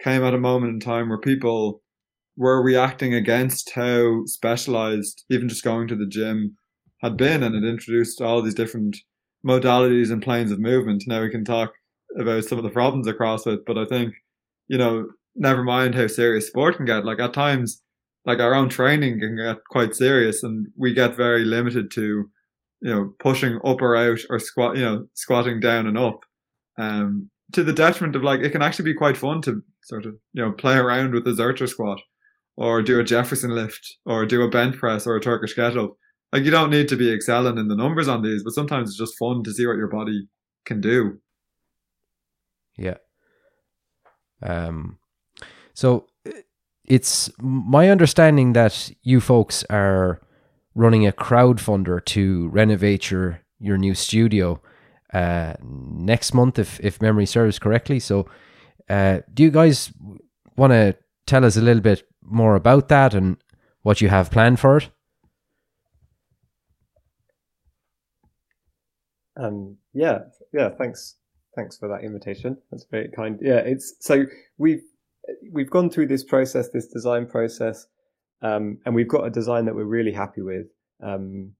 came 0.00 0.22
at 0.24 0.34
a 0.34 0.38
moment 0.38 0.74
in 0.74 0.80
time 0.80 1.08
where 1.08 1.18
people 1.18 1.82
were 2.36 2.62
reacting 2.62 3.14
against 3.14 3.70
how 3.70 4.24
specialized 4.26 5.24
even 5.30 5.48
just 5.48 5.62
going 5.62 5.88
to 5.88 5.96
the 5.96 6.06
gym 6.06 6.56
had 7.00 7.16
been 7.16 7.42
and 7.42 7.54
it 7.54 7.68
introduced 7.68 8.20
all 8.20 8.42
these 8.42 8.54
different 8.54 8.96
modalities 9.44 10.10
and 10.10 10.22
planes 10.22 10.50
of 10.50 10.58
movement. 10.58 11.04
Now 11.06 11.20
we 11.20 11.30
can 11.30 11.44
talk 11.44 11.72
about 12.18 12.44
some 12.44 12.58
of 12.58 12.64
the 12.64 12.70
problems 12.70 13.06
across 13.06 13.46
it, 13.46 13.60
but 13.66 13.76
I 13.78 13.84
think, 13.84 14.14
you 14.68 14.78
know, 14.78 15.08
never 15.34 15.62
mind 15.62 15.94
how 15.94 16.06
serious 16.06 16.46
sport 16.46 16.76
can 16.76 16.86
get. 16.86 17.04
Like 17.04 17.20
at 17.20 17.34
times, 17.34 17.82
like 18.24 18.38
our 18.38 18.54
own 18.54 18.68
training 18.68 19.20
can 19.20 19.36
get 19.36 19.58
quite 19.70 19.94
serious 19.94 20.42
and 20.42 20.68
we 20.76 20.94
get 20.94 21.16
very 21.16 21.44
limited 21.44 21.90
to, 21.92 22.30
you 22.80 22.90
know, 22.90 23.12
pushing 23.18 23.58
up 23.64 23.82
or 23.82 23.96
out 23.96 24.20
or 24.30 24.38
squat, 24.38 24.76
you 24.76 24.82
know, 24.82 25.06
squatting 25.14 25.60
down 25.60 25.86
and 25.86 25.98
up. 25.98 26.20
Um, 26.78 27.30
to 27.52 27.62
the 27.62 27.72
detriment 27.72 28.16
of 28.16 28.22
like, 28.22 28.40
it 28.40 28.50
can 28.50 28.62
actually 28.62 28.86
be 28.86 28.94
quite 28.94 29.16
fun 29.16 29.42
to 29.42 29.62
sort 29.82 30.06
of, 30.06 30.14
you 30.32 30.42
know, 30.42 30.52
play 30.52 30.76
around 30.76 31.12
with 31.12 31.24
the 31.24 31.32
Zercher 31.32 31.68
squat 31.68 32.00
or 32.56 32.82
do 32.82 32.98
a 32.98 33.04
Jefferson 33.04 33.50
lift 33.50 33.96
or 34.06 34.24
do 34.24 34.42
a 34.42 34.50
bench 34.50 34.76
press 34.76 35.06
or 35.06 35.16
a 35.16 35.20
Turkish 35.20 35.54
kettle. 35.54 35.98
Like 36.34 36.42
you 36.42 36.50
don't 36.50 36.70
need 36.70 36.88
to 36.88 36.96
be 36.96 37.14
excelling 37.14 37.58
in 37.58 37.68
the 37.68 37.76
numbers 37.76 38.08
on 38.08 38.22
these, 38.22 38.42
but 38.42 38.54
sometimes 38.54 38.88
it's 38.90 38.98
just 38.98 39.16
fun 39.16 39.44
to 39.44 39.52
see 39.52 39.68
what 39.68 39.76
your 39.76 39.86
body 39.86 40.26
can 40.64 40.80
do. 40.80 41.20
Yeah. 42.76 42.96
Um. 44.42 44.98
So 45.74 46.08
it's 46.84 47.30
my 47.38 47.88
understanding 47.88 48.52
that 48.54 48.90
you 49.04 49.20
folks 49.20 49.62
are 49.70 50.20
running 50.74 51.06
a 51.06 51.12
crowdfunder 51.12 52.04
to 52.06 52.48
renovate 52.48 53.12
your 53.12 53.40
your 53.60 53.78
new 53.78 53.94
studio 53.94 54.60
uh, 55.12 55.54
next 55.62 56.34
month, 56.34 56.58
if 56.58 56.80
if 56.80 57.00
memory 57.00 57.26
serves 57.26 57.60
correctly. 57.60 58.00
So, 58.00 58.28
uh, 58.90 59.20
do 59.32 59.44
you 59.44 59.52
guys 59.52 59.92
want 60.56 60.72
to 60.72 60.96
tell 61.26 61.44
us 61.44 61.56
a 61.56 61.62
little 61.62 61.80
bit 61.80 62.02
more 62.22 62.56
about 62.56 62.88
that 62.88 63.14
and 63.14 63.36
what 63.82 64.00
you 64.00 64.08
have 64.08 64.32
planned 64.32 64.58
for 64.58 64.78
it? 64.78 64.90
Um, 69.36 69.76
yeah, 69.92 70.20
yeah. 70.52 70.68
Thanks, 70.68 71.16
thanks 71.56 71.76
for 71.76 71.88
that 71.88 72.04
invitation. 72.04 72.56
That's 72.70 72.86
very 72.90 73.08
kind. 73.08 73.38
Yeah, 73.42 73.58
it's 73.58 73.94
so 74.00 74.24
we've 74.58 74.82
we've 75.52 75.70
gone 75.70 75.90
through 75.90 76.08
this 76.08 76.24
process, 76.24 76.68
this 76.70 76.86
design 76.86 77.26
process, 77.26 77.86
um, 78.42 78.78
and 78.84 78.94
we've 78.94 79.08
got 79.08 79.26
a 79.26 79.30
design 79.30 79.64
that 79.66 79.74
we're 79.74 79.84
really 79.84 80.12
happy 80.12 80.42
with, 80.42 80.66
um, 81.02 81.52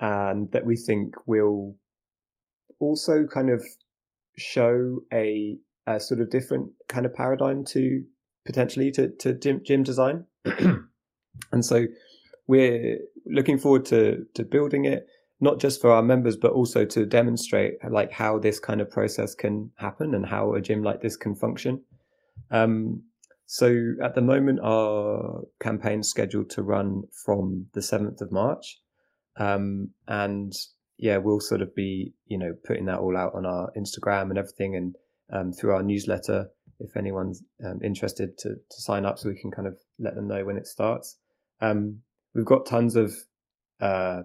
and 0.00 0.50
that 0.52 0.64
we 0.64 0.76
think 0.76 1.14
will 1.26 1.76
also 2.78 3.26
kind 3.26 3.50
of 3.50 3.64
show 4.36 5.00
a, 5.12 5.56
a 5.86 6.00
sort 6.00 6.20
of 6.20 6.30
different 6.30 6.70
kind 6.88 7.06
of 7.06 7.14
paradigm 7.14 7.64
to 7.64 8.02
potentially 8.44 8.90
to, 8.92 9.08
to 9.08 9.34
gym, 9.34 9.60
gym 9.64 9.82
design. 9.82 10.24
and 11.52 11.64
so 11.64 11.86
we're 12.46 12.98
looking 13.26 13.58
forward 13.58 13.84
to, 13.86 14.24
to 14.34 14.44
building 14.44 14.84
it, 14.84 15.06
not 15.40 15.60
just 15.60 15.80
for 15.80 15.90
our 15.90 16.02
members, 16.02 16.36
but 16.36 16.52
also 16.52 16.84
to 16.84 17.04
demonstrate 17.04 17.74
like 17.90 18.12
how 18.12 18.38
this 18.38 18.58
kind 18.58 18.80
of 18.80 18.90
process 18.90 19.34
can 19.34 19.70
happen 19.76 20.14
and 20.14 20.26
how 20.26 20.54
a 20.54 20.60
gym 20.60 20.82
like 20.82 21.02
this 21.02 21.16
can 21.16 21.34
function. 21.34 21.82
Um, 22.50 23.02
so 23.46 23.94
at 24.02 24.14
the 24.14 24.22
moment, 24.22 24.60
our 24.62 25.42
campaign's 25.60 26.08
scheduled 26.08 26.50
to 26.50 26.62
run 26.62 27.04
from 27.24 27.66
the 27.74 27.80
7th 27.80 28.20
of 28.20 28.32
March. 28.32 28.78
Um, 29.36 29.90
and 30.08 30.52
yeah, 30.98 31.18
we'll 31.18 31.40
sort 31.40 31.60
of 31.60 31.74
be, 31.74 32.14
you 32.26 32.38
know, 32.38 32.54
putting 32.64 32.86
that 32.86 32.98
all 32.98 33.16
out 33.16 33.34
on 33.34 33.44
our 33.44 33.70
Instagram 33.76 34.30
and 34.30 34.38
everything 34.38 34.74
and 34.74 34.96
um, 35.32 35.52
through 35.52 35.74
our 35.74 35.82
newsletter 35.82 36.48
if 36.80 36.96
anyone's 36.96 37.42
um, 37.64 37.80
interested 37.82 38.36
to, 38.38 38.50
to 38.50 38.80
sign 38.82 39.04
up 39.04 39.18
so 39.18 39.28
we 39.28 39.40
can 39.40 39.50
kind 39.50 39.68
of 39.68 39.76
let 39.98 40.14
them 40.14 40.28
know 40.28 40.44
when 40.44 40.56
it 40.56 40.66
starts. 40.66 41.16
Um, 41.60 42.00
we've 42.34 42.44
got 42.44 42.66
tons 42.66 42.96
of 42.96 43.14
uh, 43.80 44.22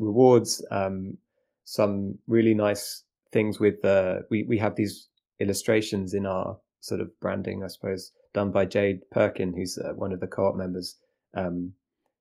rewards, 0.00 0.64
um, 0.70 1.16
some 1.64 2.18
really 2.26 2.54
nice 2.54 3.04
things 3.32 3.60
with, 3.60 3.84
uh, 3.84 4.20
we, 4.30 4.42
we 4.42 4.58
have 4.58 4.74
these 4.74 5.08
illustrations 5.38 6.14
in 6.14 6.26
our 6.26 6.58
sort 6.80 7.00
of 7.00 7.08
branding, 7.20 7.62
I 7.62 7.68
suppose, 7.68 8.10
done 8.34 8.50
by 8.50 8.64
Jade 8.64 9.00
Perkin, 9.12 9.52
who's 9.54 9.78
uh, 9.78 9.92
one 9.94 10.12
of 10.12 10.20
the 10.20 10.26
co-op 10.26 10.56
members, 10.56 10.96
um, 11.34 11.72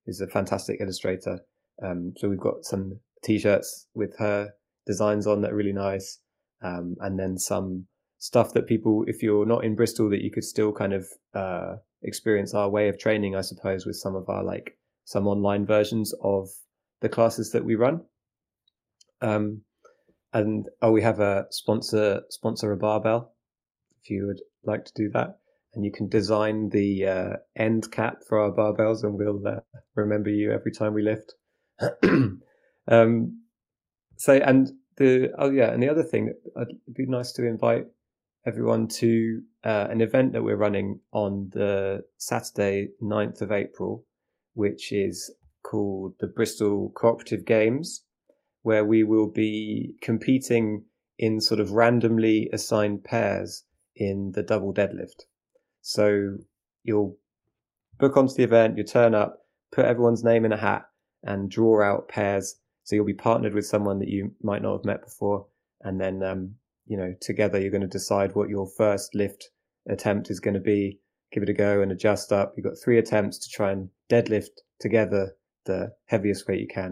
who's 0.05 0.21
a 0.21 0.27
fantastic 0.27 0.79
illustrator. 0.81 1.39
Um, 1.81 2.13
so 2.17 2.29
we've 2.29 2.39
got 2.39 2.65
some 2.65 2.99
t-shirts 3.23 3.87
with 3.95 4.17
her 4.19 4.53
designs 4.85 5.25
on 5.25 5.41
that 5.41 5.51
are 5.51 5.55
really 5.55 5.73
nice. 5.73 6.19
Um, 6.61 6.95
and 6.99 7.17
then 7.17 7.37
some 7.37 7.85
stuff 8.17 8.53
that 8.53 8.67
people, 8.67 9.05
if 9.07 9.23
you're 9.23 9.45
not 9.45 9.63
in 9.63 9.75
Bristol, 9.75 10.09
that 10.09 10.21
you 10.21 10.31
could 10.31 10.43
still 10.43 10.73
kind 10.73 10.93
of 10.93 11.07
uh, 11.33 11.75
experience 12.03 12.53
our 12.53 12.69
way 12.69 12.89
of 12.89 12.99
training, 12.99 13.35
I 13.35 13.41
suppose, 13.41 13.85
with 13.85 13.95
some 13.95 14.15
of 14.15 14.27
our 14.29 14.43
like 14.43 14.77
some 15.05 15.25
online 15.27 15.65
versions 15.65 16.13
of 16.21 16.49
the 17.01 17.09
classes 17.09 17.51
that 17.51 17.65
we 17.65 17.75
run. 17.75 18.01
Um, 19.21 19.61
and 20.33 20.67
oh, 20.81 20.91
we 20.91 21.01
have 21.01 21.19
a 21.19 21.45
sponsor 21.49 22.21
sponsor 22.29 22.71
a 22.71 22.77
barbell 22.77 23.33
if 24.01 24.09
you 24.09 24.27
would 24.27 24.41
like 24.63 24.85
to 24.85 24.93
do 24.95 25.09
that, 25.13 25.39
and 25.73 25.83
you 25.83 25.91
can 25.91 26.07
design 26.07 26.69
the 26.69 27.05
uh, 27.05 27.33
end 27.57 27.91
cap 27.91 28.17
for 28.27 28.39
our 28.39 28.51
barbells, 28.51 29.03
and 29.03 29.15
we'll 29.15 29.45
uh, 29.47 29.59
remember 29.95 30.29
you 30.29 30.51
every 30.51 30.71
time 30.71 30.93
we 30.93 31.01
lift. 31.01 31.33
um, 32.87 33.41
so 34.17 34.33
and 34.33 34.71
the 34.97 35.31
oh 35.37 35.49
yeah, 35.49 35.71
and 35.71 35.81
the 35.81 35.89
other 35.89 36.03
thing, 36.03 36.33
it'd 36.55 36.77
be 36.93 37.05
nice 37.05 37.31
to 37.33 37.45
invite 37.45 37.85
everyone 38.45 38.87
to 38.87 39.41
uh, 39.63 39.87
an 39.89 40.01
event 40.01 40.33
that 40.33 40.43
we're 40.43 40.55
running 40.55 40.99
on 41.11 41.49
the 41.53 42.03
Saturday 42.17 42.89
9th 43.01 43.41
of 43.41 43.51
April, 43.51 44.05
which 44.53 44.91
is 44.91 45.33
called 45.69 46.15
the 46.19 46.27
Bristol 46.27 46.91
Cooperative 46.95 47.45
Games, 47.45 48.03
where 48.63 48.83
we 48.83 49.03
will 49.03 49.27
be 49.27 49.93
competing 50.01 50.85
in 51.17 51.39
sort 51.39 51.59
of 51.59 51.71
randomly 51.71 52.49
assigned 52.51 53.03
pairs 53.03 53.63
in 53.95 54.31
the 54.33 54.41
double 54.41 54.73
deadlift. 54.73 55.25
So 55.81 56.37
you'll 56.83 57.17
book 57.99 58.17
onto 58.17 58.33
the 58.33 58.43
event, 58.43 58.77
you 58.77 58.83
turn 58.83 59.13
up, 59.13 59.45
put 59.71 59.85
everyone's 59.85 60.23
name 60.23 60.45
in 60.45 60.53
a 60.53 60.57
hat, 60.57 60.85
and 61.23 61.51
draw 61.51 61.83
out 61.83 62.07
pairs. 62.07 62.55
So 62.83 62.95
you'll 62.95 63.05
be 63.05 63.13
partnered 63.13 63.53
with 63.53 63.65
someone 63.65 63.99
that 63.99 64.09
you 64.09 64.33
might 64.41 64.61
not 64.61 64.77
have 64.77 64.85
met 64.85 65.03
before, 65.03 65.45
and 65.81 65.99
then 65.99 66.23
um, 66.23 66.55
you 66.87 66.97
know 66.97 67.13
together 67.21 67.59
you're 67.59 67.69
going 67.69 67.81
to 67.81 67.87
decide 67.87 68.33
what 68.33 68.49
your 68.49 68.67
first 68.67 69.13
lift 69.13 69.49
attempt 69.87 70.31
is 70.31 70.39
going 70.39 70.55
to 70.55 70.59
be. 70.59 70.99
Give 71.31 71.43
it 71.43 71.49
a 71.49 71.53
go 71.53 71.83
and 71.83 71.91
adjust 71.91 72.31
up. 72.31 72.53
You've 72.55 72.65
got 72.65 72.81
three 72.83 72.97
attempts 72.97 73.37
to 73.39 73.49
try 73.49 73.71
and 73.71 73.89
deadlift 74.09 74.61
together 74.79 75.35
the 75.71 75.81
heaviest 76.13 76.47
weight 76.47 76.59
you 76.65 76.67
can, 76.79 76.91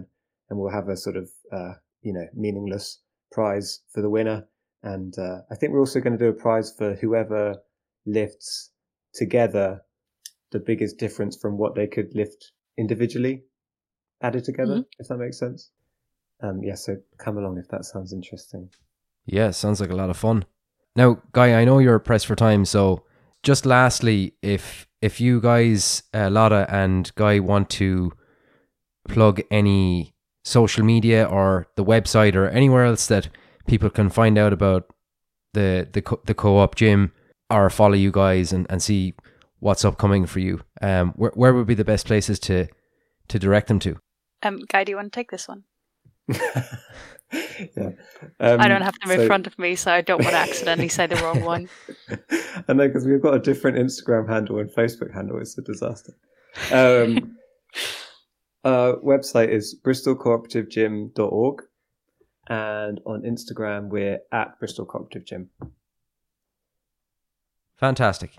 and 0.49 0.53
we'll 0.59 0.71
have 0.79 0.87
a 0.89 0.95
sort 1.05 1.17
of 1.17 1.29
uh, 1.57 1.73
you 2.01 2.13
know 2.13 2.25
meaningless 2.33 3.01
prize 3.31 3.81
for 3.93 4.01
the 4.01 4.09
winner. 4.17 4.39
And 4.83 5.13
uh, 5.17 5.39
I 5.51 5.55
think 5.55 5.71
we're 5.73 5.79
also 5.85 5.99
going 5.99 6.17
to 6.17 6.23
do 6.25 6.29
a 6.29 6.41
prize 6.45 6.69
for 6.77 6.95
whoever 7.01 7.43
lifts 8.05 8.71
together 9.13 9.81
the 10.51 10.59
biggest 10.59 10.97
difference 10.97 11.35
from 11.41 11.57
what 11.57 11.75
they 11.75 11.87
could 11.87 12.09
lift 12.15 12.51
individually 12.77 13.43
added 14.21 14.43
together, 14.43 14.75
Mhm. 14.77 14.85
if 14.99 15.07
that 15.07 15.17
makes 15.17 15.37
sense. 15.39 15.71
Um, 16.41 16.61
yeah, 16.63 16.75
so 16.75 16.95
come 17.17 17.37
along 17.37 17.57
if 17.57 17.67
that 17.69 17.83
sounds 17.85 18.13
interesting. 18.13 18.69
Yeah, 19.25 19.51
sounds 19.51 19.81
like 19.81 19.89
a 19.91 19.95
lot 19.95 20.09
of 20.09 20.17
fun. 20.17 20.45
Now, 20.95 21.21
Guy, 21.33 21.59
I 21.61 21.65
know 21.65 21.79
you're 21.79 21.99
pressed 21.99 22.27
for 22.27 22.35
time, 22.35 22.63
so 22.65 23.03
just 23.43 23.65
lastly, 23.65 24.33
if 24.41 24.87
if 25.01 25.19
you 25.21 25.39
guys, 25.41 26.03
uh, 26.13 26.29
Lotta 26.31 26.65
and 26.69 27.11
Guy, 27.15 27.39
want 27.39 27.69
to 27.81 28.11
plug 29.07 29.41
any 29.51 30.13
social 30.43 30.83
media 30.83 31.25
or 31.25 31.67
the 31.75 31.83
website 31.83 32.35
or 32.35 32.47
anywhere 32.49 32.85
else 32.85 33.07
that 33.07 33.29
people 33.67 33.89
can 33.89 34.09
find 34.09 34.37
out 34.37 34.53
about 34.53 34.89
the 35.53 35.87
the 35.91 36.01
co- 36.01 36.21
the 36.25 36.33
co-op 36.33 36.75
gym 36.75 37.11
or 37.49 37.69
follow 37.69 37.95
you 37.95 38.11
guys 38.11 38.51
and, 38.51 38.65
and 38.69 38.81
see 38.81 39.13
what's 39.59 39.85
upcoming 39.85 40.25
for 40.25 40.39
you, 40.39 40.61
um, 40.81 41.13
where 41.15 41.31
where 41.35 41.53
would 41.53 41.67
be 41.67 41.73
the 41.73 41.85
best 41.85 42.05
places 42.05 42.39
to 42.39 42.67
to 43.27 43.39
direct 43.39 43.67
them 43.67 43.79
to? 43.79 43.97
Um, 44.43 44.61
Guy, 44.69 44.83
do 44.83 44.91
you 44.91 44.95
want 44.95 45.11
to 45.11 45.17
take 45.17 45.31
this 45.31 45.47
one? 45.47 45.63
yeah. 46.29 47.91
Um, 48.39 48.59
I 48.61 48.67
don't 48.67 48.81
have 48.81 48.97
them 48.99 49.19
in 49.19 49.27
front 49.27 49.47
of 49.47 49.57
me, 49.57 49.75
so 49.75 49.91
I 49.91 50.01
don't 50.01 50.23
want 50.23 50.33
to 50.33 50.39
accidentally 50.39 50.89
say 50.89 51.07
the 51.07 51.15
wrong 51.17 51.41
one. 51.41 51.69
I 52.67 52.73
know 52.73 52.87
because 52.87 53.05
we've 53.05 53.21
got 53.21 53.33
a 53.33 53.39
different 53.39 53.77
Instagram 53.77 54.29
handle 54.29 54.59
and 54.59 54.69
Facebook 54.69 55.13
handle. 55.13 55.39
It's 55.39 55.57
a 55.57 55.61
disaster. 55.61 56.13
Um, 56.71 57.37
website 59.03 59.49
is 59.49 59.75
bristolcooperativegym.org 59.83 61.63
and 62.49 63.01
on 63.05 63.21
Instagram 63.23 63.89
we're 63.89 64.19
at 64.31 64.57
Bristol 64.59 64.85
Cooperative 64.85 65.25
Gym. 65.25 65.49
Fantastic. 67.77 68.37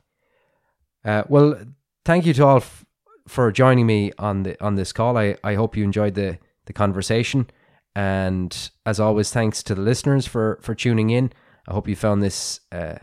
Uh, 1.05 1.23
well, 1.29 1.59
thank 2.05 2.27
you 2.27 2.35
to 2.35 2.45
all 2.45 2.57
f- 2.57 2.85
for 3.29 3.53
joining 3.53 3.87
me 3.87 4.13
on 4.19 4.43
the 4.43 4.63
on 4.63 4.75
this 4.75 4.93
call. 4.93 5.17
I, 5.17 5.37
I 5.45 5.55
hope 5.55 5.77
you 5.77 5.85
enjoyed 5.85 6.15
the 6.15 6.39
the 6.67 6.73
conversation, 6.73 7.49
and 7.95 8.71
as 8.85 8.99
always, 8.99 9.31
thanks 9.31 9.63
to 9.65 9.75
the 9.75 9.83
listeners 9.83 10.27
for 10.27 10.59
for 10.61 10.75
tuning 10.75 11.11
in. 11.11 11.33
I 11.69 11.75
hope 11.75 11.87
you 11.87 11.95
found 11.95 12.23
this 12.23 12.61
uh, 12.73 12.97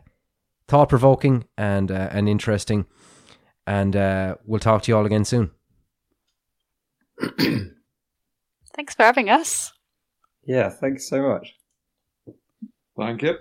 thought 0.68 0.90
provoking 0.90 1.46
and 1.58 1.90
uh, 1.90 2.10
and 2.12 2.28
interesting, 2.28 2.86
and 3.66 3.96
uh, 3.96 4.36
we'll 4.44 4.60
talk 4.60 4.84
to 4.84 4.92
you 4.92 4.98
all 4.98 5.06
again 5.06 5.24
soon. 5.24 5.52
Thanks 8.76 8.94
for 8.96 9.04
having 9.04 9.30
us. 9.30 9.72
Yeah, 10.46 10.70
thanks 10.70 11.08
so 11.10 11.22
much. 11.22 11.56
Thank 12.98 13.22
you. 13.24 13.36